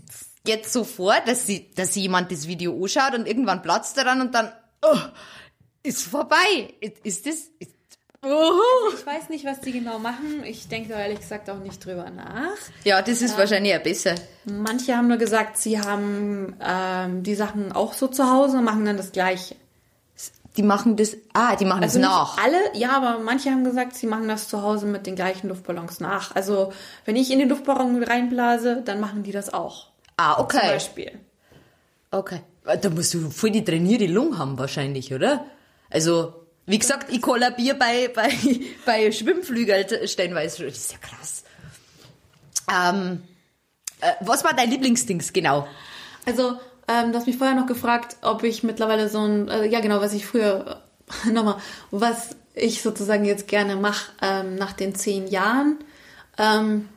jetzt 0.47 0.73
so 0.73 0.83
vor, 0.83 1.15
dass, 1.25 1.45
sie, 1.45 1.69
dass 1.75 1.95
jemand 1.95 2.31
das 2.31 2.47
Video 2.47 2.73
anschaut 2.73 3.13
und 3.13 3.27
irgendwann 3.27 3.61
platzt 3.61 3.97
daran 3.97 4.21
und 4.21 4.33
dann, 4.33 4.51
oh, 4.81 4.97
ist 5.83 6.03
vorbei. 6.03 6.73
Ist 6.81 7.25
das, 7.25 7.35
ist, 7.59 7.71
oh. 8.23 8.93
Ich 8.93 9.05
weiß 9.05 9.29
nicht, 9.29 9.45
was 9.45 9.61
die 9.61 9.71
genau 9.71 9.99
machen. 9.99 10.43
Ich 10.45 10.67
denke 10.67 10.93
ehrlich 10.93 11.19
gesagt 11.19 11.49
auch 11.49 11.59
nicht 11.59 11.83
drüber 11.83 12.09
nach. 12.09 12.57
Ja, 12.83 13.01
das 13.01 13.21
ist 13.21 13.31
ja. 13.31 13.37
wahrscheinlich 13.37 13.71
ja 13.71 13.79
besser. 13.79 14.15
Manche 14.45 14.95
haben 14.95 15.07
nur 15.07 15.17
gesagt, 15.17 15.57
sie 15.57 15.79
haben 15.79 16.55
ähm, 16.61 17.23
die 17.23 17.35
Sachen 17.35 17.71
auch 17.71 17.93
so 17.93 18.07
zu 18.07 18.29
Hause 18.31 18.57
und 18.57 18.63
machen 18.63 18.85
dann 18.85 18.97
das 18.97 19.11
Gleiche. 19.11 19.55
Die 20.57 20.63
machen 20.63 20.97
das, 20.97 21.15
ah, 21.33 21.55
die 21.55 21.63
machen 21.63 21.83
also 21.83 21.99
das 21.99 22.09
nach. 22.09 22.37
alle, 22.43 22.57
ja, 22.73 22.91
aber 22.91 23.19
manche 23.19 23.51
haben 23.51 23.63
gesagt, 23.63 23.95
sie 23.95 24.07
machen 24.07 24.27
das 24.27 24.49
zu 24.49 24.61
Hause 24.61 24.87
mit 24.87 25.05
den 25.05 25.15
gleichen 25.15 25.47
Luftballons 25.47 25.99
nach. 25.99 26.35
Also, 26.35 26.73
wenn 27.05 27.15
ich 27.15 27.31
in 27.31 27.39
den 27.39 27.49
Luftballon 27.49 28.03
reinblase, 28.03 28.81
dann 28.83 28.99
machen 28.99 29.23
die 29.23 29.31
das 29.31 29.53
auch. 29.53 29.87
Ah, 30.17 30.39
okay. 30.39 30.59
Zum 30.59 30.69
Beispiel. 30.69 31.19
Okay. 32.11 32.41
Da 32.81 32.89
musst 32.89 33.13
du 33.13 33.29
voll 33.29 33.51
die 33.51 33.63
trainierte 33.63 34.07
Lunge 34.07 34.37
haben 34.37 34.57
wahrscheinlich, 34.57 35.13
oder? 35.13 35.45
Also, 35.89 36.33
wie 36.65 36.79
gesagt, 36.79 37.11
ich 37.11 37.21
kollabiere 37.21 37.75
bei, 37.75 38.09
bei, 38.13 38.31
bei 38.85 39.11
Schwimmflügeln 39.11 39.85
stellenweise. 40.07 40.65
Das 40.65 40.77
ist 40.77 40.91
ja 40.91 40.97
krass. 40.99 41.43
Ähm, 42.71 43.23
äh, 44.01 44.13
was 44.21 44.43
war 44.43 44.53
dein 44.53 44.69
Lieblingsdings 44.69 45.33
genau? 45.33 45.67
Also, 46.25 46.59
ähm, 46.87 47.11
du 47.11 47.17
hast 47.17 47.27
mich 47.27 47.37
vorher 47.37 47.55
noch 47.55 47.67
gefragt, 47.67 48.17
ob 48.21 48.43
ich 48.43 48.63
mittlerweile 48.63 49.09
so 49.09 49.19
ein, 49.19 49.47
äh, 49.47 49.65
ja 49.67 49.79
genau, 49.79 50.01
was 50.01 50.13
ich 50.13 50.25
früher, 50.25 50.81
äh, 51.25 51.29
nochmal, 51.31 51.57
was 51.91 52.35
ich 52.53 52.81
sozusagen 52.81 53.25
jetzt 53.25 53.47
gerne 53.47 53.75
mache 53.75 54.11
ähm, 54.21 54.55
nach 54.55 54.73
den 54.73 54.95
zehn 54.95 55.27
Jahren. 55.27 55.77
Ähm, 56.37 56.89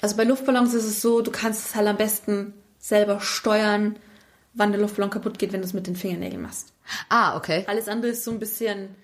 also 0.00 0.16
bei 0.16 0.24
Luftballons 0.24 0.74
ist 0.74 0.84
es 0.84 1.02
so, 1.02 1.20
du 1.20 1.30
kannst 1.30 1.68
es 1.68 1.74
halt 1.74 1.86
am 1.86 1.96
besten 1.96 2.54
selber 2.78 3.20
steuern, 3.20 3.96
wann 4.54 4.72
der 4.72 4.80
Luftballon 4.80 5.10
kaputt 5.10 5.38
geht, 5.38 5.52
wenn 5.52 5.60
du 5.60 5.66
es 5.66 5.74
mit 5.74 5.86
den 5.86 5.96
Fingernägeln 5.96 6.42
machst. 6.42 6.72
Ah, 7.08 7.36
okay. 7.36 7.64
Alles 7.66 7.88
andere 7.88 8.12
ist 8.12 8.24
so 8.24 8.30
ein 8.30 8.38
bisschen. 8.38 8.94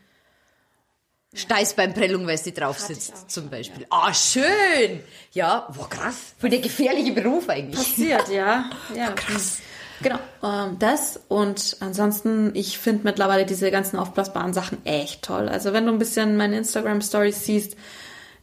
Steiß 1.34 1.74
beim 1.74 1.92
Prellung, 1.92 2.26
weil 2.26 2.38
sie 2.38 2.54
drauf 2.54 2.78
sitzt, 2.78 3.30
zum 3.30 3.50
Beispiel. 3.50 3.86
Ah, 3.90 4.06
ja. 4.06 4.08
oh, 4.08 4.14
schön! 4.14 5.00
Ja, 5.32 5.68
boah, 5.76 5.88
krass. 5.88 6.34
Für 6.38 6.48
der 6.48 6.60
gefährliche 6.60 7.12
Beruf 7.12 7.48
eigentlich. 7.48 7.76
Passiert, 7.76 8.28
ja. 8.30 8.70
ja. 8.96 9.10
krass. 9.10 9.58
Genau, 10.02 10.18
ähm, 10.42 10.78
das 10.78 11.20
und 11.28 11.76
ansonsten, 11.80 12.54
ich 12.54 12.78
finde 12.78 13.04
mittlerweile 13.04 13.46
diese 13.46 13.70
ganzen 13.70 13.98
aufblasbaren 13.98 14.52
Sachen 14.52 14.84
echt 14.84 15.22
toll. 15.22 15.48
Also 15.48 15.72
wenn 15.72 15.86
du 15.86 15.92
ein 15.92 15.98
bisschen 15.98 16.36
meine 16.36 16.58
Instagram-Stories 16.58 17.44
siehst, 17.44 17.76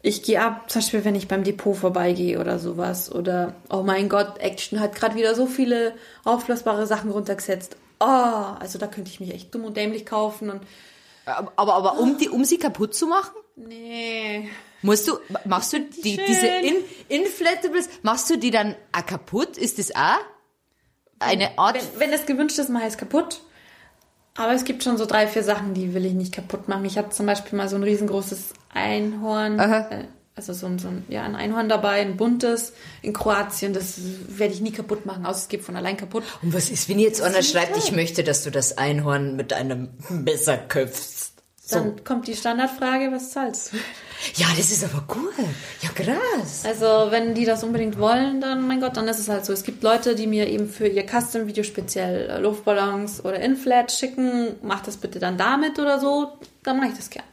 ich 0.06 0.22
gehe 0.24 0.41
ab, 0.41 0.69
zum 0.69 0.82
Beispiel, 0.82 1.06
wenn 1.06 1.15
ich 1.15 1.30
beim 1.30 1.46
Depot 1.46 1.78
vorbeigehe 1.78 2.39
oder 2.39 2.60
sowas. 2.60 3.10
Oder, 3.10 3.56
oh 3.69 3.84
mein 3.84 4.10
Gott, 4.10 4.38
Action 4.39 4.82
hat 4.82 4.96
gerade 4.96 5.15
wieder 5.15 5.34
so 5.34 5.46
viele 5.48 5.93
aufblasbare 6.26 6.86
Sachen 6.88 7.10
runtergesetzt. 7.10 7.78
Oh, 8.04 8.58
also 8.60 8.78
da 8.78 8.88
könnte 8.88 9.10
ich 9.10 9.22
mich 9.22 9.34
echt 9.34 9.56
dumm 9.56 9.63
und 9.63 9.78
dämlich 9.78 10.06
kaufen. 10.06 10.50
Und 10.50 10.62
aber, 11.26 11.54
aber, 11.56 11.74
aber 11.76 12.00
um, 12.00 12.18
die, 12.18 12.28
um 12.28 12.44
sie 12.44 12.58
kaputt 12.58 12.94
zu 12.94 13.08
machen? 13.08 13.32
Nee. 13.56 14.50
Musst 14.82 15.08
du, 15.08 15.18
machst 15.46 15.72
du 15.72 15.80
die, 15.80 16.20
diese 16.28 16.48
In, 16.48 16.76
Inflatables, 17.08 17.88
machst 18.02 18.30
du 18.30 18.38
die 18.38 18.52
dann 18.52 18.76
auch 18.92 19.06
kaputt? 19.06 19.58
Ist 19.58 19.80
das 19.80 19.96
auch 19.96 20.20
eine 21.20 21.58
Art? 21.58 21.76
Wenn, 21.76 22.00
wenn 22.02 22.12
das 22.12 22.26
gewünscht 22.26 22.60
ist, 22.60 22.70
mache 22.70 22.84
ich 22.84 22.89
es 22.89 22.98
kaputt. 22.98 23.42
Aber 24.36 24.52
es 24.52 24.66
gibt 24.66 24.84
schon 24.84 24.98
so 24.98 25.06
drei, 25.06 25.28
vier 25.28 25.44
Sachen, 25.44 25.74
die 25.74 25.94
will 25.94 26.06
ich 26.06 26.13
nicht 26.13 26.34
kaputt 26.34 26.68
machen. 26.68 26.84
Ich 26.84 26.98
hatte 26.98 27.12
zum 27.12 27.26
Beispiel 27.26 27.58
mal 27.58 27.70
so 27.70 27.78
ein 27.78 27.84
riesengroßes 27.84 28.54
Einhorn, 28.74 29.60
Aha. 29.60 29.89
Also 30.36 30.54
so 30.54 30.65
ein, 30.65 30.80
so 30.80 30.88
ein, 30.88 31.06
ja, 31.10 31.24
ein 31.24 31.36
Einhorn 31.36 31.69
dabei, 31.69 32.02
ein 32.02 32.17
buntes 32.17 32.74
in 33.04 33.13
Kroatien. 33.13 33.74
Das 33.74 34.00
werde 34.28 34.54
ich 34.54 34.62
nie 34.62 34.72
kaputt 34.72 35.06
machen, 35.06 35.26
außer 35.26 35.39
es 35.39 35.48
geht 35.48 35.62
von 35.62 35.76
allein 35.76 35.96
kaputt. 35.96 36.24
Und 36.41 36.54
was 36.54 36.69
ist, 36.72 36.89
wenn 36.89 36.98
jetzt 36.98 37.22
einer 37.22 37.43
schreibt, 37.43 37.78
ich 37.78 37.91
möchte, 37.91 38.24
dass 38.24 38.43
du 38.43 38.50
das 38.50 38.78
Einhorn 38.78 39.36
mit 39.36 39.54
einem 39.54 39.89
Messer 40.10 40.58
köpfst? 40.58 41.34
So. 41.65 41.76
Dann 41.78 42.04
kommt 42.04 42.28
die 42.28 42.36
Standardfrage, 42.36 43.10
was 43.12 43.32
zahlst 43.32 43.72
du? 43.72 43.78
Ja, 44.36 44.48
das 44.58 44.69
ist 44.72 44.84
aber 44.84 45.06
cool. 45.15 45.32
Ja, 45.82 45.89
krass. 45.89 46.63
Also, 46.65 47.12
wenn 47.12 47.34
die 47.34 47.46
das 47.46 47.63
unbedingt 47.63 47.98
wollen, 47.98 48.41
dann, 48.41 48.67
mein 48.67 48.82
Gott, 48.82 48.98
dann 48.98 49.08
ist 49.08 49.19
es 49.19 49.30
halt 49.30 49.46
so. 49.46 49.54
Es 49.54 49.63
gibt 49.63 49.82
Leute, 49.82 50.15
die 50.15 50.28
mir 50.28 50.50
eben 50.50 50.67
für 50.67 50.88
ihr 50.88 51.06
Custom-Video 51.06 51.63
speziell 51.63 52.30
äh, 52.30 52.39
Luftballons 52.39 53.24
oder 53.24 53.39
Inflat 53.39 53.91
schicken. 53.91 54.56
Mach 54.62 54.82
das 54.82 54.98
bitte 54.98 55.19
dann 55.19 55.38
damit 55.38 55.80
oder 55.80 56.00
so. 56.00 56.34
Dann 56.63 56.78
mache 56.78 56.89
ich 56.89 56.98
das 56.98 57.10
gern. 57.10 57.26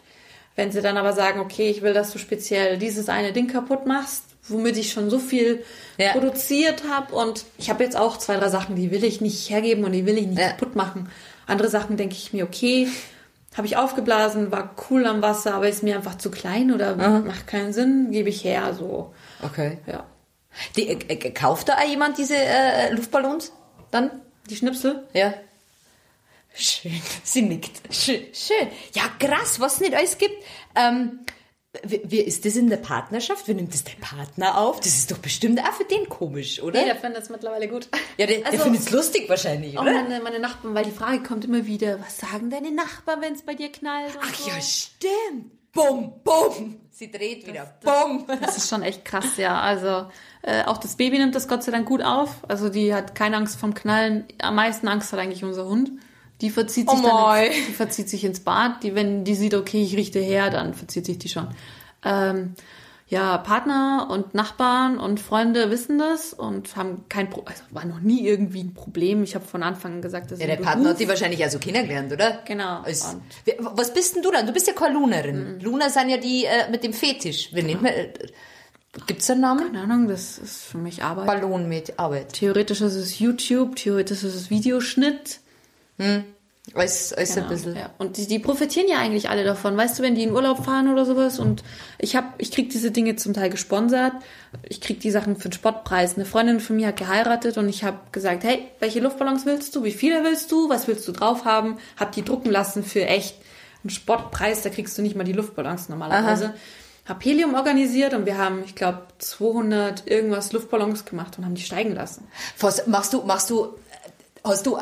Wenn 0.56 0.72
sie 0.72 0.82
dann 0.82 0.96
aber 0.96 1.12
sagen, 1.12 1.40
okay, 1.40 1.70
ich 1.70 1.82
will, 1.82 1.94
dass 1.94 2.12
du 2.12 2.18
speziell 2.18 2.76
dieses 2.76 3.08
eine 3.08 3.32
Ding 3.32 3.46
kaputt 3.46 3.86
machst, 3.86 4.24
womit 4.48 4.76
ich 4.76 4.92
schon 4.92 5.10
so 5.10 5.18
viel 5.18 5.64
ja. 5.96 6.12
produziert 6.12 6.82
habe 6.90 7.14
und 7.14 7.44
ich 7.56 7.70
habe 7.70 7.84
jetzt 7.84 7.96
auch 7.96 8.16
zwei, 8.16 8.36
drei 8.36 8.48
Sachen, 8.48 8.76
die 8.76 8.90
will 8.90 9.04
ich 9.04 9.20
nicht 9.20 9.48
hergeben 9.48 9.84
und 9.84 9.92
die 9.92 10.06
will 10.06 10.18
ich 10.18 10.26
nicht 10.26 10.40
ja. 10.40 10.48
kaputt 10.48 10.76
machen. 10.76 11.08
Andere 11.46 11.68
Sachen 11.68 11.96
denke 11.96 12.14
ich 12.14 12.32
mir, 12.32 12.44
okay, 12.44 12.88
habe 13.56 13.66
ich 13.66 13.76
aufgeblasen, 13.76 14.52
war 14.52 14.74
cool 14.90 15.06
am 15.06 15.22
Wasser, 15.22 15.54
aber 15.54 15.68
ist 15.68 15.82
mir 15.82 15.96
einfach 15.96 16.16
zu 16.16 16.30
klein 16.30 16.72
oder 16.72 16.98
Aha. 16.98 17.18
macht 17.20 17.46
keinen 17.46 17.72
Sinn, 17.72 18.10
gebe 18.10 18.28
ich 18.28 18.44
her, 18.44 18.74
so. 18.74 19.12
Okay. 19.42 19.78
Ja. 19.86 20.04
Die, 20.76 20.88
äh, 20.88 20.98
äh 21.08 21.30
kauft 21.30 21.68
da 21.68 21.82
jemand 21.84 22.18
diese 22.18 22.36
äh, 22.36 22.92
Luftballons 22.92 23.52
dann? 23.90 24.10
Die 24.48 24.56
Schnipsel? 24.56 25.06
Ja. 25.12 25.34
Schön. 26.54 27.00
Sie 27.24 27.42
nickt. 27.42 27.94
Schön. 27.94 28.22
Schön. 28.32 28.68
Ja, 28.94 29.02
krass, 29.18 29.60
was 29.60 29.74
es 29.74 29.80
nicht 29.80 29.94
alles 29.94 30.18
gibt. 30.18 30.34
Ähm, 30.74 31.20
wie, 31.84 32.00
wie 32.04 32.18
ist 32.18 32.44
das 32.44 32.56
in 32.56 32.68
der 32.68 32.78
Partnerschaft? 32.78 33.46
Wie 33.46 33.54
nimmt 33.54 33.72
das 33.72 33.84
der 33.84 33.94
Partner 34.00 34.58
auf? 34.58 34.80
Das 34.80 34.88
ist 34.88 35.10
doch 35.12 35.18
bestimmt 35.18 35.60
auch 35.60 35.72
für 35.72 35.84
den 35.84 36.08
komisch, 36.08 36.60
oder? 36.60 36.80
Nee, 36.80 36.86
der 36.86 36.96
findet 36.96 37.22
es 37.22 37.30
mittlerweile 37.30 37.68
gut. 37.68 37.88
Ja, 38.16 38.26
der, 38.26 38.38
also, 38.38 38.50
der 38.50 38.60
findet 38.60 38.82
es 38.82 38.90
lustig 38.90 39.28
wahrscheinlich, 39.28 39.78
oder? 39.78 39.82
Auch 39.82 40.02
meine, 40.02 40.20
meine 40.20 40.40
Nachbarn, 40.40 40.74
weil 40.74 40.84
die 40.84 40.90
Frage 40.90 41.22
kommt 41.22 41.44
immer 41.44 41.66
wieder, 41.66 42.00
was 42.00 42.18
sagen 42.18 42.50
deine 42.50 42.72
Nachbarn, 42.72 43.20
wenn 43.20 43.34
es 43.34 43.42
bei 43.42 43.54
dir 43.54 43.70
knallt? 43.70 44.18
Ach 44.20 44.34
so? 44.34 44.50
ja, 44.50 44.60
stimmt. 44.60 45.52
Bum, 45.72 46.20
bum. 46.24 46.80
Sie 46.90 47.10
dreht 47.10 47.46
wieder. 47.46 47.72
Das, 47.80 47.94
Bum. 47.94 48.24
Das, 48.26 48.40
das 48.40 48.56
ist 48.56 48.68
schon 48.68 48.82
echt 48.82 49.04
krass, 49.04 49.36
ja. 49.36 49.60
Also 49.60 50.10
äh, 50.42 50.64
auch 50.64 50.78
das 50.78 50.96
Baby 50.96 51.18
nimmt 51.18 51.36
das 51.36 51.46
Gott 51.46 51.62
sei 51.62 51.70
Dank 51.70 51.86
gut 51.86 52.02
auf. 52.02 52.42
Also 52.48 52.68
die 52.68 52.92
hat 52.92 53.14
keine 53.14 53.36
Angst 53.36 53.58
vom 53.60 53.74
Knallen. 53.74 54.26
Am 54.42 54.56
meisten 54.56 54.88
Angst 54.88 55.12
hat 55.12 55.20
eigentlich 55.20 55.44
unser 55.44 55.66
Hund. 55.66 55.92
Die 56.40 56.50
verzieht 56.50 56.88
sich 56.90 56.98
oh 57.00 57.06
dann 57.06 57.44
ins, 57.44 57.66
die 57.68 57.72
verzieht 57.72 58.08
sich 58.08 58.24
ins 58.24 58.40
Bad. 58.40 58.82
Die, 58.82 58.94
wenn 58.94 59.24
die 59.24 59.34
sieht, 59.34 59.54
okay, 59.54 59.82
ich 59.82 59.96
richte 59.96 60.18
her, 60.18 60.50
dann 60.50 60.74
verzieht 60.74 61.06
sich 61.06 61.18
die 61.18 61.28
schon. 61.28 61.48
Ähm, 62.04 62.54
ja, 63.10 63.38
Partner 63.38 64.06
und 64.08 64.34
Nachbarn 64.34 64.98
und 64.98 65.18
Freunde 65.18 65.68
wissen 65.70 65.98
das 65.98 66.32
und 66.32 66.76
haben 66.76 67.06
kein 67.08 67.28
Pro 67.28 67.42
also 67.44 67.64
war 67.70 67.84
noch 67.84 67.98
nie 67.98 68.24
irgendwie 68.24 68.62
ein 68.62 68.72
Problem. 68.72 69.24
Ich 69.24 69.34
habe 69.34 69.44
von 69.44 69.64
Anfang 69.64 69.94
an 69.94 70.02
gesagt, 70.02 70.30
dass 70.30 70.38
Ja, 70.38 70.46
der 70.46 70.56
Partner 70.56 70.90
hat 70.90 71.00
die 71.00 71.08
wahrscheinlich 71.08 71.42
also 71.42 71.58
kennengelernt, 71.58 72.12
oder? 72.12 72.38
Genau. 72.46 72.82
Als, 72.82 73.16
was 73.58 73.92
bist 73.92 74.14
denn 74.14 74.22
du 74.22 74.30
dann? 74.30 74.46
Du 74.46 74.52
bist 74.52 74.68
ja 74.68 74.74
keine 74.74 74.94
Lunerin. 74.94 75.56
Mhm. 75.56 75.60
Luna 75.60 75.90
sind 75.90 76.08
ja 76.08 76.18
die 76.18 76.44
äh, 76.44 76.70
mit 76.70 76.84
dem 76.84 76.92
Fetisch. 76.92 77.52
Wie 77.52 77.62
nennt 77.62 77.82
man 77.82 77.92
äh, 77.92 78.12
Gibt's 79.08 79.26
da 79.26 79.32
einen 79.32 79.42
Namen? 79.42 79.72
Keine 79.72 79.80
Ahnung, 79.82 80.08
das 80.08 80.38
ist 80.38 80.64
für 80.64 80.78
mich 80.78 81.02
Arbeit. 81.02 81.26
Ballon 81.26 81.68
mit 81.68 81.98
Arbeit. 81.98 82.32
Theoretisch 82.32 82.80
ist 82.80 82.94
es 82.94 83.18
YouTube, 83.18 83.74
theoretisch 83.74 84.22
ist 84.22 84.34
es 84.34 84.50
Videoschnitt. 84.50 85.40
Hm. 86.00 86.24
Als, 86.74 87.12
als 87.12 87.34
genau, 87.34 87.46
ein 87.46 87.52
bisschen. 87.52 87.76
Ja. 87.76 87.90
Und 87.98 88.16
die, 88.16 88.26
die 88.26 88.38
profitieren 88.38 88.88
ja 88.88 88.98
eigentlich 88.98 89.28
alle 89.28 89.44
davon. 89.44 89.76
Weißt 89.76 89.98
du, 89.98 90.02
wenn 90.02 90.14
die 90.14 90.22
in 90.22 90.32
Urlaub 90.32 90.64
fahren 90.64 90.88
oder 90.88 91.04
sowas 91.04 91.38
und 91.40 91.64
ich 91.98 92.14
hab, 92.14 92.40
ich 92.40 92.52
krieg 92.52 92.70
diese 92.70 92.92
Dinge 92.92 93.16
zum 93.16 93.34
Teil 93.34 93.50
gesponsert. 93.50 94.12
Ich 94.68 94.80
krieg 94.80 95.00
die 95.00 95.10
Sachen 95.10 95.36
für 95.36 95.48
den 95.48 95.52
Spottpreis. 95.54 96.14
Eine 96.14 96.26
Freundin 96.26 96.60
von 96.60 96.76
mir 96.76 96.88
hat 96.88 96.96
geheiratet 96.96 97.58
und 97.58 97.68
ich 97.68 97.82
habe 97.82 97.98
gesagt, 98.12 98.44
hey, 98.44 98.68
welche 98.78 99.00
Luftballons 99.00 99.46
willst 99.46 99.74
du? 99.74 99.82
Wie 99.82 99.90
viele 99.90 100.22
willst 100.22 100.52
du? 100.52 100.68
Was 100.68 100.86
willst 100.86 101.08
du 101.08 101.12
drauf 101.12 101.44
haben? 101.44 101.78
Hab 101.96 102.12
die 102.12 102.24
drucken 102.24 102.50
lassen 102.50 102.84
für 102.84 103.04
echt 103.04 103.34
einen 103.82 103.90
Spottpreis. 103.90 104.62
Da 104.62 104.70
kriegst 104.70 104.96
du 104.96 105.02
nicht 105.02 105.16
mal 105.16 105.24
die 105.24 105.32
Luftballons 105.32 105.88
normalerweise. 105.88 106.46
Aha. 106.46 106.54
Hab 107.08 107.24
Helium 107.24 107.54
organisiert 107.54 108.14
und 108.14 108.26
wir 108.26 108.38
haben, 108.38 108.62
ich 108.64 108.76
glaube, 108.76 109.02
200 109.18 110.06
irgendwas 110.06 110.52
Luftballons 110.52 111.04
gemacht 111.04 111.36
und 111.38 111.44
haben 111.44 111.56
die 111.56 111.62
steigen 111.62 111.94
lassen. 111.94 112.28
Was 112.60 112.86
machst 112.86 113.12
du, 113.12 113.22
machst 113.22 113.50
du, 113.50 113.74
hast 114.44 114.66
du 114.66 114.78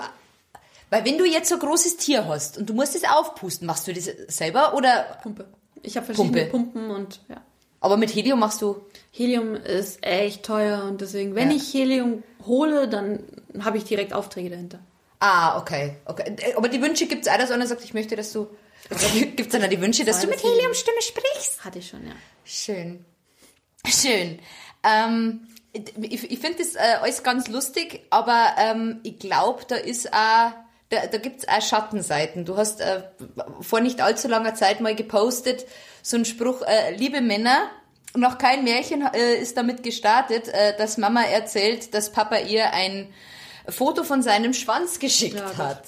weil 0.91 1.05
wenn 1.05 1.19
du 1.19 1.25
jetzt 1.25 1.49
so 1.49 1.57
ein 1.57 1.61
großes 1.61 1.97
Tier 1.97 2.27
hast 2.27 2.59
und 2.59 2.69
du 2.69 2.75
musst 2.75 2.95
es 2.95 3.05
aufpusten, 3.05 3.67
machst 3.67 3.87
du 3.87 3.93
das 3.93 4.11
selber 4.29 4.75
oder? 4.75 5.19
Pumpe. 5.23 5.47
Ich 5.83 5.97
habe 5.97 6.07
verschiedene 6.07 6.47
Pumpe. 6.47 6.73
Pumpen 6.73 6.91
und 6.91 7.21
ja. 7.29 7.43
Aber 7.81 7.97
mit 7.97 8.15
Helium 8.15 8.41
machst 8.41 8.61
du? 8.61 8.83
Helium 9.13 9.55
ist 9.55 10.05
echt 10.05 10.43
teuer 10.45 10.85
und 10.85 11.01
deswegen, 11.01 11.35
wenn 11.35 11.51
ja. 11.51 11.57
ich 11.57 11.73
Helium 11.73 12.23
hole, 12.47 12.89
dann 12.89 13.23
habe 13.61 13.79
ich 13.79 13.85
direkt 13.85 14.13
Aufträge 14.13 14.51
dahinter. 14.51 14.81
Ah, 15.21 15.59
okay. 15.59 15.97
okay. 16.05 16.37
Aber 16.57 16.69
die 16.69 16.81
Wünsche 16.81 17.07
gibt 17.07 17.27
es 17.27 17.33
auch, 17.33 17.39
dass 17.39 17.51
einer 17.51 17.67
sagt, 17.67 17.85
ich 17.85 17.95
möchte, 17.95 18.17
dass 18.17 18.33
du. 18.33 18.49
Gibt 19.13 19.41
es 19.41 19.49
dann 19.49 19.63
auch 19.63 19.69
die 19.69 19.81
Wünsche, 19.81 20.05
dass 20.05 20.21
du 20.21 20.29
mit 20.29 20.43
Heliumstimme 20.43 21.03
sprichst? 21.03 21.65
Hatte 21.65 21.81
ich 21.81 21.89
schon, 21.89 22.07
ja. 22.07 22.15
Schön. 22.45 23.05
Schön. 23.85 24.39
Ähm, 24.83 25.49
ich 25.73 26.31
ich 26.31 26.39
finde 26.39 26.59
das 26.59 26.75
äh, 26.75 26.99
alles 27.01 27.23
ganz 27.23 27.49
lustig, 27.49 28.07
aber 28.11 28.55
ähm, 28.59 29.01
ich 29.03 29.19
glaube, 29.19 29.65
da 29.67 29.75
ist 29.75 30.13
auch, 30.13 30.53
da, 30.91 31.07
da 31.07 31.19
gibt 31.19 31.41
es 31.41 31.49
auch 31.49 31.61
Schattenseiten. 31.61 32.45
Du 32.45 32.57
hast 32.57 32.81
äh, 32.81 33.03
vor 33.61 33.81
nicht 33.81 34.01
allzu 34.01 34.29
langer 34.29 34.55
Zeit 34.55 34.81
mal 34.81 34.95
gepostet, 34.95 35.67
so 36.03 36.17
einen 36.17 36.25
Spruch, 36.25 36.63
äh, 36.63 36.95
liebe 36.97 37.21
Männer, 37.21 37.69
noch 38.15 38.39
kein 38.39 38.65
Märchen 38.65 39.03
äh, 39.13 39.35
ist 39.35 39.57
damit 39.57 39.83
gestartet, 39.83 40.49
äh, 40.49 40.77
dass 40.77 40.97
Mama 40.97 41.23
erzählt, 41.23 41.93
dass 41.95 42.11
Papa 42.11 42.39
ihr 42.39 42.73
ein 42.73 43.13
Foto 43.69 44.03
von 44.03 44.23
seinem 44.23 44.55
Schwanz 44.55 44.99
geschickt 44.99 45.37
Ja, 45.37 45.57
hat. 45.57 45.85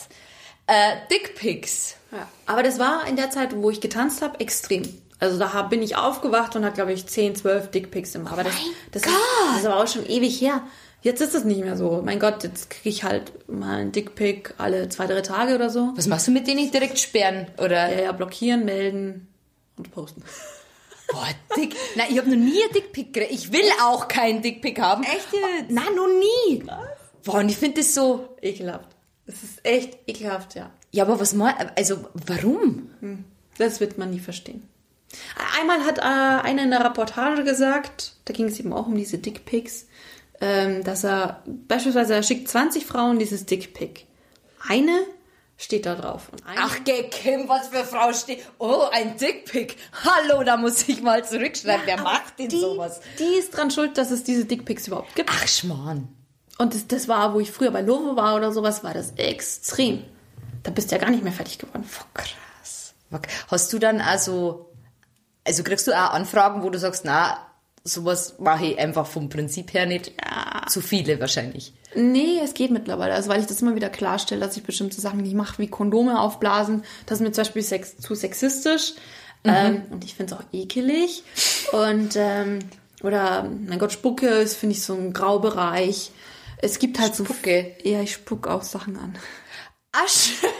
Äh, 0.67 0.97
Dickpics. 1.11 1.97
Ja, 2.13 2.29
aber 2.47 2.63
das 2.63 2.79
war 2.79 3.07
in 3.07 3.17
der 3.17 3.31
Zeit, 3.31 3.57
wo 3.57 3.71
ich 3.71 3.81
getanzt 3.81 4.21
habe, 4.21 4.39
extrem. 4.41 4.83
Also 5.19 5.39
da 5.39 5.53
hab, 5.53 5.71
bin 5.71 5.83
ich 5.83 5.97
aufgewacht 5.97 6.57
und 6.57 6.65
hatte, 6.65 6.77
glaube 6.77 6.93
ich, 6.93 7.07
10, 7.07 7.37
12 7.37 7.71
Dickpics 7.71 8.15
im. 8.15 8.27
Aber 8.27 8.45
das, 8.45 8.55
das, 8.91 9.03
ist, 9.03 9.13
das 9.57 9.67
aber 9.67 9.83
auch 9.83 9.89
schon 9.89 10.07
ewig 10.07 10.41
her. 10.41 10.63
Jetzt 11.03 11.21
ist 11.23 11.35
es 11.35 11.45
nicht 11.45 11.61
mehr 11.61 11.77
so. 11.77 12.03
Mein 12.05 12.19
Gott, 12.19 12.43
jetzt 12.45 12.69
kriege 12.69 12.91
ich 12.91 13.05
halt 13.05 13.49
mal 13.49 13.79
einen 13.79 13.93
Dickpic 13.93 14.55
alle 14.59 14.89
zwei, 14.91 15.07
drei 15.07 15.23
Tage 15.23 15.55
oder 15.55 15.71
so. 15.71 15.93
Was 15.97 16.07
machst 16.07 16.29
du 16.29 16.31
mit 16.31 16.47
denen? 16.47 16.71
Direkt 16.71 16.99
sperren? 16.99 17.47
Oder? 17.57 17.91
Ja, 17.91 18.03
ja, 18.03 18.13
blockieren, 18.13 18.65
melden 18.65 19.29
und 19.77 19.91
posten. 19.93 20.23
Boah, 21.13 21.29
Dick. 21.57 21.75
Nein, 21.97 22.07
ich 22.11 22.19
habe 22.19 22.31
noch 22.31 22.37
nie 22.37 22.63
einen 22.63 22.73
Dickpick 22.73 23.13
gekriegt. 23.13 23.33
Ich 23.33 23.53
will 23.53 23.65
auch 23.83 24.09
keinen 24.09 24.43
Dickpick 24.43 24.81
haben. 24.81 25.03
Echt 25.03 25.33
jetzt? 25.33 25.71
Nein, 25.71 25.95
noch 25.97 26.07
nie. 26.07 26.65
Boah, 27.25 27.39
und 27.41 27.49
ich 27.49 27.57
finde 27.57 27.81
das 27.81 27.95
so. 27.95 28.29
Ekelhaft. 28.41 28.89
Es 29.27 29.43
ist 29.43 29.65
echt 29.65 29.99
ekelhaft, 30.07 30.55
ja. 30.55 30.71
Ja, 30.93 31.05
aber 31.05 31.19
was 31.19 31.35
mal. 31.35 31.55
Also, 31.77 32.05
warum? 32.27 32.91
Das 33.59 33.81
wird 33.81 33.99
man 33.99 34.11
nie 34.11 34.19
verstehen. 34.19 34.69
Einmal 35.59 35.85
hat 35.85 35.99
äh, 35.99 36.03
einer 36.03 36.63
in 36.63 36.71
der 36.71 36.85
Reportage 36.85 37.45
gesagt, 37.45 38.15
da 38.25 38.33
ging 38.33 38.47
es 38.47 38.61
eben 38.61 38.73
auch 38.73 38.87
um 38.87 38.97
diese 38.97 39.19
Dickpics, 39.19 39.87
ähm, 40.41 40.83
dass 40.85 41.05
er 41.05 41.43
beispielsweise 41.47 42.15
er 42.15 42.23
schickt 42.23 42.49
20 42.49 42.87
Frauen 42.87 43.19
dieses 43.19 43.47
Dickpic. 43.47 44.07
Eine 44.69 45.07
steht 45.57 45.87
da 45.87 45.95
drauf. 45.95 46.31
Ach, 46.57 46.79
geh, 46.85 47.05
Kim, 47.11 47.49
was 47.49 47.69
für 47.69 47.85
Frau 47.85 48.13
steht. 48.13 48.45
Oh, 48.59 48.85
ein 48.91 49.17
Dickpick. 49.17 49.77
Hallo, 50.05 50.43
da 50.43 50.57
muss 50.57 50.89
ich 50.89 51.03
mal 51.03 51.25
zurückschreiben. 51.25 51.83
Wer 51.85 52.01
macht 52.01 52.39
denn 52.39 52.49
die, 52.49 52.61
sowas? 52.61 53.01
die 53.19 53.39
ist 53.39 53.51
dran 53.51 53.71
schuld, 53.71 53.99
dass 53.99 54.11
es 54.11 54.25
diese 54.25 54.47
Dickpics 54.47 54.89
überhaupt 54.89 55.15
gibt. 55.15 55.31
Ach, 55.33 55.47
Schmarrn. 55.47 56.09
Und 56.59 56.75
das, 56.75 56.87
das 56.87 57.09
war, 57.09 57.35
wo 57.35 57.41
ich 57.41 57.51
früher 57.51 57.71
bei 57.71 57.83
Lovo 57.83 58.17
war 58.17 58.37
oder 58.37 58.53
sowas, 58.53 58.83
war 58.85 58.95
das 58.95 59.13
extrem. 59.17 60.05
Da 60.63 60.71
bist 60.71 60.91
du 60.91 60.97
ja 60.97 61.01
gar 61.01 61.11
nicht 61.11 61.23
mehr 61.23 61.33
fertig 61.33 61.59
geworden. 61.59 61.89
Krass. 62.15 62.95
Hast 63.49 63.73
du 63.73 63.79
dann 63.79 64.01
also. 64.01 64.67
Also 65.43 65.63
kriegst 65.63 65.87
du 65.87 65.93
auch 65.93 66.11
Anfragen, 66.11 66.63
wo 66.63 66.69
du 66.69 66.79
sagst, 66.79 67.07
na, 67.07 67.39
sowas 67.85 68.37
mache 68.39 68.67
ich 68.67 68.79
einfach 68.79 69.07
vom 69.07 69.29
Prinzip 69.29 69.73
her 69.75 69.87
nicht. 69.87 70.13
Ja. 70.23 70.67
Zu 70.69 70.81
viele 70.81 71.19
wahrscheinlich. 71.21 71.73
Nee, 71.95 72.39
es 72.43 72.55
geht 72.55 72.71
mittlerweile. 72.71 73.15
Also 73.15 73.29
weil 73.31 73.41
ich 73.41 73.47
das 73.47 73.63
immer 73.63 73.75
wieder 73.75 73.89
klarstelle, 73.89 74.41
dass 74.41 74.57
ich 74.57 74.63
bestimmte 74.63 75.01
Sachen 75.01 75.21
nicht 75.21 75.35
mache, 75.35 75.59
wie 75.59 75.69
Kondome 75.69 76.21
aufblasen. 76.21 76.85
Das 77.07 77.19
ist 77.19 77.23
mir 77.23 77.33
zum 77.33 77.43
Beispiel 77.43 77.63
sex 77.63 77.97
zu 77.99 78.15
sexistisch. 78.15 78.95
Ähm, 79.43 79.83
und 79.91 80.05
ich 80.05 80.15
finde 80.15 80.35
es 80.35 80.41
auch 80.41 80.45
ekelig. 80.53 81.25
Und 81.73 82.15
ähm, 82.17 82.61
oder 83.03 83.45
mein 83.45 83.79
Gott, 83.79 83.93
Spucke 83.93 84.27
ist, 84.27 84.57
finde 84.57 84.75
ich, 84.75 84.83
so 84.83 84.95
ein 84.95 85.13
Graubereich. 85.13 86.13
Es 86.59 86.79
gibt 86.79 86.99
halt 86.99 87.15
Spucke? 87.15 87.75
so. 87.83 87.89
Ja, 87.89 88.03
ich 88.03 88.13
spuck 88.13 88.47
auch 88.47 88.63
Sachen 88.63 88.97
an. 88.99 89.17
Ah, 89.93 90.07
schön. 90.07 90.51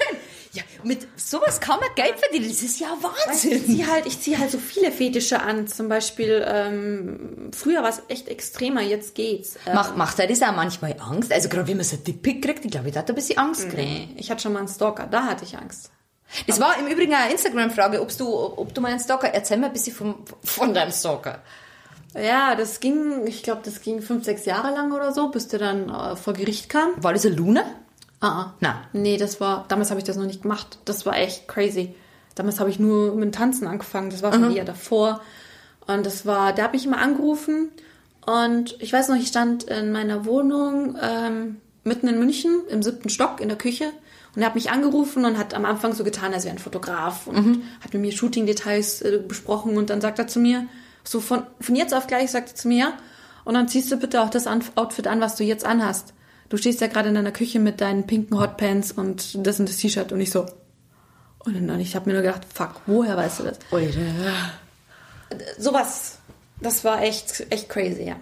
Mit 0.85 1.07
sowas 1.17 1.61
kann 1.61 1.79
man 1.81 1.89
Geld 1.95 2.19
verdienen. 2.19 2.49
Das 2.49 2.63
ist 2.63 2.81
ja 2.81 2.89
Ich 2.99 3.03
Wahnsinn. 3.29 3.65
ziehe 3.67 3.87
halt, 3.87 4.07
ich 4.07 4.21
ziehe 4.21 4.39
halt 4.39 4.51
so 4.51 4.59
viele 4.59 4.91
Fetische 4.93 5.41
an. 5.41 5.67
Zum 5.67 5.89
Beispiel, 5.89 6.45
ähm, 6.47 7.51
früher 7.53 7.83
war 7.83 7.91
es 7.91 8.03
echt 8.09 8.29
extremer, 8.29 8.83
jetzt 8.83 9.15
geht's. 9.15 9.57
Ähm, 9.67 9.75
Macht, 9.75 9.97
macht 9.97 10.19
er 10.19 10.27
das 10.27 10.43
auch 10.43 10.55
manchmal 10.55 10.97
Angst? 11.01 11.33
Also 11.33 11.49
gerade 11.49 11.67
wenn 11.69 11.77
man 11.77 11.85
so 11.85 11.97
ein 11.97 12.05
Dickpick 12.05 12.43
kriegt, 12.45 12.65
ich 12.65 12.71
glaube, 12.71 12.89
ich 12.89 12.97
hatte 12.97 13.13
ein 13.13 13.17
bisschen 13.17 13.39
Angst 13.39 13.69
kriegen. 13.71 13.83
nee, 13.83 14.09
ich 14.17 14.31
hatte 14.31 14.43
schon 14.43 14.53
mal 14.53 14.61
einen 14.61 14.69
Stalker, 14.69 15.07
da 15.07 15.25
hatte 15.25 15.45
ich 15.45 15.57
Angst. 15.57 15.91
Das 16.47 16.61
war 16.61 16.79
im 16.79 16.87
Übrigen 16.87 17.13
eine 17.13 17.33
Instagram-Frage, 17.33 18.01
ob 18.01 18.17
du, 18.17 18.29
ob 18.33 18.73
du 18.73 18.81
mal 18.81 18.89
einen 18.93 19.01
Stalker, 19.01 19.29
erzähl 19.35 19.57
mir 19.59 19.67
ein 19.67 19.73
bisschen 19.73 19.95
vom, 19.97 20.25
von 20.45 20.73
deinem 20.73 20.93
Stalker. 20.93 21.41
Ja, 22.15 22.55
das 22.57 22.81
ging, 22.81 23.27
ich 23.27 23.43
glaube, 23.43 23.63
das 23.65 23.83
ging 23.83 24.03
fünf, 24.03 24.25
sechs 24.25 24.45
Jahre 24.45 24.73
lang 24.75 24.93
oder 24.93 25.13
so, 25.13 25.29
bis 25.29 25.49
der 25.49 25.59
dann 25.61 25.89
äh, 25.89 26.17
vor 26.17 26.33
Gericht 26.33 26.69
kam. 26.69 26.91
War 26.97 27.13
das 27.13 27.25
eine 27.27 27.35
Luna? 27.37 27.65
Ah, 28.21 28.29
ah. 28.29 28.55
Na. 28.61 28.83
Nee, 28.93 29.17
das 29.17 29.41
war, 29.41 29.65
damals 29.69 29.91
habe 29.91 30.01
ich 30.01 30.05
das 30.05 30.17
noch 30.17 30.27
nicht 30.27 30.43
gemacht. 30.43 30.79
Das 30.85 31.07
war 31.07 31.17
echt 31.17 31.49
crazy. 31.49 31.95
Damals 32.35 32.61
habe 32.61 32.71
ich 32.71 32.79
nur 32.79 33.15
mit 33.15 33.25
dem 33.25 33.33
Tanzen 33.33 33.67
angefangen. 33.67 34.11
Das 34.11 34.23
war 34.23 34.33
schon 34.33 34.55
eher 34.55 34.65
davor. 34.65 35.21
Und 35.87 36.07
das 36.07 36.27
war, 36.27 36.53
da 36.53 36.65
habe 36.65 36.77
ich 36.77 36.87
immer 36.87 36.99
angerufen. 36.99 37.71
Und 38.25 38.77
ich 38.81 38.93
weiß 38.93 39.09
noch, 39.09 39.17
ich 39.17 39.29
stand 39.29 39.65
in 39.65 39.93
meiner 39.93 40.25
Wohnung 40.27 40.97
ähm, 41.01 41.57
mitten 41.83 42.09
in 42.09 42.19
München 42.19 42.63
im 42.69 42.83
siebten 42.83 43.09
Stock 43.09 43.41
in 43.41 43.49
der 43.49 43.59
Küche. 43.59 43.91
Und 44.37 44.43
er 44.43 44.47
hat 44.47 44.55
mich 44.55 44.71
angerufen 44.71 45.25
und 45.25 45.39
hat 45.39 45.55
am 45.55 45.65
Anfang 45.65 45.93
so 45.95 46.05
getan, 46.05 46.33
als 46.33 46.45
wäre 46.45 46.55
ein 46.55 46.61
Fotograf 46.61 47.27
und 47.27 47.63
hat 47.83 47.93
mit 47.93 48.03
mir 48.03 48.13
Shooting-Details 48.13 49.03
äh, 49.03 49.19
besprochen. 49.27 49.77
Und 49.77 49.91
dann 49.91 50.01
sagt 50.01 50.19
er 50.19 50.29
zu 50.29 50.39
mir, 50.39 50.67
so 51.03 51.21
von, 51.21 51.43
von 51.61 51.75
jetzt 51.75 51.95
auf 51.95 52.07
gleich 52.07 52.31
sagt 52.31 52.51
er 52.51 52.55
zu 52.55 52.69
mir, 52.69 52.79
ja, 52.79 52.93
und 53.45 53.55
dann 53.55 53.69
ziehst 53.69 53.91
du 53.91 53.97
bitte 53.97 54.23
auch 54.23 54.31
das 54.31 54.47
Outfit 54.47 55.07
an, 55.07 55.21
was 55.21 55.35
du 55.37 55.43
jetzt 55.43 55.65
anhast. 55.65 56.13
Du 56.51 56.57
stehst 56.57 56.81
ja 56.83 56.89
gerade 56.89 57.09
in 57.09 57.15
deiner 57.15 57.33
Küche 57.33 57.59
mit 57.61 57.81
deinen 57.81 58.07
pinken 58.07 58.39
Hotpants 58.39 58.93
und 58.93 59.47
das 59.47 59.59
und 59.61 59.69
das 59.69 59.77
T-Shirt 59.79 60.13
und 60.13 60.21
ich 60.21 60.31
so. 60.31 60.47
Und 61.39 61.67
dann 61.67 61.81
ich 61.81 61.97
habe 61.97 62.11
mir 62.11 62.15
nur 62.15 62.23
gedacht, 62.23 62.43
fuck, 62.53 62.83
woher 62.87 63.17
weißt 63.17 63.39
du 63.41 63.45
das? 63.45 63.59
Sowas, 65.59 66.19
das 66.61 66.85
war 66.85 67.03
echt, 67.03 67.47
echt 67.51 67.69
crazy, 67.69 68.03
ja. 68.03 68.17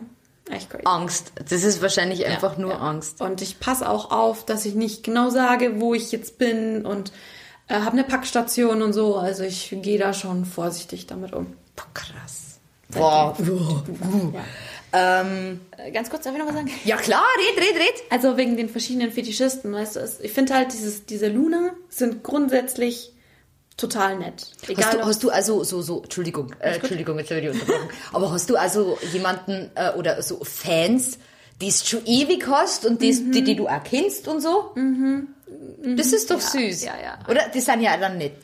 Echt 0.50 0.70
crazy. 0.70 0.84
Angst. 0.84 1.32
Das 1.48 1.62
ist 1.64 1.82
wahrscheinlich 1.82 2.26
einfach 2.26 2.58
nur 2.58 2.72
Ja. 2.72 2.78
Angst. 2.78 3.20
Und 3.20 3.42
ich 3.42 3.60
passe 3.60 3.88
auch 3.88 4.10
auf, 4.10 4.44
dass 4.44 4.64
ich 4.66 4.74
nicht 4.74 5.04
genau 5.04 5.30
sage, 5.30 5.80
wo 5.80 5.94
ich 5.94 6.12
jetzt 6.12 6.38
bin 6.38 6.84
und 6.86 7.12
äh, 7.68 7.80
habe 7.80 7.92
eine 7.92 8.04
Packstation 8.04 8.82
und 8.82 8.92
so. 8.92 9.16
Also 9.16 9.42
ich 9.42 9.74
gehe 9.82 9.98
da 9.98 10.12
schon 10.12 10.44
vorsichtig 10.44 11.06
damit 11.06 11.32
um. 11.32 11.54
Krass. 11.94 12.60
Boah. 12.90 13.34
Ja. 14.34 14.44
Ähm, 14.92 15.60
Äh, 15.76 15.90
Ganz 15.92 16.08
kurz, 16.10 16.24
darf 16.24 16.32
ich 16.34 16.38
noch 16.38 16.46
was 16.46 16.54
sagen? 16.54 16.70
ja 16.84 16.96
klar, 16.96 17.22
red, 17.38 17.62
red, 17.64 17.76
red. 17.76 17.94
Also 18.10 18.36
wegen 18.36 18.56
den 18.56 18.68
verschiedenen 18.68 19.12
Fetischisten, 19.12 19.72
weißt 19.72 19.96
du, 19.96 20.08
ich 20.22 20.32
finde 20.32 20.54
halt, 20.54 20.72
dieses, 20.72 21.04
diese 21.06 21.28
Luna 21.28 21.70
sind 21.90 22.22
grundsätzlich 22.22 23.12
total 23.76 24.18
nett. 24.18 24.50
Egal, 24.66 24.84
Hast 24.86 24.94
du, 24.94 25.04
hast 25.04 25.22
du 25.24 25.30
also 25.30 25.62
so, 25.64 25.82
so, 25.82 26.02
Entschuldigung, 26.02 26.52
äh, 26.60 26.74
Entschuldigung, 26.76 27.18
jetzt 27.18 27.30
habe 27.30 27.40
ich 27.40 27.50
dich 27.50 27.60
unterbrochen. 27.62 27.88
Aber 28.12 28.32
hast 28.32 28.48
du 28.50 28.56
also 28.56 28.98
jemanden 29.12 29.70
äh, 29.74 29.92
oder 29.92 30.20
so 30.22 30.42
Fans, 30.42 31.18
die 31.60 31.68
es 31.68 31.88
schon 31.88 32.04
ewig 32.06 32.46
hast 32.48 32.86
und 32.86 33.00
die's- 33.02 33.30
die, 33.30 33.44
die 33.44 33.56
du 33.56 33.68
auch 33.68 33.84
kennst 33.84 34.26
und 34.26 34.40
so? 34.40 34.74
Das 35.84 36.12
ist 36.12 36.30
doch 36.30 36.40
süß. 36.40 36.84
ja, 36.84 36.94
ja. 37.00 37.18
Oder? 37.28 37.48
Die 37.54 37.60
sind 37.60 37.80
ja 37.82 37.96
dann 37.96 38.18
nett. 38.18 38.36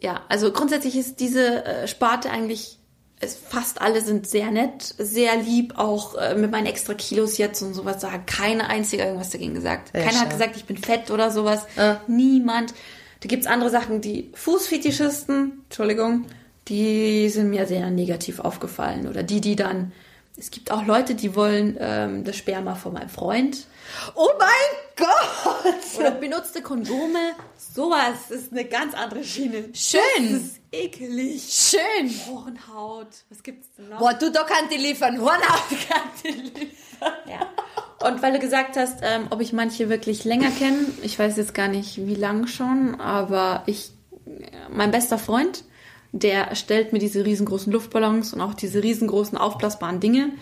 ja, 0.00 0.22
also 0.28 0.50
grundsätzlich 0.52 0.96
ist 0.96 1.20
diese 1.20 1.64
äh, 1.64 1.86
Sparte 1.88 2.30
eigentlich, 2.30 2.77
es, 3.20 3.34
fast 3.34 3.80
alle 3.80 4.00
sind 4.00 4.26
sehr 4.28 4.50
nett, 4.50 4.94
sehr 4.98 5.36
lieb, 5.36 5.74
auch 5.76 6.14
äh, 6.14 6.34
mit 6.34 6.50
meinen 6.50 6.66
extra 6.66 6.94
Kilos 6.94 7.36
jetzt 7.38 7.62
und 7.62 7.74
sowas, 7.74 8.00
da 8.00 8.12
hat 8.12 8.26
keine 8.26 8.68
einzige 8.68 9.02
irgendwas 9.02 9.30
dagegen 9.30 9.54
gesagt. 9.54 9.90
Ja, 9.94 10.02
Keiner 10.04 10.20
hat 10.20 10.28
schau. 10.28 10.38
gesagt, 10.38 10.56
ich 10.56 10.64
bin 10.66 10.76
fett 10.76 11.10
oder 11.10 11.30
sowas. 11.30 11.66
Ja. 11.76 12.00
Niemand. 12.06 12.74
Da 13.20 13.26
gibt's 13.26 13.46
andere 13.48 13.70
Sachen, 13.70 14.00
die 14.00 14.30
Fußfetischisten, 14.34 15.64
Entschuldigung, 15.64 16.26
die 16.68 17.28
sind 17.30 17.50
mir 17.50 17.66
sehr 17.66 17.90
negativ 17.90 18.38
aufgefallen. 18.38 19.08
Oder 19.08 19.24
die, 19.24 19.40
die 19.40 19.56
dann, 19.56 19.92
es 20.38 20.50
gibt 20.50 20.70
auch 20.70 20.86
Leute, 20.86 21.14
die 21.14 21.34
wollen 21.34 21.76
ähm, 21.80 22.24
das 22.24 22.36
Sperma 22.36 22.76
von 22.76 22.92
meinem 22.92 23.08
Freund. 23.08 23.66
Oh 24.14 24.28
mein 24.38 24.48
Gott! 24.96 25.98
Oder 25.98 26.12
benutzte 26.12 26.62
Kondome. 26.62 27.34
Sowas 27.56 28.30
ist 28.30 28.52
eine 28.52 28.64
ganz 28.64 28.94
andere 28.94 29.24
Schiene. 29.24 29.64
Schön. 29.72 30.00
Das 30.18 30.30
ist 30.30 30.60
ekelig. 30.70 31.42
Schön. 31.42 32.10
Hornhaut. 32.28 33.08
Was 33.30 33.42
gibt's 33.42 33.68
denn 33.76 33.88
noch? 33.88 33.98
Boah, 33.98 34.14
du, 34.14 34.30
da 34.30 34.44
kann 34.44 34.68
die 34.70 34.76
liefern. 34.76 35.20
Hornhaut 35.20 35.68
kann 35.88 36.02
die 36.22 36.28
liefern. 36.28 37.12
Ja. 37.28 38.08
Und 38.08 38.22
weil 38.22 38.32
du 38.32 38.38
gesagt 38.38 38.76
hast, 38.76 39.00
ähm, 39.02 39.26
ob 39.30 39.40
ich 39.40 39.52
manche 39.52 39.88
wirklich 39.88 40.24
länger 40.24 40.50
kenne, 40.50 40.78
ich 41.02 41.18
weiß 41.18 41.36
jetzt 41.36 41.54
gar 41.54 41.68
nicht, 41.68 42.06
wie 42.06 42.14
lang 42.14 42.46
schon, 42.46 43.00
aber 43.00 43.64
ich, 43.66 43.90
mein 44.70 44.92
bester 44.92 45.18
Freund, 45.18 45.64
der 46.12 46.54
stellt 46.54 46.92
mir 46.92 46.98
diese 46.98 47.24
riesengroßen 47.24 47.72
Luftballons 47.72 48.32
und 48.32 48.40
auch 48.40 48.54
diese 48.54 48.82
riesengroßen 48.82 49.36
aufblasbaren 49.36 50.00
Dinge, 50.00 50.32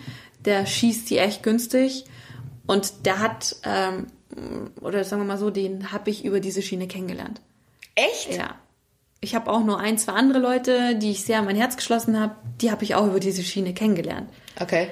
der 0.45 0.65
schießt 0.65 1.09
die 1.09 1.17
echt 1.17 1.43
günstig 1.43 2.05
und 2.67 3.05
der 3.05 3.19
hat, 3.19 3.55
ähm, 3.63 4.07
oder 4.81 5.03
sagen 5.03 5.21
wir 5.21 5.27
mal 5.27 5.37
so, 5.37 5.49
den 5.49 5.91
habe 5.91 6.09
ich 6.09 6.25
über 6.25 6.39
diese 6.39 6.61
Schiene 6.61 6.87
kennengelernt. 6.87 7.41
Echt? 7.95 8.35
Ja. 8.35 8.55
Ich 9.19 9.33
habe 9.35 9.51
auch 9.51 9.63
nur 9.63 9.79
ein, 9.79 9.97
zwei 9.97 10.13
andere 10.13 10.39
Leute, 10.39 10.95
die 10.95 11.11
ich 11.11 11.23
sehr 11.23 11.39
an 11.39 11.45
mein 11.45 11.55
Herz 11.55 11.75
geschlossen 11.75 12.19
habe, 12.19 12.35
die 12.61 12.71
habe 12.71 12.83
ich 12.83 12.93
auch 12.93 13.07
über 13.07 13.19
diese 13.19 13.43
Schiene 13.43 13.73
kennengelernt. 13.73 14.29
Okay. 14.59 14.89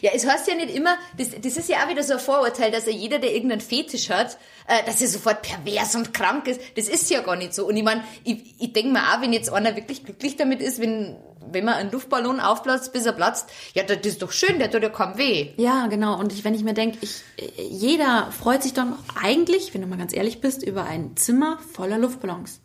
Ja, 0.00 0.10
es 0.14 0.26
heißt 0.26 0.48
ja 0.48 0.54
nicht 0.54 0.74
immer, 0.74 0.96
das, 1.18 1.28
das 1.40 1.56
ist 1.56 1.68
ja 1.68 1.84
auch 1.84 1.88
wieder 1.88 2.02
so 2.02 2.14
ein 2.14 2.18
Vorurteil, 2.18 2.70
dass 2.70 2.86
ja 2.86 2.92
jeder, 2.92 3.18
der 3.18 3.34
irgendeinen 3.34 3.60
Fetisch 3.60 4.10
hat, 4.10 4.38
äh, 4.66 4.84
dass 4.86 5.00
er 5.02 5.08
sofort 5.08 5.42
pervers 5.42 5.94
und 5.94 6.14
krank 6.14 6.46
ist. 6.48 6.60
Das 6.76 6.88
ist 6.88 7.10
ja 7.10 7.20
gar 7.20 7.36
nicht 7.36 7.54
so. 7.54 7.66
Und 7.66 7.76
ich 7.76 7.82
meine, 7.82 8.02
ich, 8.24 8.54
ich 8.58 8.72
denke 8.72 8.92
mir 8.92 9.00
auch, 9.00 9.20
wenn 9.20 9.32
jetzt 9.32 9.52
einer 9.52 9.76
wirklich 9.76 10.04
glücklich 10.04 10.36
damit 10.36 10.60
ist, 10.62 10.80
wenn, 10.80 11.16
wenn 11.50 11.64
man 11.64 11.74
einen 11.74 11.90
Luftballon 11.90 12.40
aufplatzt, 12.40 12.92
bis 12.92 13.04
er 13.04 13.12
platzt, 13.12 13.50
ja, 13.74 13.82
das 13.82 13.98
ist 14.04 14.22
doch 14.22 14.32
schön, 14.32 14.58
der 14.58 14.70
tut 14.70 14.82
ja 14.82 14.88
kaum 14.88 15.18
weh. 15.18 15.50
Ja, 15.56 15.86
genau. 15.88 16.18
Und 16.18 16.32
ich, 16.32 16.44
wenn 16.44 16.54
ich 16.54 16.64
mir 16.64 16.74
denke, 16.74 16.98
ich, 17.02 17.22
jeder 17.56 18.30
freut 18.32 18.62
sich 18.62 18.72
doch 18.72 18.84
eigentlich, 19.22 19.74
wenn 19.74 19.82
du 19.82 19.86
mal 19.86 19.98
ganz 19.98 20.14
ehrlich 20.14 20.40
bist, 20.40 20.62
über 20.62 20.84
ein 20.84 21.16
Zimmer 21.16 21.58
voller 21.74 21.98
Luftballons. 21.98 22.60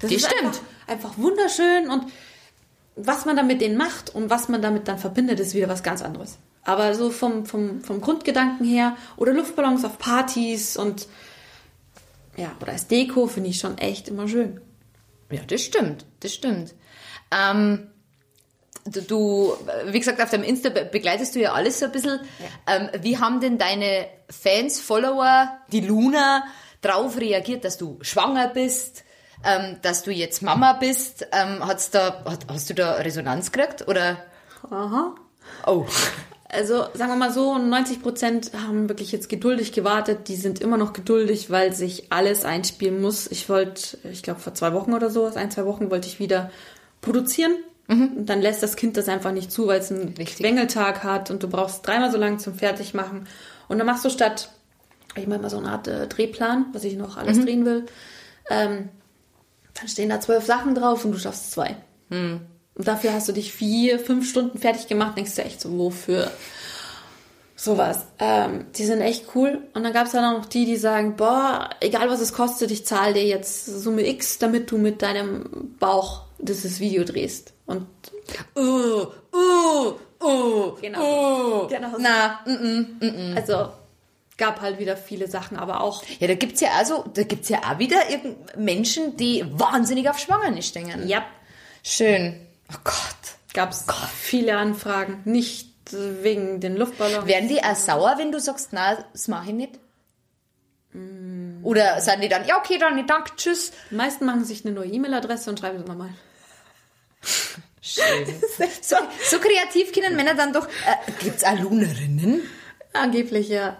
Das, 0.00 0.10
Das 0.10 0.20
ist 0.20 0.26
stimmt. 0.26 0.60
Einfach, 0.88 1.12
einfach 1.12 1.18
wunderschön 1.18 1.88
und 1.88 2.06
was 2.96 3.26
man 3.26 3.36
dann 3.36 3.46
mit 3.46 3.60
denen 3.60 3.76
macht 3.76 4.14
und 4.14 4.30
was 4.30 4.48
man 4.48 4.62
damit 4.62 4.88
dann 4.88 4.98
verbindet, 4.98 5.38
ist 5.38 5.54
wieder 5.54 5.68
was 5.68 5.82
ganz 5.82 6.02
anderes. 6.02 6.38
Aber 6.66 6.94
so 6.94 7.10
vom, 7.10 7.46
vom, 7.46 7.80
vom 7.80 8.00
Grundgedanken 8.00 8.66
her 8.66 8.96
oder 9.16 9.32
Luftballons 9.32 9.84
auf 9.84 9.98
Partys 9.98 10.76
und 10.76 11.06
ja, 12.36 12.50
oder 12.60 12.72
als 12.72 12.86
Deko 12.88 13.28
finde 13.28 13.48
ich 13.50 13.58
schon 13.58 13.78
echt 13.78 14.08
immer 14.08 14.28
schön. 14.28 14.60
Ja, 15.30 15.40
das 15.46 15.62
stimmt, 15.62 16.04
das 16.20 16.34
stimmt. 16.34 16.74
Ähm, 17.30 17.86
du, 18.84 19.54
wie 19.86 19.98
gesagt, 19.98 20.20
auf 20.20 20.30
deinem 20.30 20.44
Insta 20.44 20.68
be- 20.68 20.84
begleitest 20.84 21.34
du 21.34 21.40
ja 21.40 21.52
alles 21.52 21.78
so 21.78 21.86
ein 21.86 21.92
bisschen. 21.92 22.20
Ähm, 22.66 22.90
wie 23.00 23.18
haben 23.18 23.40
denn 23.40 23.58
deine 23.58 24.06
Fans, 24.28 24.80
Follower, 24.80 25.48
die 25.72 25.80
Luna, 25.80 26.44
drauf 26.82 27.16
reagiert, 27.18 27.64
dass 27.64 27.78
du 27.78 27.98
schwanger 28.02 28.48
bist, 28.48 29.02
ähm, 29.44 29.78
dass 29.82 30.02
du 30.02 30.10
jetzt 30.12 30.42
Mama 30.42 30.74
bist? 30.74 31.26
Ähm, 31.32 31.66
hat's 31.66 31.90
da, 31.90 32.22
hat, 32.24 32.46
hast 32.50 32.70
du 32.70 32.74
da 32.74 32.92
Resonanz 32.96 33.50
gekriegt? 33.50 33.88
Oder? 33.88 34.18
Aha. 34.70 35.14
Oh. 35.66 35.86
Also 36.56 36.86
sagen 36.94 37.12
wir 37.12 37.16
mal 37.16 37.32
so, 37.32 37.58
90 37.58 38.02
Prozent 38.02 38.50
haben 38.54 38.88
wirklich 38.88 39.12
jetzt 39.12 39.28
geduldig 39.28 39.72
gewartet. 39.72 40.28
Die 40.28 40.36
sind 40.36 40.60
immer 40.60 40.76
noch 40.76 40.92
geduldig, 40.92 41.50
weil 41.50 41.72
sich 41.72 42.10
alles 42.10 42.44
einspielen 42.44 43.00
muss. 43.00 43.30
Ich 43.30 43.48
wollte, 43.48 43.98
ich 44.10 44.22
glaube 44.22 44.40
vor 44.40 44.54
zwei 44.54 44.72
Wochen 44.72 44.94
oder 44.94 45.10
so, 45.10 45.26
ein, 45.26 45.50
zwei 45.50 45.66
Wochen 45.66 45.90
wollte 45.90 46.08
ich 46.08 46.18
wieder 46.18 46.50
produzieren. 47.02 47.52
Und 48.16 48.26
dann 48.26 48.40
lässt 48.40 48.62
das 48.62 48.74
Kind 48.76 48.96
das 48.96 49.08
einfach 49.08 49.32
nicht 49.32 49.52
zu, 49.52 49.66
weil 49.66 49.80
es 49.80 49.92
einen. 49.92 50.14
Quengeltag 50.14 51.04
hat 51.04 51.30
und 51.30 51.42
du 51.42 51.48
brauchst 51.48 51.86
dreimal 51.86 52.10
so 52.10 52.18
lange 52.18 52.38
zum 52.38 52.54
Fertigmachen. 52.54 53.28
Und 53.68 53.78
dann 53.78 53.86
machst 53.86 54.04
du 54.04 54.10
statt, 54.10 54.50
ich 55.14 55.26
mache 55.26 55.40
mal 55.40 55.50
so 55.50 55.58
eine 55.58 55.70
Art 55.70 55.86
äh, 55.88 56.06
Drehplan, 56.08 56.66
was 56.72 56.84
ich 56.84 56.96
noch 56.96 57.16
alles 57.16 57.38
drehen 57.44 57.64
will. 57.64 57.86
Ähm, 58.50 58.88
dann 59.74 59.88
stehen 59.88 60.08
da 60.08 60.20
zwölf 60.20 60.44
Sachen 60.44 60.74
drauf 60.74 61.04
und 61.04 61.12
du 61.12 61.18
schaffst 61.18 61.52
zwei. 61.52 61.76
Und 62.76 62.86
dafür 62.86 63.12
hast 63.12 63.28
du 63.28 63.32
dich 63.32 63.52
vier, 63.52 63.98
fünf 63.98 64.28
Stunden 64.28 64.58
fertig 64.58 64.86
gemacht, 64.86 65.16
denkst 65.16 65.34
du 65.34 65.42
echt 65.42 65.60
so, 65.60 65.76
wofür? 65.78 66.30
Sowas. 67.58 68.06
Ähm, 68.18 68.66
die 68.76 68.84
sind 68.84 69.00
echt 69.00 69.34
cool. 69.34 69.62
Und 69.72 69.82
dann 69.82 69.94
gab 69.94 70.06
es 70.06 70.12
dann 70.12 70.24
auch 70.24 70.38
noch 70.38 70.46
die, 70.46 70.66
die 70.66 70.76
sagen, 70.76 71.16
boah, 71.16 71.70
egal 71.80 72.10
was 72.10 72.20
es 72.20 72.34
kostet, 72.34 72.70
ich 72.70 72.84
zahle 72.84 73.14
dir 73.14 73.24
jetzt 73.24 73.64
Summe 73.64 74.06
X, 74.06 74.38
damit 74.38 74.70
du 74.70 74.76
mit 74.76 75.00
deinem 75.00 75.74
Bauch 75.80 76.22
dieses 76.38 76.80
Video 76.80 77.04
drehst. 77.04 77.54
Und 77.64 77.86
Uh, 78.54 79.06
uh, 79.32 79.94
uh, 80.22 80.72
Genau. 80.80 81.64
uh. 81.64 81.68
Genau. 81.68 81.92
Na, 81.98 82.40
mm, 82.44 82.52
mm, 82.52 82.98
mm, 83.00 83.32
mm. 83.32 83.36
also 83.36 83.70
gab 84.36 84.60
halt 84.60 84.78
wieder 84.78 84.96
viele 84.96 85.28
Sachen, 85.28 85.56
aber 85.56 85.80
auch 85.80 86.02
Ja, 86.18 86.26
da 86.26 86.34
gibt's 86.34 86.60
ja 86.60 86.70
also, 86.76 87.04
da 87.14 87.22
gibt's 87.22 87.48
ja 87.48 87.60
auch 87.64 87.78
wieder 87.78 87.98
Menschen, 88.56 89.16
die 89.16 89.44
wahnsinnig 89.50 90.10
auf 90.10 90.18
Schwangere 90.18 90.60
stehen. 90.62 91.08
ja, 91.08 91.24
Schön. 91.82 92.45
Oh 92.72 92.78
Gott. 92.84 92.94
gab 93.54 93.70
es 93.70 93.84
viele 94.14 94.56
Anfragen. 94.56 95.22
Nicht 95.24 95.72
wegen 95.92 96.60
den 96.60 96.76
Luftballons. 96.76 97.26
Werden 97.26 97.48
die 97.48 97.62
auch 97.62 97.76
sauer, 97.76 98.14
wenn 98.18 98.32
du 98.32 98.40
sagst, 98.40 98.70
na, 98.72 98.96
das 99.12 99.28
mache 99.28 99.48
ich 99.48 99.54
nicht? 99.54 99.78
Oder 101.62 102.00
sagen 102.00 102.22
die 102.22 102.28
dann, 102.28 102.46
ja, 102.46 102.58
okay, 102.58 102.78
dann, 102.78 103.06
danke, 103.06 103.32
tschüss. 103.36 103.72
Die 103.90 103.96
meisten 103.96 104.24
machen 104.24 104.44
sich 104.44 104.64
eine 104.64 104.74
neue 104.74 104.88
E-Mail-Adresse 104.88 105.50
und 105.50 105.58
schreiben 105.58 105.80
es 105.80 105.86
nochmal. 105.86 106.10
Schön. 107.82 108.26
so, 108.82 108.96
so 109.28 109.38
kreativ 109.38 109.92
können 109.92 110.16
Männer 110.16 110.34
dann 110.34 110.52
doch. 110.52 110.66
Äh, 110.66 111.12
gibt's 111.20 111.44
auch 111.44 111.58
Lunerinnen? 111.58 112.42
Angeblich 112.92 113.48
ja. 113.48 113.76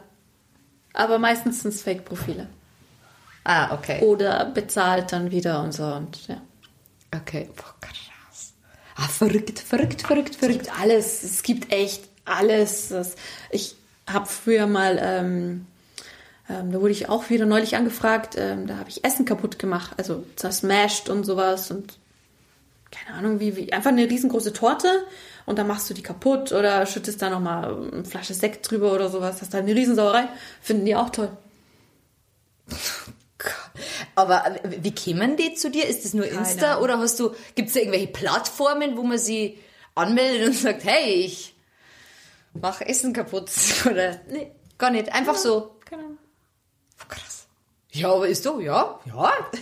Aber 0.93 1.19
meistens 1.19 1.63
sind 1.63 1.75
es 1.75 1.83
Fake-Profile. 1.83 2.49
Ah, 3.45 3.75
okay. 3.75 4.03
Oder 4.03 4.45
bezahlt 4.47 5.13
dann 5.13 5.31
wieder 5.31 5.63
und 5.63 5.73
so 5.73 5.85
und 5.85 6.27
ja. 6.29 6.41
Okay. 7.15 7.49
Boah, 7.57 7.75
krass. 7.81 8.06
Ah, 8.97 9.09
verrückt, 9.09 9.59
verrückt, 9.59 10.03
verrückt, 10.03 10.37
verrückt. 10.37 10.71
alles, 10.81 11.23
es 11.23 11.43
gibt 11.43 11.71
echt 11.73 12.05
alles. 12.25 12.93
Ich 13.51 13.77
habe 14.07 14.27
früher 14.27 14.67
mal, 14.67 14.99
ähm, 15.01 15.67
ähm, 16.49 16.73
da 16.73 16.81
wurde 16.81 16.93
ich 16.93 17.09
auch 17.09 17.29
wieder 17.29 17.45
neulich 17.45 17.77
angefragt, 17.77 18.37
ähm, 18.39 18.67
da 18.67 18.79
habe 18.79 18.89
ich 18.89 19.05
Essen 19.05 19.27
kaputt 19.27 19.59
gemacht, 19.59 19.93
also 19.99 20.25
zersmashed 20.37 21.11
und 21.11 21.25
sowas 21.25 21.71
und 21.71 21.99
keine 22.91 23.19
Ahnung, 23.19 23.41
wie, 23.41 23.57
wie 23.57 23.73
einfach 23.73 23.91
eine 23.91 24.09
riesengroße 24.09 24.53
Torte 24.53 24.89
und 25.45 25.59
dann 25.59 25.67
machst 25.67 25.91
du 25.91 25.95
die 25.95 26.03
kaputt 26.03 26.53
oder 26.53 26.87
schüttest 26.87 27.21
da 27.21 27.31
nochmal 27.31 27.91
eine 27.93 28.05
Flasche 28.05 28.33
Sekt 28.35 28.71
drüber 28.71 28.93
oder 28.93 29.11
sowas, 29.11 29.43
hast 29.43 29.53
da 29.53 29.59
eine 29.59 29.75
Riesensauerei. 29.75 30.29
Finden 30.63 30.87
die 30.87 30.97
auch 30.97 31.11
toll. 31.11 31.31
Aber 34.15 34.47
äh, 34.47 34.83
wie 34.83 34.93
kämen 34.93 35.37
die 35.37 35.55
zu 35.55 35.71
dir? 35.71 35.87
Ist 35.87 36.05
das 36.05 36.15
nur 36.15 36.27
Insta 36.27 36.73
Ahnung. 36.73 36.85
oder 36.85 36.99
hast 36.99 37.19
du, 37.21 37.35
gibt's 37.55 37.75
da 37.75 37.81
irgendwelche 37.81 38.09
Plattformen, 38.09 38.97
wo 38.97 39.03
man 39.03 39.19
sie 39.19 39.59
anmeldet 39.95 40.49
und 40.49 40.55
sagt, 40.55 40.85
hey, 40.85 41.25
ich 41.25 41.55
mach 42.55 42.81
Essen 42.81 43.13
kaputt? 43.13 43.51
Oder? 43.87 44.21
Nee. 44.29 44.53
Gar 44.79 44.91
nicht. 44.91 45.13
Einfach 45.13 45.37
so. 45.37 45.77
Keine 45.85 46.05
Ahnung. 46.05 46.19
Krass. 47.09 47.47
Ja, 47.93 48.13
aber 48.13 48.29
ist 48.29 48.43
so, 48.43 48.61
ja, 48.61 49.01
ja. 49.07 49.33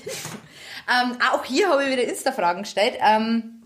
ähm, 0.90 1.18
auch 1.32 1.44
hier 1.44 1.68
habe 1.68 1.84
ich 1.84 1.90
wieder 1.90 2.04
Insta-Fragen 2.04 2.62
gestellt. 2.62 2.96
Ähm, 3.00 3.62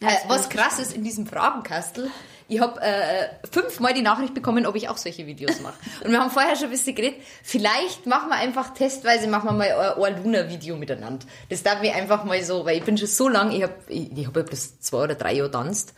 äh, 0.00 0.14
was 0.28 0.48
krass 0.48 0.78
ist 0.78 0.92
in 0.92 1.02
diesem 1.02 1.26
Fragenkastel, 1.26 2.10
ich 2.54 2.60
habe 2.60 2.80
äh, 2.80 3.28
fünfmal 3.50 3.92
die 3.94 4.02
Nachricht 4.02 4.34
bekommen, 4.34 4.66
ob 4.66 4.76
ich 4.76 4.88
auch 4.88 4.96
solche 4.96 5.26
Videos 5.26 5.60
mache. 5.60 5.74
Und 6.04 6.10
wir 6.12 6.20
haben 6.20 6.30
vorher 6.30 6.54
schon 6.56 6.66
ein 6.66 6.70
bisschen 6.70 6.94
geredet, 6.94 7.20
vielleicht 7.42 8.06
machen 8.06 8.28
wir 8.28 8.36
einfach 8.36 8.72
testweise, 8.74 9.26
machen 9.28 9.46
wir 9.46 9.52
mal 9.52 10.02
ein, 10.04 10.22
Luna-Video 10.22 10.76
miteinander. 10.76 11.26
Das 11.50 11.62
darf 11.62 11.82
ich 11.82 11.92
einfach 11.92 12.24
mal 12.24 12.42
so, 12.44 12.64
weil 12.64 12.78
ich 12.78 12.84
bin 12.84 12.96
schon 12.98 13.08
so 13.08 13.28
lang, 13.28 13.50
ich 13.52 13.62
habe 13.62 13.74
ich, 13.88 14.10
ich 14.16 14.26
hab 14.26 14.36
ja 14.36 14.42
bloß 14.42 14.80
zwei 14.80 14.98
oder 15.04 15.14
drei 15.14 15.34
Jahre 15.34 15.50
tanzt. 15.50 15.94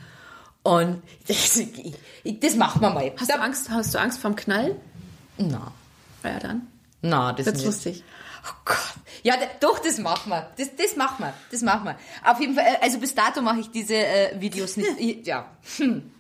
Und 0.63 1.03
das, 1.29 1.57
ich, 1.57 1.95
ich, 2.25 2.41
das 2.41 2.55
machen 2.57 2.81
wir 2.81 2.91
mal. 2.91 3.13
Hast 3.19 3.31
du 3.31 3.39
Angst, 3.41 3.71
hast 3.71 3.95
du 3.95 3.99
Angst 4.01 4.19
vorm 4.21 4.35
Knall? 4.35 4.77
Na, 5.39 5.73
Ja, 6.25 6.39
dann. 6.41 6.67
na, 7.03 7.33
das 7.33 7.47
nicht. 7.47 7.65
lustig. 7.65 8.05
Oh 8.49 8.55
Gott. 8.65 8.77
Ja, 9.23 9.35
doch, 9.61 9.81
das 9.81 9.99
machen 9.99 10.31
wir. 10.31 10.49
Das, 10.57 10.69
das 10.77 10.95
machen 10.97 11.17
wir. 11.25 11.35
Das 11.51 11.63
machen 11.63 11.85
wir. 11.85 11.97
Auf 12.25 12.39
jeden 12.41 12.55
Fall, 12.55 12.65
äh, 12.65 12.77
also 12.85 12.99
bis 13.01 13.13
dato 13.15 13.43
mache 13.43 13.59
ich 13.61 13.71
diese 13.71 13.95
äh, 13.97 14.41
Videos 14.41 14.77
nicht. 14.77 14.89
Ich- 14.99 15.27
ja. 15.27 15.47
Hm. 15.79 16.13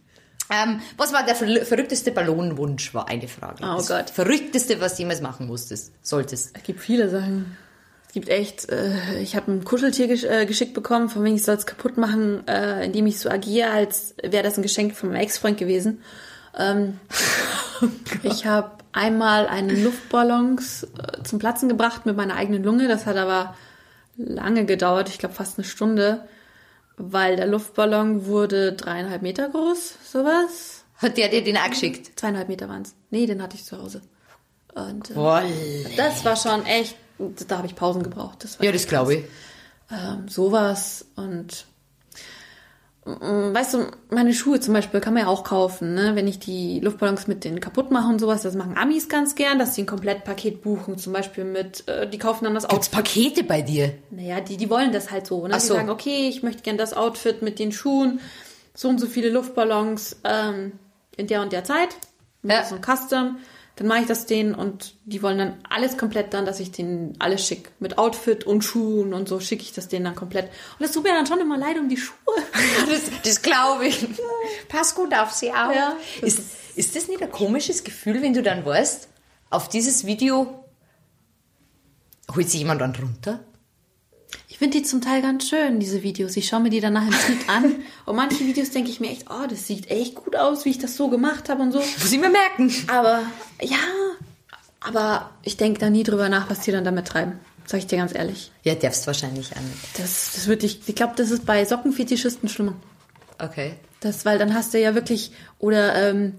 Ähm, 0.51 0.81
was 0.97 1.13
war 1.13 1.25
der 1.25 1.35
ver 1.35 1.65
verrückteste 1.65 2.13
Ballonwunsch, 2.13 2.95
war 2.95 3.09
eine 3.09 3.29
Frage. 3.29 3.63
Oh 3.63 3.77
das 3.77 3.89
Gott. 3.89 4.11
Verrückteste, 4.11 4.81
was 4.81 4.95
du 4.95 5.03
jemals 5.03 5.21
machen 5.21 5.47
musstest, 5.47 5.93
solltest. 6.03 6.57
Es 6.57 6.63
gibt 6.63 6.81
viele 6.81 7.09
Sachen. 7.09 7.57
Es 8.07 8.13
gibt 8.13 8.29
echt, 8.29 8.71
äh, 8.71 9.21
ich 9.21 9.37
habe 9.37 9.53
ein 9.53 9.65
Kuscheltier 9.65 10.07
gesch 10.07 10.25
äh, 10.25 10.47
geschickt 10.47 10.73
bekommen, 10.73 11.09
von 11.09 11.25
wegen 11.25 11.37
ich 11.37 11.43
soll 11.43 11.57
es 11.57 11.67
kaputt 11.67 11.99
machen, 11.99 12.47
äh, 12.49 12.85
indem 12.85 13.07
ich 13.07 13.19
so 13.19 13.29
agiere, 13.29 13.71
als 13.71 14.15
wäre 14.23 14.43
das 14.43 14.57
ein 14.57 14.63
Geschenk 14.63 14.95
von 14.97 15.11
meinem 15.11 15.21
Ex-Freund 15.21 15.59
gewesen. 15.59 16.03
Ähm, 16.57 16.99
ich 18.23 18.47
habe 18.47 18.71
einmal 18.93 19.47
einen 19.47 19.83
Luftballons 19.83 20.85
äh, 20.85 21.23
zum 21.25 21.39
Platzen 21.39 21.69
gebracht 21.69 22.07
mit 22.07 22.17
meiner 22.17 22.37
eigenen 22.37 22.63
Lunge. 22.63 22.89
Das 22.89 23.05
hat 23.05 23.17
aber 23.17 23.55
lange 24.17 24.65
gedauert, 24.65 25.09
ich 25.09 25.19
glaube 25.19 25.35
fast 25.35 25.59
eine 25.59 25.67
Stunde, 25.67 26.27
weil 26.97 27.37
der 27.37 27.47
Luftballon 27.47 28.27
wurde 28.27 28.73
dreieinhalb 28.73 29.23
Meter 29.23 29.49
groß, 29.49 29.95
sowas. 30.11 30.85
Hat 30.97 31.17
der 31.19 31.29
dir 31.29 31.45
den 31.45 31.57
auch 31.59 31.69
geschickt? 31.69 32.19
Zweieinhalb 32.19 32.49
Meter 32.49 32.69
waren's. 32.69 32.95
Nee, 33.11 33.27
den 33.27 33.43
hatte 33.43 33.57
ich 33.57 33.65
zu 33.65 33.77
Hause. 33.79 34.01
Und 34.75 35.11
äh, 35.11 35.15
das 35.97 36.25
war 36.25 36.37
schon 36.37 36.65
echt, 36.67 36.97
da 37.49 37.59
habe 37.59 37.67
ich 37.67 37.75
Pausen 37.77 38.03
gebraucht. 38.03 38.45
Das 38.45 38.59
war 38.59 38.67
Ja, 38.67 38.73
das 38.73 38.87
glaube 38.87 39.15
ich. 39.17 39.25
ähm, 39.91 40.29
sowas 40.29 41.05
und 41.17 41.67
weißt 43.07 43.75
du, 43.75 43.87
meine 44.11 44.35
Schuhe 44.35 44.59
zum 44.59 44.75
Beispiel 44.75 45.01
kann 45.01 45.15
man 45.15 45.23
ja 45.25 45.29
auch 45.29 45.45
kaufen, 45.45 45.95
ne? 45.95 46.17
Wenn 46.17 46.27
ich 46.27 46.39
die 46.41 46.81
Luftballons 46.81 47.29
mit 47.29 47.45
denen 47.45 47.61
kaputt 47.61 47.91
mache 47.93 48.09
und 48.09 48.19
sowas, 48.19 48.43
das 48.43 48.55
machen 48.57 48.77
Amis 48.77 49.09
ganz 49.09 49.37
gern, 49.37 49.59
dass 49.61 49.75
sie 49.77 49.83
ein 49.83 49.87
Komplettpaket 49.87 50.61
buchen, 50.63 50.99
zum 50.99 51.13
Beispiel 51.13 51.45
mit, 51.45 51.87
äh, 51.89 52.09
die 52.09 52.19
kaufen 52.19 52.45
dann 52.45 52.55
das 52.55 52.67
Gibt's 52.67 52.89
Outfit. 52.89 53.05
Pakete 53.05 53.45
bei 53.45 53.63
dir? 53.63 53.93
Naja, 54.11 54.41
die, 54.41 54.57
die 54.57 54.69
wollen 54.69 54.91
das 54.93 55.11
halt 55.13 55.27
so, 55.27 55.47
ne? 55.47 55.55
Ach 55.55 55.61
Die 55.61 55.67
so. 55.67 55.75
sagen, 55.75 55.89
okay, 55.91 56.29
ich 56.29 56.43
möchte 56.43 56.63
gern 56.63 56.77
das 56.79 56.95
Outfit 56.95 57.43
mit 57.43 57.59
den 57.61 57.71
Schuhen, 57.71 58.21
so 58.75 58.89
und 58.89 58.99
so 59.01 59.07
viele 59.07 59.31
Luftballons 59.31 60.17
ähm, 60.25 60.73
in 61.17 61.29
der 61.29 61.43
und 61.43 61.53
der 61.53 61.63
Zeit, 61.65 61.91
mit 62.43 62.53
Ja. 62.57 62.65
so 62.65 62.75
einem 62.75 62.83
Custom. 62.85 63.37
Dann 63.77 63.89
mache 63.89 64.01
ich 64.01 64.07
das 64.07 64.25
denen 64.25 64.55
und 64.55 64.95
die 65.05 65.23
wollen 65.23 65.37
dann 65.37 65.55
alles 65.69 65.99
komplett 65.99 66.33
dann, 66.33 66.47
dass 66.47 66.61
ich 66.61 66.73
denen 66.73 67.15
alles 67.19 67.47
schick. 67.47 67.71
Mit 67.79 67.99
Outfit 67.99 68.45
und 68.45 68.63
Schuhen 68.63 69.13
und 69.13 69.29
so 69.29 69.39
schicke 69.39 69.63
ich 69.63 69.73
das 69.73 69.89
denen 69.89 70.07
dann 70.07 70.15
komplett. 70.15 70.47
Und 70.47 70.81
das 70.81 70.93
tut 70.93 71.03
mir 71.03 71.11
dann 71.11 71.27
schon 71.27 71.41
immer 71.41 71.59
leid 71.59 71.79
um 71.79 71.89
die 71.89 71.99
Schuhe. 71.99 72.17
das 72.89 73.03
das 73.23 73.43
glaube 73.43 73.87
ich. 73.87 74.07
Pass 74.69 74.95
gut 74.95 75.15
auf 75.15 75.33
sie 75.33 75.51
auf. 75.53 75.75
Ja, 75.75 75.95
ist, 76.23 76.41
Ist 76.75 76.97
das 76.97 77.09
nicht 77.09 77.23
ein 77.23 77.31
komisches 77.31 77.85
Gefühl, 77.85 78.23
wenn 78.23 78.33
du 78.33 78.43
dann 78.43 78.65
weißt, 78.65 79.09
auf 79.51 79.69
dieses 79.69 80.07
Video 80.07 80.65
holt 82.35 82.51
sich 82.51 82.61
jemand 82.61 82.81
dann 82.81 82.95
runter? 82.95 83.41
Ich 84.57 84.59
finde 84.59 84.79
die 84.79 84.85
zum 84.85 85.03
Teil 85.03 85.21
ganz 85.21 85.51
schön, 85.51 85.81
diese 85.81 86.03
Videos. 86.03 86.35
Ich 86.35 86.49
schaue 86.49 86.61
mir 86.61 86.71
die 86.71 86.81
dann 86.81 86.95
nachher 86.95 87.09
im 87.09 87.13
Schnitt 87.13 87.47
an. 87.47 87.75
Und 88.07 88.17
manche 88.17 88.41
Videos 88.47 88.71
denke 88.71 88.89
ich 88.89 89.01
mir 89.01 89.11
echt, 89.11 89.27
oh, 89.29 89.47
das 89.47 89.67
sieht 89.67 89.91
echt 89.91 90.15
gut 90.15 90.35
aus, 90.35 90.65
wie 90.65 90.71
ich 90.71 90.79
das 90.79 90.97
so 90.97 91.09
gemacht 91.09 91.51
habe 91.51 91.61
und 91.61 91.73
so. 91.73 91.79
Muss 91.79 92.11
ich 92.11 92.19
mir 92.19 92.31
merken. 92.31 92.73
Aber 92.87 93.21
ja, 93.61 93.77
aber 94.81 95.31
ich 95.43 95.59
denke 95.59 95.79
da 95.79 95.91
nie 95.91 96.05
drüber 96.05 96.31
nach, 96.31 96.49
was 96.49 96.61
die 96.61 96.73
dann 96.73 96.85
damit 96.85 97.07
treiben. 97.07 97.39
Sag 97.67 97.81
ich 97.81 97.87
dir 97.87 97.99
ganz 97.99 98.15
ehrlich. 98.15 98.51
Ja, 98.63 98.75
darfst 98.75 99.07
wahrscheinlich 99.07 99.51
nicht. 99.51 99.99
Das, 99.99 100.31
das 100.35 100.47
würde 100.47 100.65
ich, 100.65 100.81
ich 100.87 100.95
glaube, 100.95 101.13
das 101.17 101.31
ist 101.31 101.45
bei 101.45 101.63
Sockenfetischisten 101.63 102.49
schlimmer. 102.49 102.77
Okay. 103.39 103.75
Das, 104.01 104.25
weil 104.25 104.39
dann 104.39 104.55
hast 104.55 104.73
du 104.73 104.81
ja 104.81 104.95
wirklich, 104.95 105.33
oder, 105.59 105.95
ähm, 105.97 106.33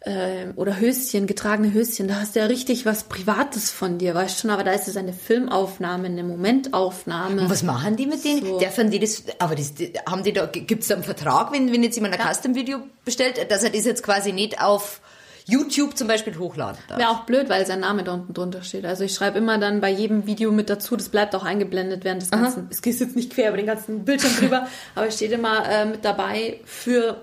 äh, 0.00 0.48
oder 0.56 0.78
Höschen, 0.78 1.26
getragene 1.26 1.72
Höschen, 1.72 2.08
da 2.08 2.16
hast 2.20 2.36
du 2.36 2.40
ja 2.40 2.46
richtig 2.46 2.86
was 2.86 3.04
Privates 3.04 3.70
von 3.70 3.98
dir, 3.98 4.14
weißt 4.14 4.36
du 4.36 4.40
schon, 4.42 4.50
aber 4.50 4.64
da 4.64 4.72
ist 4.72 4.88
es 4.88 4.96
eine 4.96 5.12
Filmaufnahme, 5.12 6.06
eine 6.06 6.22
Momentaufnahme. 6.22 7.42
Und 7.42 7.50
was 7.50 7.62
machen 7.62 7.96
die 7.96 8.06
mit 8.06 8.24
denen? 8.24 8.44
So. 8.44 8.58
Dürfen 8.58 8.90
die 8.90 8.98
das, 8.98 9.24
aber 9.38 9.54
das, 9.54 9.74
haben 10.08 10.22
die 10.22 10.32
da, 10.32 10.46
gibt 10.46 10.82
es 10.82 10.88
da 10.88 10.94
einen 10.94 11.04
Vertrag, 11.04 11.52
wenn, 11.52 11.72
wenn 11.72 11.82
jetzt 11.82 11.96
jemand 11.96 12.18
ein 12.18 12.34
Custom-Video 12.34 12.78
bestellt, 13.04 13.50
dass 13.50 13.64
er 13.64 13.70
das 13.70 13.84
jetzt 13.84 14.02
quasi 14.02 14.32
nicht 14.32 14.60
auf 14.60 15.00
YouTube 15.46 15.96
zum 15.96 16.08
Beispiel 16.08 16.36
hochladen 16.38 16.78
darf? 16.88 16.98
Wäre 16.98 17.10
auch 17.10 17.20
blöd, 17.20 17.48
weil 17.48 17.64
sein 17.66 17.80
Name 17.80 18.04
da 18.04 18.14
unten 18.14 18.34
drunter 18.34 18.62
steht. 18.62 18.84
Also 18.84 19.04
ich 19.04 19.14
schreibe 19.14 19.38
immer 19.38 19.58
dann 19.58 19.80
bei 19.80 19.90
jedem 19.90 20.26
Video 20.26 20.52
mit 20.52 20.68
dazu, 20.68 20.96
das 20.96 21.08
bleibt 21.08 21.34
auch 21.34 21.44
eingeblendet 21.44 22.04
während 22.04 22.22
des 22.22 22.30
ganzen, 22.30 22.66
es 22.70 22.82
geht 22.82 22.98
jetzt 22.98 23.16
nicht 23.16 23.32
quer 23.32 23.48
über 23.48 23.56
den 23.56 23.66
ganzen 23.66 24.04
Bildschirm 24.04 24.36
drüber, 24.36 24.66
aber 24.94 25.06
es 25.06 25.16
steht 25.16 25.32
immer 25.32 25.68
äh, 25.68 25.84
mit 25.84 26.04
dabei 26.04 26.60
für 26.64 27.22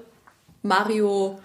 Mario 0.61 1.39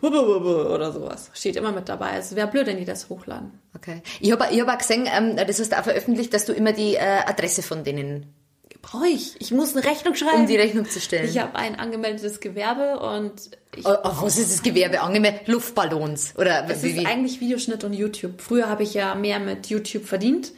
oder 0.00 0.92
sowas. 0.92 1.30
Steht 1.34 1.56
immer 1.56 1.72
mit 1.72 1.88
dabei. 1.88 2.10
Also 2.10 2.36
wäre 2.36 2.48
blöd, 2.48 2.66
wenn 2.66 2.78
die 2.78 2.84
das 2.84 3.08
hochladen. 3.08 3.52
Okay. 3.74 4.02
Ich 4.20 4.30
habe 4.32 4.46
ich 4.50 4.60
hab 4.60 4.68
auch 4.68 4.78
gesehen, 4.78 5.08
ähm, 5.12 5.36
das 5.36 5.58
hast 5.58 5.72
du 5.72 5.78
auch 5.78 5.82
veröffentlicht, 5.84 6.32
dass 6.32 6.44
du 6.44 6.52
immer 6.52 6.72
die 6.72 6.94
äh, 6.94 7.20
Adresse 7.26 7.62
von 7.62 7.84
denen, 7.84 8.32
Brauche 8.80 9.08
ich. 9.08 9.34
Ich 9.40 9.50
muss 9.50 9.76
eine 9.76 9.84
Rechnung 9.84 10.14
schreiben. 10.14 10.42
um 10.42 10.46
die 10.46 10.56
Rechnung 10.56 10.88
zu 10.88 11.00
stellen. 11.00 11.28
ich 11.28 11.38
habe 11.38 11.56
ein 11.56 11.78
angemeldetes 11.78 12.38
Gewerbe 12.38 13.00
und 13.00 13.32
ich, 13.76 13.84
Oh, 13.84 13.96
oh, 14.04 14.10
was 14.22 14.38
ist 14.38 14.52
das 14.52 14.62
Gewerbe 14.62 15.00
angemeldet? 15.00 15.48
Luftballons 15.48 16.34
oder 16.36 16.64
es 16.70 16.82
wie, 16.82 16.90
ist 16.90 16.96
wie? 16.96 17.06
eigentlich 17.06 17.40
Videoschnitt 17.40 17.82
und 17.82 17.92
YouTube. 17.92 18.40
Früher 18.40 18.68
habe 18.68 18.84
ich 18.84 18.94
ja 18.94 19.14
mehr 19.16 19.40
mit 19.40 19.66
YouTube 19.66 20.04
verdient, 20.06 20.52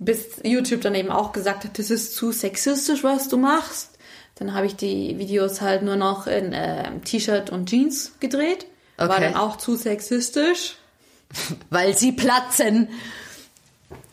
bis 0.00 0.40
YouTube 0.42 0.80
dann 0.80 0.94
eben 0.96 1.10
auch 1.10 1.32
gesagt 1.32 1.64
hat, 1.64 1.78
das 1.78 1.90
ist 1.90 2.16
zu 2.16 2.32
sexistisch, 2.32 3.04
was 3.04 3.28
du 3.28 3.36
machst. 3.38 3.98
Dann 4.34 4.52
habe 4.52 4.66
ich 4.66 4.74
die 4.74 5.18
Videos 5.18 5.60
halt 5.60 5.82
nur 5.82 5.96
noch 5.96 6.26
in 6.26 6.52
äh, 6.52 6.90
T-Shirt 7.04 7.50
und 7.50 7.68
Jeans 7.68 8.12
gedreht. 8.20 8.66
War 9.00 9.10
Okay. 9.16 9.20
dann 9.20 9.36
auch 9.36 9.56
zu 9.56 9.76
sexistisch. 9.76 10.76
Weil 11.70 11.96
sie 11.96 12.12
platzen. 12.12 12.88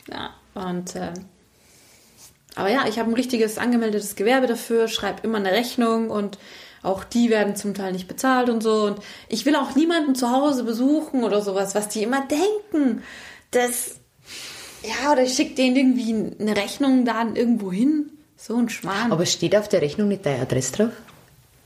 Ja, 0.09 0.31
und 0.53 0.95
ähm, 0.95 1.13
aber 2.55 2.69
ja, 2.71 2.87
ich 2.87 2.97
habe 2.97 3.09
ein 3.11 3.15
richtiges 3.15 3.57
angemeldetes 3.59 4.15
Gewerbe 4.15 4.47
dafür, 4.47 4.87
schreibe 4.87 5.21
immer 5.23 5.37
eine 5.37 5.51
Rechnung 5.51 6.09
und 6.09 6.39
auch 6.81 7.03
die 7.03 7.29
werden 7.29 7.55
zum 7.55 7.73
Teil 7.73 7.91
nicht 7.91 8.07
bezahlt 8.07 8.49
und 8.49 8.63
so. 8.63 8.83
Und 8.85 8.99
ich 9.29 9.45
will 9.45 9.55
auch 9.55 9.75
niemanden 9.75 10.15
zu 10.15 10.31
Hause 10.31 10.63
besuchen 10.63 11.23
oder 11.23 11.41
sowas, 11.41 11.75
was 11.75 11.89
die 11.89 12.01
immer 12.03 12.25
denken. 12.25 13.03
Das, 13.51 13.97
ja, 14.83 15.11
oder 15.11 15.23
ich 15.23 15.33
schicke 15.33 15.55
denen 15.55 15.75
irgendwie 15.75 16.33
eine 16.41 16.55
Rechnung 16.55 17.05
da 17.05 17.23
irgendwo 17.33 17.71
hin. 17.71 18.09
So 18.37 18.55
ein 18.55 18.69
Schwan. 18.69 19.11
Aber 19.11 19.25
steht 19.25 19.55
auf 19.55 19.67
der 19.67 19.81
Rechnung 19.81 20.07
nicht 20.07 20.25
deine 20.25 20.41
Adresse 20.41 20.71
drauf? 20.71 20.91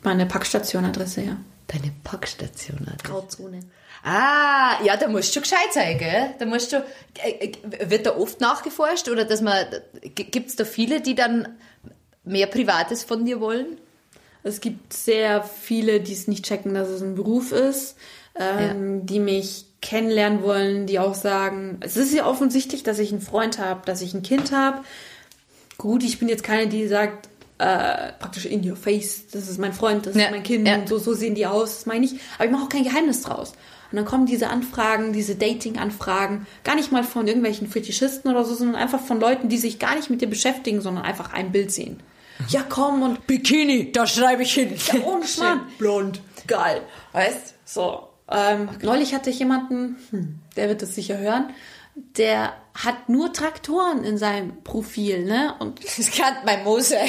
Meine 0.04 0.26
Packstationadresse, 0.26 1.22
ja. 1.22 1.38
Deine 1.72 1.92
Packstation. 2.04 2.80
Adresse. 2.82 3.04
Grauzone. 3.04 3.60
Ah, 4.04 4.84
ja, 4.84 4.98
da 4.98 5.08
musst 5.08 5.36
du 5.36 5.42
gescheit 5.42 5.74
sein, 5.74 5.98
gell? 5.98 6.34
Da 6.40 6.46
musst 6.46 6.74
du, 6.74 6.84
äh, 7.24 7.48
äh, 7.48 7.90
wird 7.90 8.06
da 8.06 8.18
oft 8.18 8.42
nachgeforscht 8.42 9.08
oder 9.10 9.26
dass 9.26 9.42
man, 9.42 9.66
gibt 10.16 10.50
es 10.50 10.56
da 10.56 10.66
viele, 10.66 11.02
die 11.02 11.16
dann 11.16 11.48
mehr 12.24 12.48
Privates 12.48 13.04
von 13.04 13.26
dir 13.26 13.40
wollen? 13.40 13.78
Es 14.44 14.60
gibt 14.60 14.92
sehr 14.92 15.44
viele, 15.44 16.02
die 16.02 16.14
es 16.14 16.28
nicht 16.28 16.46
checken, 16.46 16.74
dass 16.74 16.90
es 16.90 17.02
ein 17.02 17.16
Beruf 17.16 17.52
ist, 17.52 17.96
ähm, 18.36 19.06
die 19.06 19.20
mich 19.20 19.66
kennenlernen 19.82 20.42
wollen, 20.42 20.88
die 20.88 21.00
auch 21.00 21.14
sagen, 21.14 21.78
es 21.82 21.96
ist 21.96 22.14
ja 22.14 22.26
offensichtlich, 22.26 22.84
dass 22.84 23.00
ich 23.00 23.12
einen 23.12 23.22
Freund 23.22 23.60
habe, 23.60 23.82
dass 23.86 24.02
ich 24.02 24.14
ein 24.14 24.24
Kind 24.24 24.52
habe. 24.52 24.84
Gut, 25.78 26.04
ich 26.04 26.20
bin 26.20 26.28
jetzt 26.28 26.44
keine, 26.44 26.68
die 26.68 26.88
sagt, 26.88 27.30
äh, 27.62 28.14
praktisch 28.20 28.46
in 28.46 28.68
your 28.68 28.76
face, 28.76 29.28
das 29.32 29.48
ist 29.48 29.60
mein 29.60 29.74
Freund, 29.74 30.06
das 30.08 30.16
Ja, 30.16 30.26
ist 30.26 30.32
mein 30.32 30.44
Kind 30.44 30.68
ja. 30.68 30.76
und 30.76 30.90
so, 30.90 30.98
so 30.98 31.14
sehen 31.14 31.36
die 31.36 31.46
aus, 31.46 31.76
das 31.78 31.86
meine 31.86 32.06
ich. 32.06 32.14
Aber 32.36 32.46
ich 32.46 32.52
mache 32.52 32.64
auch 32.64 32.70
kein 32.70 32.84
Geheimnis 32.84 33.22
draus. 33.22 33.54
Und 33.92 33.98
dann 33.98 34.06
kommen 34.06 34.26
diese 34.26 34.50
Anfragen, 34.50 35.12
diese 35.14 35.36
Dating-Anfragen, 35.36 36.48
gar 36.64 36.76
nicht 36.76 36.92
mal 36.92 37.04
von 37.04 37.28
irgendwelchen 37.28 37.68
Fetischisten 37.68 38.32
oder 38.32 38.46
so, 38.46 38.56
sondern 38.56 38.76
einfach 38.82 39.02
von 39.02 39.20
Leuten, 39.20 39.50
die 39.50 39.58
sich 39.58 39.80
gar 39.80 39.96
nicht 39.96 40.10
mit 40.10 40.22
dir 40.22 40.30
beschäftigen, 40.30 40.82
sondern 40.82 41.04
einfach 41.04 41.34
ein 41.34 41.52
Bild 41.52 41.72
sehen. 41.72 42.02
Ja, 42.48 42.64
komm 42.68 43.04
und 43.04 43.28
Bikini, 43.28 43.92
da 43.92 44.08
schreibe 44.08 44.44
ich 44.44 44.54
hin. 44.54 44.74
ja, 44.94 45.02
ohne 45.06 45.28
Schmarrn. 45.28 45.62
Blond. 45.78 46.22
Geil. 46.48 46.82
Weißt? 47.12 47.54
So. 47.66 48.08
Ähm, 48.32 48.70
Neulich 48.82 49.14
hatte 49.14 49.30
ich 49.30 49.40
jemanden, 49.40 49.98
hm, 50.10 50.40
der 50.56 50.70
wird 50.70 50.82
das 50.82 50.96
sicher 50.96 51.18
hören, 51.18 51.50
der 51.96 52.54
hat 52.74 53.10
nur 53.10 53.34
Traktoren 53.34 54.04
in 54.04 54.18
seinem 54.18 54.64
Profil, 54.64 55.26
ne? 55.26 55.56
Und 55.60 55.84
Das 55.84 56.12
kann 56.12 56.36
mein 56.46 56.64
Mose. 56.64 56.98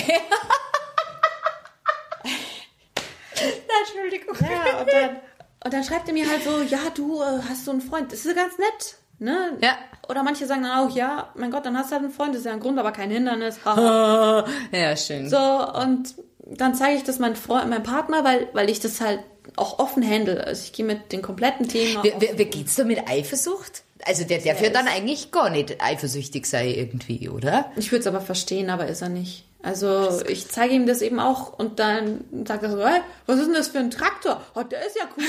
Entschuldigung. 3.81 4.37
ja, 4.41 4.81
und 4.81 4.89
dann, 4.93 5.17
und 5.65 5.73
dann 5.73 5.85
schreibt 5.85 6.09
er 6.09 6.15
mir 6.15 6.29
halt 6.29 6.43
so, 6.45 6.63
ja, 6.63 6.79
du 6.95 7.23
äh, 7.23 7.41
hast 7.49 7.65
so 7.65 7.71
einen 7.71 7.81
Freund. 7.81 8.13
Das 8.13 8.25
ist 8.25 8.37
ganz 8.37 8.59
nett, 8.59 8.97
ne? 9.19 9.57
Ja. 9.61 9.77
Oder 10.09 10.23
manche 10.23 10.47
sagen 10.47 10.63
dann 10.63 10.87
auch, 10.87 10.95
ja, 10.95 11.31
mein 11.37 11.51
Gott, 11.51 11.65
dann 11.65 11.77
hast 11.79 11.91
du 11.91 11.95
halt 11.95 12.05
einen 12.05 12.13
Freund, 12.13 12.31
das 12.35 12.41
ist 12.41 12.47
ja 12.47 12.53
ein 12.53 12.61
Grund, 12.61 12.79
aber 12.79 12.93
kein 12.93 13.11
Hindernis. 13.11 13.59
Ja, 13.65 14.97
schön. 14.97 15.29
So, 15.29 15.39
und 15.39 16.15
dann 16.45 16.75
zeige 16.75 16.97
ich 16.97 17.05
das 17.05 17.19
meinem 17.19 17.37
Freund, 17.37 17.69
meinem 17.71 17.83
Partner, 17.85 18.25
weil, 18.25 18.49
weil 18.53 18.69
ich 18.69 18.81
das 18.81 19.01
halt 19.01 19.21
auch 19.57 19.79
offen 19.79 20.09
handle. 20.09 20.45
Also 20.45 20.63
ich 20.65 20.73
gehe 20.73 20.85
mit 20.85 21.13
den 21.13 21.23
kompletten 21.23 21.69
Themen 21.69 22.03
Wie, 22.03 22.13
wie, 22.19 22.39
wie 22.39 22.45
geht's 22.45 22.75
da 22.77 22.85
mit 22.85 23.09
Eifersucht? 23.09 23.83
Also 24.05 24.25
der 24.25 24.39
darf 24.39 24.61
ja 24.61 24.71
dann 24.71 24.89
eigentlich 24.89 25.31
gar 25.31 25.51
nicht 25.51 25.83
eifersüchtig 25.83 26.47
sein 26.47 26.69
irgendwie, 26.69 27.29
oder? 27.29 27.71
Ich 27.77 27.93
würde 27.93 28.01
es 28.01 28.07
aber 28.07 28.21
verstehen, 28.21 28.71
aber 28.71 28.87
ist 28.89 29.03
er 29.03 29.09
nicht. 29.09 29.45
Also 29.63 30.23
ich 30.27 30.49
zeige 30.49 30.75
ihm 30.75 30.87
das 30.87 31.03
eben 31.03 31.21
auch 31.21 31.57
und 31.57 31.79
dann 31.79 32.25
sagt 32.47 32.65
er 32.65 32.71
so, 32.71 32.85
hey, 32.85 33.01
was 33.27 33.39
ist 33.39 33.47
denn 33.47 33.55
das 33.55 33.69
für 33.69 33.79
ein 33.79 33.91
Traktor? 33.93 34.41
Oh, 34.57 34.63
der 34.65 34.85
ist 34.85 34.97
ja 34.97 35.05
cool. 35.17 35.25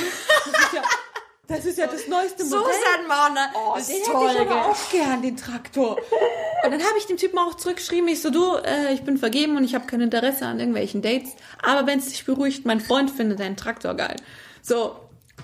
Das 0.45 0.63
ist 0.63 0.73
ja 0.73 0.81
das, 1.47 1.65
ist 1.65 1.77
ja 1.77 1.85
das 1.85 2.07
neueste 2.07 2.43
Modell. 2.45 2.61
Mann. 3.07 3.37
Oh, 3.53 3.75
den 3.75 3.83
hätte 3.85 4.33
ich 4.33 4.39
aber 4.39 4.65
auch 4.71 4.89
gern, 4.91 5.21
den 5.21 5.37
Traktor. 5.37 5.97
Und 5.97 6.71
dann 6.71 6.81
habe 6.81 6.97
ich 6.97 7.05
dem 7.05 7.17
Typen 7.17 7.37
auch 7.37 7.55
zurückgeschrieben, 7.55 8.07
ich 8.07 8.21
so, 8.21 8.31
du, 8.31 8.55
äh, 8.55 8.93
ich 8.93 9.03
bin 9.03 9.17
vergeben 9.19 9.55
und 9.55 9.65
ich 9.65 9.75
habe 9.75 9.85
kein 9.85 10.01
Interesse 10.01 10.47
an 10.47 10.57
irgendwelchen 10.57 11.03
Dates. 11.03 11.33
Aber 11.61 11.85
wenn 11.85 11.99
es 11.99 12.07
dich 12.07 12.25
beruhigt, 12.25 12.65
mein 12.65 12.79
Freund 12.79 13.11
findet 13.11 13.39
deinen 13.39 13.57
Traktor 13.57 13.93
geil. 13.93 14.15
So, 14.63 14.95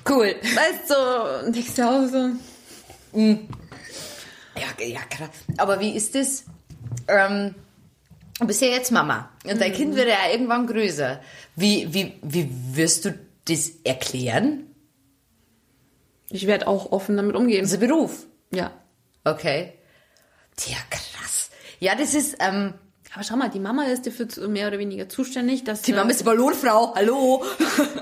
Cool. 0.07 0.36
weißt 0.41 0.89
du, 0.89 1.45
und 1.47 1.57
ich 1.57 1.71
auch 1.84 2.07
so, 3.12 3.20
Ja, 3.20 4.86
ja, 4.86 5.01
krass. 5.10 5.30
Aber 5.57 5.80
wie 5.80 5.95
ist 5.95 6.16
das? 6.16 6.45
Ähm, 7.07 7.55
du 8.39 8.47
bist 8.47 8.62
ja 8.62 8.68
jetzt 8.68 8.91
Mama 8.91 9.30
und 9.45 9.60
dein 9.60 9.74
Kind 9.74 9.95
wird 9.95 10.07
ja 10.07 10.32
irgendwann 10.32 10.68
größer. 10.68 11.22
Wie, 11.55 11.93
wie, 11.93 12.14
wie 12.22 12.49
wirst 12.76 13.05
du 13.05 13.18
das 13.45 13.72
erklären? 13.84 14.70
ich 16.30 16.47
werde 16.47 16.68
auch 16.68 16.91
offen 16.91 17.18
damit 17.18 17.36
umgehen. 17.36 17.62
Unser 17.62 17.78
Beruf. 17.78 18.26
Ja. 18.51 18.72
Okay. 19.24 19.74
Ja, 20.66 20.78
krass. 20.89 21.49
Ja, 21.80 21.95
das 21.95 22.14
ist, 22.14 22.38
ähm, 22.39 22.74
Aber 23.16 23.24
schau 23.24 23.38
mal, 23.38 23.49
die 23.49 23.60
Mama 23.60 23.86
ist 23.86 24.05
dafür 24.05 24.47
mehr 24.47 24.68
oder 24.68 24.78
weniger 24.78 25.10
zuständig, 25.10 25.64
dass 25.64 25.82
die 25.82 25.93
Mama 25.93 26.12
ist 26.12 26.20
die 26.20 26.26
Ballonfrau. 26.26 26.93
Hallo. 26.95 27.43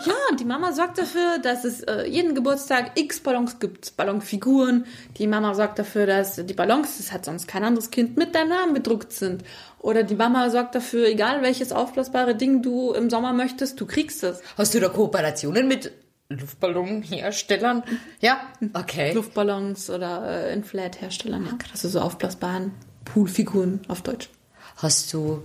Ja, 0.06 0.36
die 0.38 0.44
Mama 0.44 0.74
sorgt 0.74 0.98
dafür, 0.98 1.40
dass 1.40 1.64
es 1.64 1.82
äh, 1.84 2.06
jeden 2.08 2.36
Geburtstag 2.36 2.92
x 2.96 3.22
Ballons 3.22 3.60
gibt, 3.60 3.96
Ballonfiguren. 3.96 4.86
Die 5.18 5.28
Mama 5.28 5.54
sorgt 5.54 5.80
dafür, 5.80 6.08
dass 6.08 6.36
die 6.36 6.54
Ballons, 6.54 6.98
das 6.98 7.14
hat 7.14 7.24
sonst 7.24 7.48
kein 7.48 7.64
anderes 7.64 7.90
Kind, 7.90 8.18
mit 8.18 8.36
deinem 8.36 8.50
Namen 8.50 8.74
bedruckt 8.74 9.14
sind. 9.14 9.44
Oder 9.80 10.04
die 10.04 10.16
Mama 10.16 10.50
sorgt 10.50 10.76
dafür, 10.76 11.08
egal 11.08 11.42
welches 11.42 11.72
aufblasbare 11.72 12.36
Ding 12.36 12.62
du 12.62 12.92
im 12.92 13.10
Sommer 13.10 13.32
möchtest, 13.32 13.80
du 13.80 13.86
kriegst 13.86 14.24
es. 14.24 14.42
Hast 14.58 14.74
du 14.74 14.80
da 14.82 14.90
Kooperationen 14.90 15.70
mit 15.70 15.92
Luftballonherstellern? 16.28 17.84
Ja. 18.20 18.42
Okay. 18.74 19.14
Luftballons 19.14 19.90
oder 19.90 20.26
äh, 20.28 20.54
Inflat-Herstellern, 20.54 21.46
ja. 21.46 21.58
Also 21.72 21.88
so 21.88 22.02
aufblasbaren 22.02 22.74
Poolfiguren 23.06 23.80
auf 23.88 24.02
Deutsch. 24.02 24.30
Hast 24.78 25.14
du. 25.14 25.44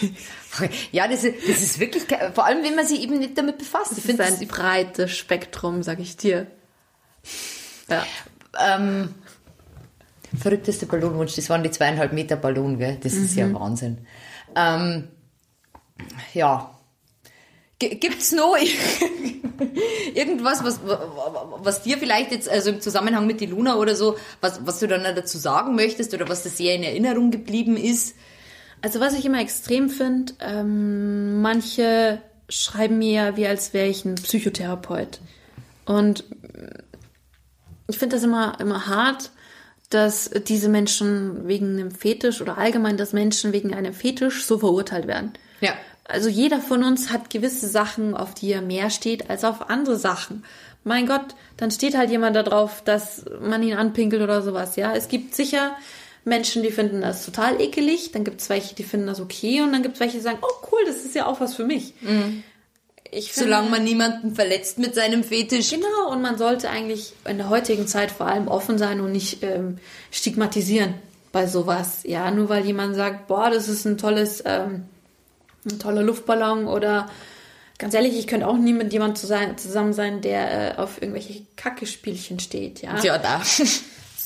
Ja, 0.92 1.08
das 1.08 1.24
ist, 1.24 1.48
das 1.48 1.62
ist 1.62 1.80
wirklich, 1.80 2.04
vor 2.32 2.44
allem 2.44 2.62
wenn 2.62 2.76
man 2.76 2.86
sich 2.86 3.00
eben 3.00 3.18
nicht 3.18 3.36
damit 3.36 3.58
befasst. 3.58 3.90
Ich 3.98 4.04
Das 4.04 4.06
finde 4.06 4.22
ist 4.22 4.40
ein 4.40 4.46
breites 4.46 5.10
Spektrum, 5.10 5.82
sag 5.82 5.98
ich 5.98 6.16
dir. 6.16 6.46
Ja. 7.88 8.06
ähm, 8.64 9.12
verrückteste 10.38 10.86
Ballonwunsch, 10.86 11.34
das 11.34 11.50
waren 11.50 11.64
die 11.64 11.72
zweieinhalb 11.72 12.12
Meter 12.12 12.36
Ballon, 12.36 12.78
gell? 12.78 12.98
Das 13.02 13.14
ist 13.14 13.34
ja 13.34 13.52
Wahnsinn. 13.52 14.06
Ähm, 14.54 15.08
ja. 16.34 16.70
Gibt's 17.90 18.32
noch 18.32 18.56
irgendwas, 20.14 20.64
was, 20.64 20.80
was 20.84 21.82
dir 21.82 21.98
vielleicht 21.98 22.32
jetzt, 22.32 22.48
also 22.48 22.70
im 22.70 22.80
Zusammenhang 22.80 23.26
mit 23.26 23.40
die 23.40 23.46
Luna 23.46 23.76
oder 23.76 23.94
so, 23.94 24.16
was, 24.40 24.66
was 24.66 24.80
du 24.80 24.88
dann 24.88 25.02
dazu 25.02 25.38
sagen 25.38 25.74
möchtest 25.74 26.14
oder 26.14 26.28
was 26.28 26.42
dir 26.42 26.50
sehr 26.50 26.74
in 26.74 26.82
Erinnerung 26.82 27.30
geblieben 27.30 27.76
ist? 27.76 28.16
Also 28.82 29.00
was 29.00 29.14
ich 29.18 29.24
immer 29.24 29.40
extrem 29.40 29.88
finde, 29.88 30.34
ähm, 30.40 31.40
manche 31.40 32.20
schreiben 32.48 32.98
mir, 32.98 33.36
wie 33.36 33.46
als 33.46 33.72
wäre 33.72 33.88
ich 33.88 34.04
ein 34.04 34.16
Psychotherapeut. 34.16 35.20
Und 35.86 36.24
ich 37.88 37.98
finde 37.98 38.16
das 38.16 38.24
immer, 38.24 38.58
immer 38.60 38.86
hart, 38.86 39.30
dass 39.90 40.30
diese 40.30 40.68
Menschen 40.68 41.46
wegen 41.46 41.78
einem 41.78 41.90
Fetisch 41.90 42.40
oder 42.40 42.58
allgemein, 42.58 42.96
dass 42.96 43.12
Menschen 43.12 43.52
wegen 43.52 43.74
einem 43.74 43.94
Fetisch 43.94 44.44
so 44.44 44.58
verurteilt 44.58 45.06
werden. 45.06 45.32
Ja. 45.60 45.74
Also 46.04 46.28
jeder 46.28 46.60
von 46.60 46.84
uns 46.84 47.10
hat 47.10 47.30
gewisse 47.30 47.66
Sachen, 47.66 48.14
auf 48.14 48.34
die 48.34 48.52
er 48.52 48.60
mehr 48.60 48.90
steht 48.90 49.30
als 49.30 49.42
auf 49.42 49.70
andere 49.70 49.98
Sachen. 49.98 50.44
Mein 50.84 51.06
Gott, 51.06 51.34
dann 51.56 51.70
steht 51.70 51.96
halt 51.96 52.10
jemand 52.10 52.36
da 52.36 52.42
drauf, 52.42 52.82
dass 52.84 53.24
man 53.40 53.62
ihn 53.62 53.74
anpinkelt 53.74 54.20
oder 54.22 54.42
sowas. 54.42 54.76
Ja, 54.76 54.94
es 54.94 55.08
gibt 55.08 55.34
sicher 55.34 55.74
Menschen, 56.24 56.62
die 56.62 56.70
finden 56.70 57.00
das 57.00 57.24
total 57.24 57.60
ekelig. 57.60 58.12
Dann 58.12 58.24
gibt 58.24 58.42
es 58.42 58.50
welche, 58.50 58.74
die 58.74 58.82
finden 58.82 59.06
das 59.06 59.20
okay. 59.20 59.62
Und 59.62 59.72
dann 59.72 59.82
gibt 59.82 59.94
es 59.94 60.00
welche, 60.00 60.18
die 60.18 60.22
sagen, 60.22 60.38
oh 60.42 60.66
cool, 60.70 60.80
das 60.86 60.96
ist 60.96 61.14
ja 61.14 61.26
auch 61.26 61.40
was 61.40 61.54
für 61.54 61.64
mich. 61.64 61.94
Mhm. 62.02 62.42
Ich 63.10 63.32
finde, 63.32 63.50
Solange 63.50 63.70
man 63.70 63.84
niemanden 63.84 64.34
verletzt 64.34 64.78
mit 64.78 64.94
seinem 64.94 65.24
Fetisch. 65.24 65.70
Genau, 65.70 66.10
und 66.10 66.20
man 66.20 66.36
sollte 66.36 66.68
eigentlich 66.68 67.12
in 67.26 67.38
der 67.38 67.48
heutigen 67.48 67.86
Zeit 67.86 68.10
vor 68.10 68.26
allem 68.26 68.48
offen 68.48 68.76
sein 68.76 69.00
und 69.00 69.12
nicht 69.12 69.42
ähm, 69.42 69.78
stigmatisieren 70.10 70.94
bei 71.30 71.46
sowas. 71.46 72.00
Ja, 72.02 72.30
nur 72.30 72.48
weil 72.48 72.66
jemand 72.66 72.96
sagt, 72.96 73.28
boah, 73.28 73.50
das 73.50 73.68
ist 73.68 73.84
ein 73.84 73.98
tolles 73.98 74.42
ähm, 74.44 74.84
ein 75.64 75.78
toller 75.78 76.02
Luftballon 76.02 76.66
oder 76.66 77.08
ganz 77.78 77.94
ehrlich, 77.94 78.18
ich 78.18 78.26
könnte 78.26 78.46
auch 78.46 78.56
nie 78.56 78.72
mit 78.72 78.92
jemandem 78.92 79.56
zusammen 79.56 79.92
sein, 79.92 80.20
der 80.20 80.78
äh, 80.78 80.80
auf 80.80 81.00
irgendwelche 81.00 81.42
Kacke-Spielchen 81.56 82.38
steht, 82.40 82.82
ja. 82.82 82.98
Ja, 83.02 83.18
da. 83.18 83.40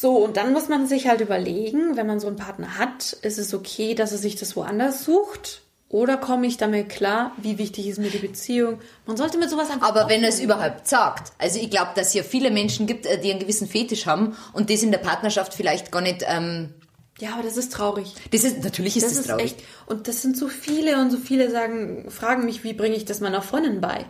So, 0.00 0.18
und 0.18 0.36
dann 0.36 0.52
muss 0.52 0.68
man 0.68 0.86
sich 0.86 1.08
halt 1.08 1.20
überlegen, 1.20 1.96
wenn 1.96 2.06
man 2.06 2.20
so 2.20 2.28
einen 2.28 2.36
Partner 2.36 2.78
hat, 2.78 3.14
ist 3.22 3.36
es 3.36 3.52
okay, 3.52 3.96
dass 3.96 4.12
er 4.12 4.18
sich 4.18 4.36
das 4.36 4.54
woanders 4.54 5.04
sucht? 5.04 5.62
Oder 5.88 6.18
komme 6.18 6.46
ich 6.46 6.56
damit 6.56 6.88
klar, 6.88 7.32
wie 7.38 7.58
wichtig 7.58 7.88
ist 7.88 7.98
mir 7.98 8.10
die 8.10 8.18
Beziehung? 8.18 8.78
Man 9.06 9.16
sollte 9.16 9.38
mit 9.38 9.50
sowas 9.50 9.70
einfach. 9.70 9.88
Aber 9.88 10.08
wenn 10.08 10.22
er 10.22 10.28
es 10.28 10.38
überhaupt 10.38 10.86
sagt. 10.86 11.32
Also 11.38 11.58
ich 11.58 11.68
glaube, 11.68 11.90
dass 11.96 12.08
es 12.08 12.14
ja 12.14 12.22
viele 12.22 12.52
Menschen 12.52 12.86
gibt, 12.86 13.06
äh, 13.06 13.20
die 13.20 13.30
einen 13.30 13.40
gewissen 13.40 13.66
Fetisch 13.66 14.06
haben 14.06 14.36
und 14.52 14.70
das 14.70 14.84
in 14.84 14.92
der 14.92 14.98
Partnerschaft 14.98 15.52
vielleicht 15.52 15.90
gar 15.90 16.02
nicht 16.02 16.24
ähm, 16.28 16.74
ja, 17.18 17.32
aber 17.34 17.42
das 17.42 17.56
ist 17.56 17.72
traurig. 17.72 18.14
Das 18.30 18.44
ist, 18.44 18.62
natürlich 18.62 18.96
ist 18.96 19.04
das, 19.04 19.12
das 19.12 19.20
ist 19.20 19.26
traurig. 19.28 19.44
Echt, 19.44 19.64
und 19.86 20.06
das 20.06 20.22
sind 20.22 20.36
so 20.36 20.48
viele 20.48 21.00
und 21.00 21.10
so 21.10 21.18
viele 21.18 21.50
sagen, 21.50 22.10
fragen 22.10 22.44
mich, 22.44 22.62
wie 22.62 22.74
bringe 22.74 22.96
ich 22.96 23.04
das 23.04 23.20
meiner 23.20 23.42
Freundin 23.42 23.80
bei? 23.80 24.06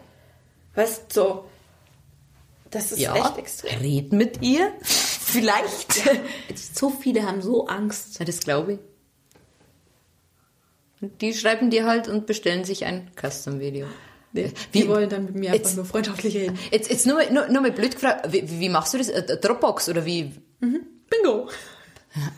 Weißt 0.75 1.17
du, 1.17 1.21
so, 1.21 1.45
das 2.71 2.93
ist 2.93 3.01
ja, 3.01 3.17
echt 3.17 3.39
extrem. 3.39 3.81
Red 3.81 4.13
mit 4.13 4.43
ihr, 4.43 4.73
vielleicht. 4.83 6.05
Ja, 6.05 6.13
so 6.73 6.91
viele 6.91 7.27
haben 7.27 7.41
so 7.41 7.67
Angst. 7.67 8.19
Ja, 8.19 8.27
das 8.27 8.41
glaube 8.41 8.75
ich. 8.75 8.79
Und 11.01 11.23
die 11.23 11.33
schreiben 11.33 11.71
dir 11.71 11.87
halt 11.87 12.09
und 12.09 12.27
bestellen 12.27 12.65
sich 12.65 12.85
ein 12.85 13.11
Custom-Video. 13.19 13.87
Nee, 14.33 14.53
die 14.75 14.87
wollen 14.89 15.09
dann 15.09 15.25
mit 15.25 15.35
mir 15.37 15.53
einfach 15.53 15.75
nur 15.75 15.85
freundschaftlich 15.87 16.37
reden. 16.37 16.59
Jetzt, 16.71 16.91
jetzt 16.91 17.07
nur, 17.07 17.23
nur, 17.31 17.49
nur 17.49 17.63
mal 17.63 17.73
blöd 17.73 17.95
gefragt, 17.95 18.31
wie, 18.31 18.45
wie 18.61 18.69
machst 18.69 18.93
du 18.93 18.99
das? 18.99 19.11
Dropbox 19.41 19.89
oder 19.89 20.05
wie? 20.05 20.33
Mhm. 20.61 20.81
Bingo. 21.09 21.49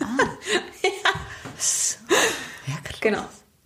Ah. 0.00 0.16
ja. 0.82 0.90
ja, 2.66 2.80
krass. 2.82 3.00
Genau. 3.00 3.24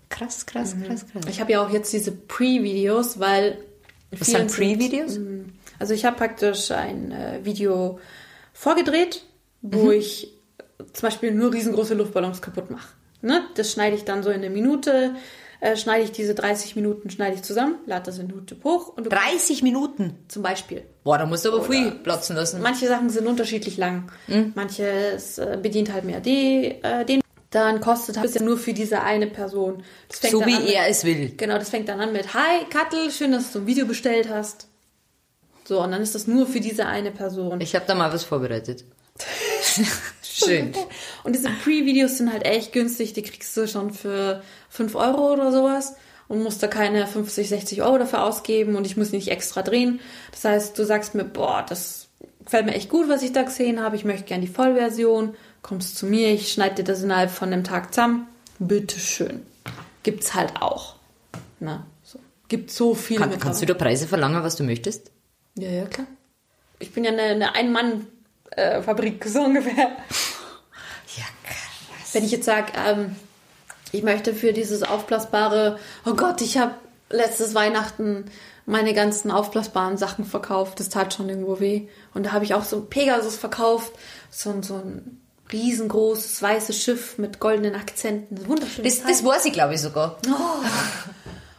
Krass, 0.09 0.47
krass, 0.47 0.75
mhm. 0.75 0.85
krass, 0.85 1.07
krass. 1.11 1.25
Ich 1.29 1.41
habe 1.41 1.53
ja 1.53 1.65
auch 1.65 1.71
jetzt 1.71 1.93
diese 1.93 2.13
Pre-Videos, 2.13 3.19
weil. 3.19 3.59
Was 4.11 4.29
sind 4.29 4.53
Pre-Videos? 4.53 5.19
Mhm. 5.19 5.53
Also 5.79 5.93
ich 5.93 6.05
habe 6.05 6.17
praktisch 6.17 6.71
ein 6.71 7.11
äh, 7.11 7.45
Video 7.45 7.99
vorgedreht, 8.53 9.25
wo 9.61 9.87
mhm. 9.87 9.93
ich 9.93 10.33
zum 10.93 11.09
Beispiel 11.09 11.33
nur 11.33 11.53
riesengroße 11.53 11.95
Luftballons 11.95 12.41
kaputt 12.43 12.71
mache. 12.71 12.89
Ne? 13.23 13.43
Das 13.57 13.73
schneide 13.73 13.97
ich 13.97 14.05
dann 14.05 14.23
so 14.23 14.31
in 14.31 14.37
eine 14.37 14.51
Minute, 14.51 15.15
äh, 15.65 15.79
schneide 15.79 16.05
ich 16.05 16.13
diese 16.13 16.35
30 16.35 16.77
Minuten 16.77 17.09
schneide 17.09 17.37
ich 17.37 17.43
zusammen, 17.43 17.77
lade 17.87 18.05
das 18.05 18.19
in 18.19 18.29
YouTube 18.29 18.63
hoch. 18.65 18.89
Und 18.89 19.11
30 19.11 19.63
Minuten? 19.63 20.19
Zum 20.29 20.43
Beispiel. 20.43 20.83
Boah, 21.05 21.17
da 21.17 21.25
musst 21.25 21.47
du 21.47 21.49
aber 21.49 21.61
Oder 21.61 21.71
viel 21.71 21.91
platzen 21.91 22.37
lassen. 22.37 22.61
Manche 22.61 22.87
Sachen 22.87 23.09
sind 23.09 23.27
unterschiedlich 23.27 23.79
lang. 23.79 24.13
Mhm. 24.27 24.53
Manches 24.55 25.39
äh, 25.39 25.59
bedient 25.61 25.91
halt 25.91 26.05
mehr 26.05 26.21
die, 26.21 26.77
äh, 26.83 27.07
den. 27.07 27.23
Dann 27.49 27.81
kostet 27.81 28.17
es 28.23 28.35
ja 28.35 28.43
nur 28.43 28.59
für 28.59 28.75
diese 28.75 29.01
eine 29.01 29.27
Person. 29.27 29.85
so 30.11 30.45
wie 30.45 30.73
er 30.73 30.89
es 30.89 31.05
will. 31.05 31.33
Genau, 31.37 31.57
das 31.57 31.71
fängt 31.71 31.89
dann 31.89 32.01
an 32.01 32.13
mit 32.13 32.35
Hi 32.35 32.65
Kattel, 32.69 33.11
schön, 33.11 33.33
dass 33.33 33.53
du 33.53 33.61
ein 33.61 33.67
Video 33.67 33.87
bestellt 33.87 34.29
hast. 34.29 34.67
So, 35.65 35.81
und 35.81 35.93
dann 35.93 36.03
ist 36.03 36.15
das 36.15 36.27
nur 36.27 36.47
für 36.47 36.61
diese 36.61 36.85
eine 36.85 37.11
Person. 37.11 37.61
Ich 37.63 37.75
habe 37.75 37.87
da 37.87 37.95
mal 37.95 38.13
was 38.13 38.25
vorbereitet. 38.25 38.85
Schön. 40.35 40.73
Und 41.23 41.37
diese 41.37 41.49
Pre-Videos 41.49 42.19
sind 42.19 42.33
halt 42.33 42.45
echt 42.45 42.73
günstig. 42.73 43.13
Die 43.13 43.23
kriegst 43.23 43.57
du 43.57 43.69
schon 43.69 43.93
für 43.93 44.43
5 44.69 44.97
Euro 44.97 45.33
oder 45.33 45.53
sowas 45.53 45.95
und 46.27 46.43
musst 46.43 46.61
da 46.61 46.67
keine 46.67 47.07
50, 47.07 47.49
60 47.49 47.83
Euro 47.83 47.99
dafür 47.99 48.25
ausgeben 48.25 48.75
und 48.75 48.85
ich 48.85 48.97
muss 48.97 49.13
nicht 49.13 49.29
extra 49.29 49.63
drehen. 49.63 50.01
Das 50.33 50.45
heißt, 50.45 50.79
du 50.79 50.85
sagst 50.85 51.15
mir, 51.15 51.25
boah, 51.25 51.65
das 51.69 52.09
gefällt 52.45 52.67
mir 52.67 52.75
echt 52.75 52.89
gut, 52.89 53.09
was 53.09 53.23
ich 53.23 53.33
da 53.33 53.43
gesehen 53.43 53.81
habe. 53.81 53.95
Ich 53.95 54.05
möchte 54.05 54.25
gerne 54.25 54.45
die 54.45 54.53
Vollversion. 54.53 55.37
Kommst 55.63 55.97
zu 55.97 56.07
mir, 56.07 56.33
ich 56.33 56.53
schneide 56.53 56.77
dir 56.77 56.85
das 56.85 57.03
innerhalb 57.03 57.31
von 57.31 57.53
einem 57.53 57.63
Tag 57.63 57.95
zusammen. 57.95 58.27
Bitteschön. 58.59 59.43
Gibt's 60.03 60.35
halt 60.35 60.61
auch. 60.61 60.97
Na, 61.61 61.87
so. 62.03 62.19
Gibt 62.49 62.71
so 62.71 62.95
viele. 62.95 63.21
Kann, 63.21 63.39
kannst 63.39 63.63
du 63.63 63.67
da 63.67 63.75
Preise 63.75 64.09
verlangen, 64.09 64.43
was 64.43 64.57
du 64.57 64.65
möchtest? 64.65 65.11
Ja, 65.57 65.71
ja, 65.71 65.85
klar. 65.87 66.07
Ich 66.81 66.93
bin 66.93 67.05
ja 67.05 67.13
eine, 67.13 67.55
eine 67.55 68.01
Ein-Mann-Fabrik, 68.57 69.25
so 69.27 69.43
ungefähr. 69.43 69.97
Ja, 71.17 71.25
krass. 71.45 72.13
Wenn 72.13 72.25
ich 72.25 72.31
jetzt 72.31 72.45
sage, 72.45 72.73
ähm, 72.77 73.17
ich 73.93 74.03
möchte 74.03 74.35
für 74.35 74.53
dieses 74.53 74.83
aufblasbare, 74.83 75.79
oh 76.05 76.15
Gott, 76.15 76.41
ich 76.41 76.59
habe 76.59 76.75
letztes 77.11 77.55
Weihnachten 77.55 78.25
meine 78.67 78.95
ganzen 78.95 79.31
aufblasbaren 79.31 79.97
Sachen 79.97 80.25
verkauft. 80.25 80.81
Das 80.81 80.89
tat 80.89 81.15
schon 81.15 81.29
irgendwo 81.29 81.61
weh. 81.61 81.89
Und 82.15 82.27
da 82.27 82.33
habe 82.33 82.45
ich 82.45 82.55
auch 82.55 82.65
so 82.65 82.77
ein 82.77 82.87
Pegasus 82.89 83.37
verkauft, 83.37 83.93
so, 84.31 84.63
so 84.63 84.77
ein 84.77 85.21
riesengroßes 85.53 86.41
weißes 86.41 86.83
Schiff 86.83 87.19
mit 87.19 87.39
goldenen 87.39 87.75
Akzenten. 87.75 88.49
Wunderschön. 88.49 88.85
Das, 88.85 89.03
das 89.03 89.25
weiß 89.25 89.45
ich, 89.45 89.53
glaube 89.53 89.75
ich, 89.75 89.81
sogar. 89.81 90.19
Oh. 90.27 90.65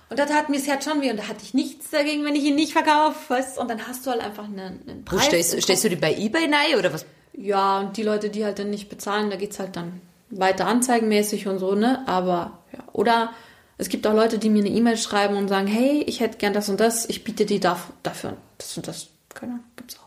Und 0.10 0.20
da 0.20 0.26
tat 0.26 0.50
mir 0.50 0.58
das 0.58 0.68
Herz 0.68 0.86
schon 0.86 1.02
weh 1.02 1.10
und 1.10 1.18
da 1.18 1.28
hatte 1.28 1.44
ich 1.44 1.54
nichts 1.54 1.90
dagegen, 1.90 2.24
wenn 2.26 2.36
ich 2.36 2.44
ihn 2.44 2.56
nicht 2.56 2.74
verkaufe. 2.74 3.18
Weißt? 3.30 3.58
Und 3.58 3.70
dann 3.70 3.88
hast 3.88 4.06
du 4.06 4.12
halt 4.12 4.22
einfach 4.22 4.44
einen, 4.44 4.82
einen 4.88 5.06
Preis. 5.06 5.20
Wo 5.20 5.26
stellst, 5.26 5.62
stellst 5.62 5.84
du 5.84 5.90
die 5.90 5.96
bei 5.96 6.16
Ebay 6.16 6.44
rein 6.44 6.78
oder 6.78 6.94
was? 6.94 7.06
Ja, 7.34 7.80
und 7.80 7.98
die 7.98 8.04
Leute, 8.04 8.30
die 8.30 8.46
halt 8.46 8.60
dann 8.60 8.70
nicht 8.70 8.88
bezahlen, 8.88 9.30
da 9.30 9.36
geht 9.36 9.52
es 9.52 9.60
halt 9.60 9.76
dann 9.76 10.02
weiter 10.30 10.68
anzeigenmäßig 10.68 11.48
und 11.48 11.60
so, 11.60 11.76
ne? 11.76 12.08
Aber 12.08 12.60
ja. 12.72 12.80
Oder 12.94 13.34
es 13.78 13.90
gibt 13.90 14.08
auch 14.08 14.14
Leute, 14.14 14.38
die 14.38 14.50
mir 14.50 14.64
eine 14.64 14.70
E-Mail 14.70 14.98
schreiben 14.98 15.36
und 15.36 15.48
sagen, 15.48 15.68
hey, 15.68 16.04
ich 16.08 16.20
hätte 16.20 16.38
gern 16.38 16.54
das 16.54 16.70
und 16.70 16.80
das, 16.80 17.10
ich 17.10 17.24
biete 17.24 17.46
dir 17.46 17.60
dafür 17.60 18.38
das 18.58 18.78
und 18.78 18.88
das. 18.88 19.10
Keine 19.34 19.54
Ahnung, 19.54 19.66
gibt's 19.76 19.98
auch. 19.98 20.06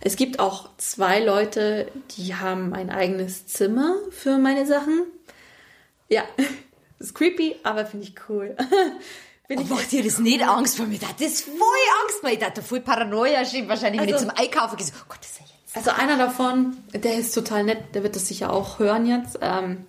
Es 0.00 0.16
gibt 0.16 0.40
auch 0.40 0.68
zwei 0.76 1.20
Leute, 1.20 1.90
die 2.16 2.34
haben 2.34 2.74
ein 2.74 2.90
eigenes 2.90 3.46
Zimmer 3.46 3.94
für 4.10 4.36
meine 4.38 4.66
Sachen. 4.66 5.04
Ja, 6.08 6.22
das 6.98 7.08
ist 7.08 7.14
creepy, 7.14 7.56
aber 7.62 7.86
finde 7.86 8.06
ich 8.06 8.14
cool. 8.28 8.56
Bin 9.48 9.58
oh, 9.58 9.62
ich 9.62 9.68
macht 9.70 9.92
dir 9.92 10.04
das 10.04 10.18
nicht 10.18 10.46
Angst 10.46 10.76
vor 10.76 10.86
mir? 10.86 10.98
Das 10.98 11.26
ist 11.26 11.44
voll 11.46 11.56
Angst, 12.02 12.18
weil 12.22 12.36
ich 12.36 12.44
hatte 12.44 12.62
voll 12.62 12.80
Paranoia, 12.80 13.38
wahrscheinlich, 13.38 14.00
wenn 14.00 14.00
also, 14.00 14.14
ich 14.14 14.16
zum 14.16 14.30
Einkaufen 14.30 14.76
gehe. 14.76 14.86
Oh 14.86 15.04
Gott, 15.08 15.18
das 15.20 15.30
ist 15.30 15.40
ja 15.40 15.46
also 15.74 15.90
einer 15.90 16.16
davon, 16.16 16.76
der 16.92 17.14
ist 17.16 17.34
total 17.34 17.64
nett, 17.64 17.94
der 17.94 18.02
wird 18.02 18.16
das 18.16 18.26
sicher 18.26 18.52
auch 18.52 18.78
hören 18.78 19.06
jetzt. 19.06 19.38
Ähm, 19.40 19.86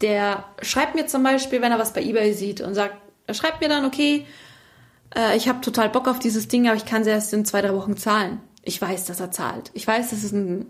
der 0.00 0.44
schreibt 0.60 0.94
mir 0.94 1.06
zum 1.06 1.22
Beispiel, 1.22 1.60
wenn 1.60 1.72
er 1.72 1.78
was 1.78 1.92
bei 1.92 2.02
eBay 2.02 2.34
sieht 2.34 2.60
und 2.60 2.74
sagt, 2.74 2.94
er 3.26 3.34
schreibt 3.34 3.60
mir 3.60 3.68
dann, 3.68 3.84
okay, 3.84 4.26
äh, 5.16 5.36
ich 5.36 5.48
habe 5.48 5.60
total 5.60 5.88
Bock 5.88 6.08
auf 6.08 6.18
dieses 6.18 6.48
Ding, 6.48 6.68
aber 6.68 6.76
ich 6.76 6.84
kann 6.84 7.02
es 7.02 7.08
erst 7.08 7.32
in 7.32 7.44
zwei, 7.44 7.62
drei 7.62 7.74
Wochen 7.74 7.96
zahlen. 7.96 8.40
Ich 8.62 8.80
weiß, 8.80 9.06
dass 9.06 9.18
er 9.18 9.30
zahlt. 9.30 9.70
Ich 9.74 9.86
weiß, 9.86 10.10
das 10.10 10.22
ist 10.22 10.32
ein 10.32 10.66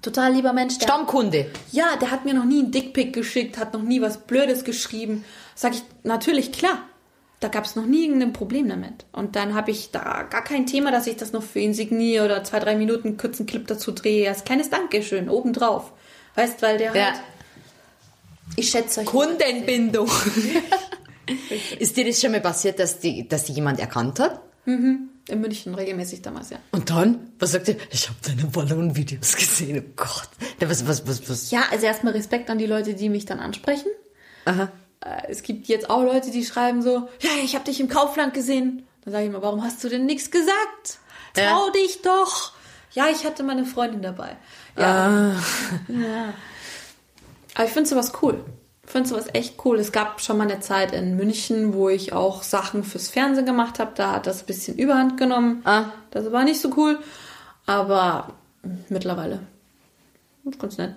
total 0.00 0.32
lieber 0.32 0.52
Mensch. 0.52 0.78
Der, 0.78 0.86
Stammkunde. 0.86 1.50
Ja, 1.72 1.96
der 2.00 2.10
hat 2.10 2.24
mir 2.24 2.34
noch 2.34 2.44
nie 2.44 2.60
einen 2.60 2.70
Dickpick 2.70 3.12
geschickt, 3.12 3.58
hat 3.58 3.72
noch 3.72 3.82
nie 3.82 4.00
was 4.00 4.18
Blödes 4.18 4.64
geschrieben. 4.64 5.24
Sag 5.54 5.72
ich, 5.72 5.82
natürlich, 6.04 6.52
klar 6.52 6.78
da 7.40 7.48
gab 7.48 7.64
es 7.64 7.76
noch 7.76 7.84
nie 7.84 8.06
irgendein 8.06 8.32
Problem 8.32 8.68
damit. 8.68 9.04
Und 9.12 9.36
dann 9.36 9.54
habe 9.54 9.70
ich 9.70 9.90
da 9.90 10.22
gar 10.22 10.42
kein 10.42 10.66
Thema, 10.66 10.90
dass 10.90 11.06
ich 11.06 11.16
das 11.16 11.32
noch 11.32 11.42
für 11.42 11.58
ihn 11.58 11.74
signiere 11.74 12.24
oder 12.24 12.44
zwei, 12.44 12.60
drei 12.60 12.76
Minuten 12.76 13.16
kurzen 13.18 13.46
Clip 13.46 13.66
dazu 13.66 13.92
drehe. 13.92 14.28
Als 14.28 14.44
kleines 14.44 14.70
Dankeschön 14.70 15.28
obendrauf. 15.28 15.92
Weißt, 16.34 16.62
weil 16.62 16.78
der 16.78 16.94
ja. 16.94 17.04
halt. 17.06 17.20
Ich 18.56 18.70
schätze 18.70 19.00
euch. 19.00 19.06
Kundenbindung. 19.06 20.10
Ist 21.78 21.96
dir 21.96 22.06
das 22.06 22.20
schon 22.20 22.30
mal 22.30 22.40
passiert, 22.40 22.78
dass 22.78 23.00
die, 23.00 23.28
dass 23.28 23.44
die 23.44 23.52
jemand 23.52 23.80
erkannt 23.80 24.20
hat? 24.20 24.40
Mhm. 24.64 25.10
In 25.28 25.40
München 25.40 25.74
regelmäßig 25.74 26.22
damals, 26.22 26.50
ja. 26.50 26.58
Und 26.70 26.88
dann? 26.88 27.32
Was 27.40 27.52
sagt 27.52 27.68
ihr? 27.68 27.76
Ich 27.90 28.08
habe 28.08 28.18
deine 28.24 28.44
Ballonvideos 28.44 29.36
gesehen. 29.36 29.84
Oh 29.84 29.92
Gott. 29.96 30.28
Was, 30.60 30.86
was, 30.86 31.06
was, 31.06 31.28
was? 31.28 31.50
Ja, 31.50 31.64
also 31.70 31.84
erstmal 31.84 32.12
Respekt 32.12 32.48
an 32.48 32.58
die 32.58 32.66
Leute, 32.66 32.94
die 32.94 33.08
mich 33.08 33.24
dann 33.24 33.40
ansprechen. 33.40 33.88
Aha. 34.44 34.70
Äh, 35.06 35.30
es 35.30 35.42
gibt 35.42 35.68
jetzt 35.68 35.88
auch 35.90 36.02
Leute, 36.02 36.30
die 36.30 36.44
schreiben 36.44 36.82
so, 36.82 37.08
ja, 37.20 37.30
ich 37.42 37.54
habe 37.54 37.64
dich 37.64 37.80
im 37.80 37.88
Kaufland 37.88 38.34
gesehen. 38.34 38.86
Dann 39.04 39.12
sage 39.12 39.24
ich 39.24 39.30
immer, 39.30 39.42
warum 39.42 39.62
hast 39.62 39.82
du 39.84 39.88
denn 39.88 40.06
nichts 40.06 40.30
gesagt? 40.30 40.98
Ja. 41.36 41.50
Trau 41.50 41.70
dich 41.70 42.02
doch. 42.02 42.52
Ja, 42.92 43.08
ich 43.08 43.24
hatte 43.24 43.42
meine 43.42 43.64
Freundin 43.64 44.02
dabei. 44.02 44.36
Ja. 44.76 45.32
ja. 45.88 46.34
Aber 47.54 47.64
ich 47.64 47.70
finde 47.70 47.88
sowas 47.88 48.12
cool. 48.22 48.44
Ich 48.84 48.90
finde 48.90 49.08
sowas 49.08 49.26
echt 49.32 49.64
cool. 49.64 49.78
Es 49.78 49.92
gab 49.92 50.20
schon 50.20 50.38
mal 50.38 50.44
eine 50.48 50.60
Zeit 50.60 50.92
in 50.92 51.16
München, 51.16 51.74
wo 51.74 51.88
ich 51.88 52.12
auch 52.12 52.42
Sachen 52.42 52.84
fürs 52.84 53.08
Fernsehen 53.08 53.46
gemacht 53.46 53.78
habe. 53.78 53.92
Da 53.94 54.12
hat 54.12 54.26
das 54.26 54.42
ein 54.42 54.46
bisschen 54.46 54.76
Überhand 54.76 55.16
genommen. 55.18 55.62
Ah. 55.64 55.86
Das 56.10 56.30
war 56.32 56.44
nicht 56.44 56.60
so 56.60 56.72
cool. 56.76 56.98
Aber 57.66 58.32
mittlerweile 58.88 59.40
ganz 60.58 60.78
nett. 60.78 60.94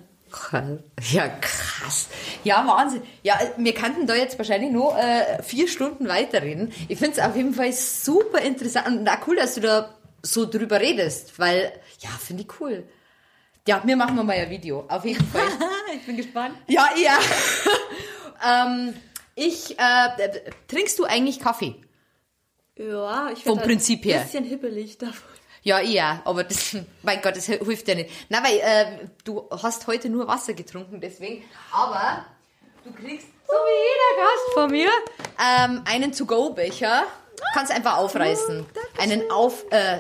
Ja, 1.12 1.28
krass. 1.28 2.08
Ja, 2.44 2.66
Wahnsinn. 2.68 3.02
Ja, 3.24 3.40
wir 3.58 3.74
könnten 3.74 4.08
da 4.08 4.16
jetzt 4.16 4.38
wahrscheinlich 4.38 4.72
nur 4.72 4.98
äh, 4.98 5.42
vier 5.44 5.68
Stunden 5.68 6.08
weiterreden. 6.08 6.72
Ich 6.88 6.98
finde 7.00 7.20
es 7.20 7.26
auf 7.26 7.36
jeden 7.36 7.54
Fall 7.54 7.74
super 7.74 8.42
interessant 8.42 9.00
und 9.00 9.10
auch 9.10 9.28
cool, 9.28 9.36
dass 9.36 9.56
du 9.56 9.62
da 9.62 9.94
so 10.22 10.46
drüber 10.46 10.80
redest, 10.80 11.38
weil, 11.40 11.72
ja, 12.00 12.10
finde 12.10 12.44
ich 12.44 12.60
cool. 12.60 12.84
Ja, 13.68 13.82
wir 13.86 13.96
machen 13.96 14.16
mal 14.16 14.30
ein 14.30 14.50
Video, 14.50 14.86
auf 14.88 15.06
jeden 15.06 15.26
Fall. 15.32 15.48
ich 15.96 16.06
bin 16.06 16.18
gespannt. 16.18 16.56
ja, 16.68 16.90
ja. 16.98 17.20
ähm, 18.66 18.94
ich, 19.36 19.78
äh, 19.80 20.42
trinkst 20.68 21.00
du 21.00 21.06
eigentlich 21.06 21.40
Kaffee? 21.40 21.76
Ja, 22.78 23.30
ich 23.32 23.44
Vom 23.44 23.60
Prinzip 23.60 24.06
her. 24.06 24.20
Ein 24.20 24.26
bisschen 24.26 24.44
hibbelig 24.46 24.98
davon. 24.98 25.29
Ja, 25.64 25.80
ja, 25.80 26.22
aber 26.26 26.44
das, 26.44 26.76
mein 27.04 27.22
Gott, 27.22 27.36
das 27.36 27.46
hilft 27.46 27.88
ja 27.88 27.96
nicht. 27.96 28.10
Na, 28.30 28.44
weil 28.44 28.58
äh, 28.60 29.08
du 29.24 29.48
hast 29.52 29.88
heute 29.88 30.10
nur 30.10 30.28
Wasser 30.28 30.54
getrunken, 30.54 31.00
deswegen. 31.02 31.44
Aber 31.72 32.26
du 32.84 32.92
kriegst, 32.92 33.28
so 33.48 33.54
wie 33.54 34.16
jeder 34.16 34.24
Gast 34.26 34.54
von 34.54 34.72
mir, 34.72 34.90
ähm, 35.40 35.82
einen 35.86 36.12
To-Go-Becher. 36.12 37.04
Kannst 37.54 37.72
einfach 37.72 37.98
aufreißen. 37.98 38.66
einen 38.98 39.32
auf, 39.32 39.64
äh, 39.72 40.00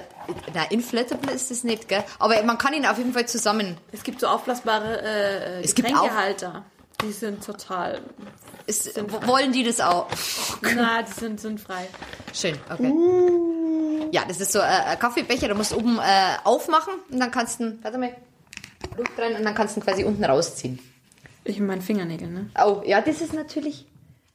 na, 0.53 0.63
inflatable 0.69 1.31
ist 1.31 1.49
das 1.49 1.63
nicht, 1.63 1.87
gell? 1.87 2.03
Aber 2.19 2.41
man 2.43 2.57
kann 2.57 2.73
ihn 2.73 2.85
auf 2.85 2.97
jeden 2.97 3.13
Fall 3.13 3.27
zusammen. 3.27 3.77
Es 3.93 4.03
gibt 4.03 4.19
so 4.19 4.27
aufblasbare 4.27 5.01
äh, 5.01 5.61
Es 5.61 5.73
gibt 5.73 5.87
Getränkehalter. 5.87 6.65
Die 7.01 7.13
sind 7.13 7.43
total. 7.45 8.01
Ist, 8.65 8.99
wollen 9.25 9.53
die 9.53 9.63
das 9.63 9.79
auch? 9.79 10.07
Na, 10.61 11.01
die 11.01 11.13
sind, 11.13 11.39
sind 11.39 11.61
frei. 11.61 11.87
Schön, 12.33 12.59
okay. 12.69 12.93
Ja, 14.11 14.23
das 14.27 14.39
ist 14.41 14.51
so 14.51 14.59
äh, 14.59 14.63
ein 14.63 14.99
Kaffeebecher, 14.99 15.47
da 15.47 15.53
musst 15.53 15.71
du 15.71 15.77
oben 15.77 15.99
äh, 15.99 16.37
aufmachen 16.43 16.93
und 17.11 17.19
dann 17.19 17.31
kannst 17.31 17.59
du, 17.59 17.77
warte 17.81 17.97
mal, 17.97 18.15
Luft 18.97 19.17
rein 19.17 19.35
und 19.35 19.43
dann 19.43 19.55
kannst 19.55 19.75
du 19.75 19.79
ihn 19.79 19.83
quasi 19.83 20.03
unten 20.03 20.23
rausziehen. 20.23 20.79
Ich 21.43 21.59
mit 21.59 21.67
meinen 21.67 21.81
Fingernägeln, 21.81 22.33
ne? 22.33 22.49
Oh, 22.63 22.81
ja, 22.85 23.01
das 23.01 23.21
ist 23.21 23.33
natürlich. 23.33 23.85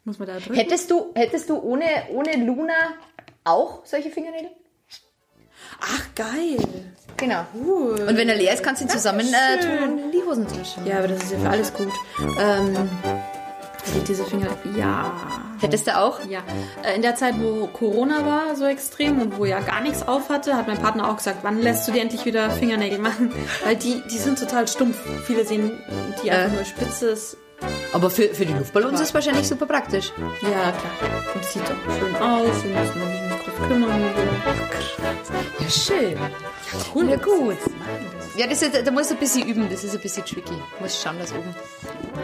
Muss 0.05 0.19
man 0.19 0.29
da 0.29 0.39
drücken? 0.39 0.55
Hättest 0.55 0.91
du, 0.91 1.13
hättest 1.15 1.49
du 1.49 1.59
ohne, 1.59 1.85
ohne 2.11 2.37
Luna 2.45 2.75
auch 3.45 3.85
solche 3.87 4.11
Fingernägel? 4.11 4.51
Ach, 5.81 6.15
geil. 6.15 6.59
Genau. 7.17 7.47
Cool. 7.55 8.07
Und 8.09 8.17
wenn 8.17 8.29
er 8.29 8.37
leer 8.37 8.55
ist, 8.55 8.63
kannst 8.63 8.83
du 8.83 8.87
ihn 8.87 8.91
zusammen 8.91 9.27
äh, 9.33 9.61
tun 9.61 9.99
in 9.99 10.13
die 10.13 10.23
Hosentasche. 10.23 10.81
Ja, 10.85 10.99
aber 10.99 11.09
das 11.09 11.23
ist 11.23 11.33
ja 11.33 11.39
für 11.39 11.49
alles 11.49 11.73
gut. 11.73 11.93
Ähm, 12.39 12.89
diese 14.09 14.25
Finger. 14.25 14.49
Ja. 14.77 15.13
Hättest 15.61 15.87
du 15.87 15.97
auch? 15.97 16.21
Ja. 16.29 16.41
Äh, 16.83 16.97
In 16.97 17.03
der 17.03 17.15
Zeit, 17.17 17.35
wo 17.41 17.67
Corona 17.69 18.25
war, 18.27 18.57
so 18.57 18.65
extrem 18.65 19.21
und 19.21 19.39
wo 19.39 19.45
ja 19.45 19.61
gar 19.61 19.81
nichts 19.81 20.07
auf 20.07 20.29
hatte, 20.29 20.57
hat 20.57 20.67
mein 20.67 20.79
Partner 20.79 21.09
auch 21.11 21.17
gesagt, 21.17 21.39
wann 21.43 21.61
lässt 21.61 21.87
du 21.89 21.93
dir 21.93 22.03
endlich 22.03 22.25
wieder 22.25 22.51
Fingernägel 22.51 22.99
machen? 22.99 23.33
Weil 23.65 23.77
die, 23.77 24.03
die 24.11 24.19
sind 24.19 24.39
total 24.39 24.67
stumpf. 24.69 24.97
Viele 25.27 25.45
sehen 25.45 25.73
die 26.23 26.31
einfach 26.31 26.53
Äh. 26.53 26.57
nur 26.57 26.65
spitzes. 26.65 27.37
Aber 27.93 28.11
für, 28.11 28.25
für 28.35 28.45
die 28.45 28.53
Luftballons 28.53 29.01
ist 29.01 29.09
es 29.09 29.15
wahrscheinlich 29.15 29.47
super 29.49 29.65
praktisch. 29.67 30.13
Ja, 30.43 30.73
klar. 30.73 30.75
Und 31.35 31.45
sieht 31.45 31.63
auch 31.63 31.99
schön 31.99 32.17
aus 32.17 32.65
und 32.65 32.75
muss 32.75 32.95
man 32.97 33.13
sich 33.13 33.21
nicht 33.23 33.45
groß 33.45 33.69
kümmern. 33.69 34.03
Ja, 35.61 35.71
schön. 35.71 36.19
Cool. 36.95 37.09
Ja, 37.11 37.17
gut. 37.17 37.57
Ja, 38.37 38.49
das 38.49 38.63
ist, 38.63 38.75
da 38.85 38.91
musst 38.91 39.11
du 39.11 39.15
ein 39.15 39.21
bisschen 39.21 39.47
üben, 39.49 39.69
das 39.71 39.85
ist 39.85 39.95
ein 39.95 40.01
bisschen 40.01 40.25
tricky. 40.25 40.55
Muss 40.81 41.01
schauen, 41.01 41.19
dass 41.19 41.33
oben. 41.33 41.55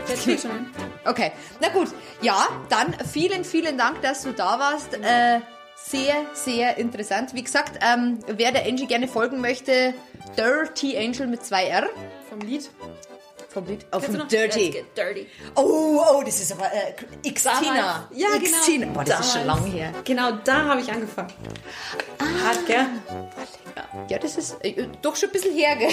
Jetzt 0.08 0.26
geht 0.26 0.40
schon 0.40 0.50
hin. 0.50 0.66
Okay, 1.04 1.30
na 1.60 1.68
gut. 1.68 1.88
Ja, 2.20 2.48
dann 2.68 2.94
vielen, 3.06 3.44
vielen 3.44 3.78
Dank, 3.78 4.02
dass 4.02 4.22
du 4.22 4.32
da 4.32 4.58
warst. 4.58 4.94
Äh, 4.94 5.40
sehr, 5.76 6.14
sehr 6.34 6.78
interessant. 6.78 7.34
Wie 7.34 7.42
gesagt, 7.42 7.78
ähm, 7.82 8.18
wer 8.26 8.50
der 8.52 8.66
Angie 8.66 8.86
gerne 8.86 9.06
folgen 9.08 9.40
möchte, 9.40 9.94
Dirty 10.36 10.98
Angel 10.98 11.26
mit 11.28 11.44
zwei 11.44 11.66
R. 11.66 11.88
Vom 12.28 12.40
Lied. 12.40 12.70
Vom 13.52 13.66
Lied. 13.66 13.84
Oh, 13.90 13.98
vom? 13.98 14.28
Dirty. 14.28 14.84
Dirty. 14.96 15.26
Oh, 15.56 16.00
oh, 16.08 16.22
das 16.24 16.40
ist 16.40 16.52
aber 16.52 16.66
äh, 16.72 16.94
X-Tina. 17.24 18.08
Ja, 18.12 18.28
genau. 18.28 18.44
X-Tina. 18.44 18.86
Boah, 18.86 19.02
das 19.02 19.20
ist 19.26 19.32
schon 19.32 19.46
Damals. 19.46 19.64
lange 19.64 19.72
her. 19.76 19.92
Genau, 20.04 20.30
da 20.44 20.64
habe 20.66 20.80
ich 20.80 20.92
angefangen. 20.92 21.32
Hart, 22.44 22.66
gell? 22.66 22.86
Ja, 24.08 24.18
das 24.18 24.36
ist 24.36 24.56
äh, 24.64 24.86
doch 25.02 25.16
schon 25.16 25.30
ein 25.30 25.32
bisschen 25.32 25.54
her, 25.54 25.74
gell? 25.74 25.90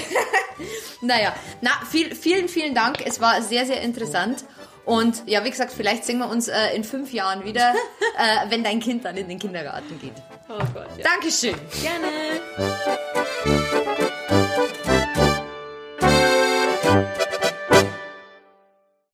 naja, 1.01 1.33
na, 1.61 1.71
viel, 1.89 2.13
vielen, 2.13 2.47
vielen 2.47 2.75
Dank. 2.75 3.03
Es 3.03 3.19
war 3.19 3.41
sehr, 3.41 3.65
sehr 3.65 3.81
interessant. 3.81 4.45
Und 4.85 5.23
ja, 5.25 5.43
wie 5.43 5.49
gesagt, 5.49 5.73
vielleicht 5.75 6.05
sehen 6.05 6.19
wir 6.19 6.29
uns 6.29 6.47
äh, 6.47 6.75
in 6.75 6.83
fünf 6.83 7.11
Jahren 7.11 7.43
wieder, 7.43 7.73
äh, 8.17 8.49
wenn 8.49 8.63
dein 8.63 8.79
Kind 8.79 9.03
dann 9.03 9.17
in 9.17 9.27
den 9.27 9.39
Kindergarten 9.39 9.99
geht. 9.99 10.13
Oh 10.47 10.59
Gott, 10.73 10.87
ja. 10.95 11.03
Dankeschön. 11.03 11.55
Gerne. 11.81 12.07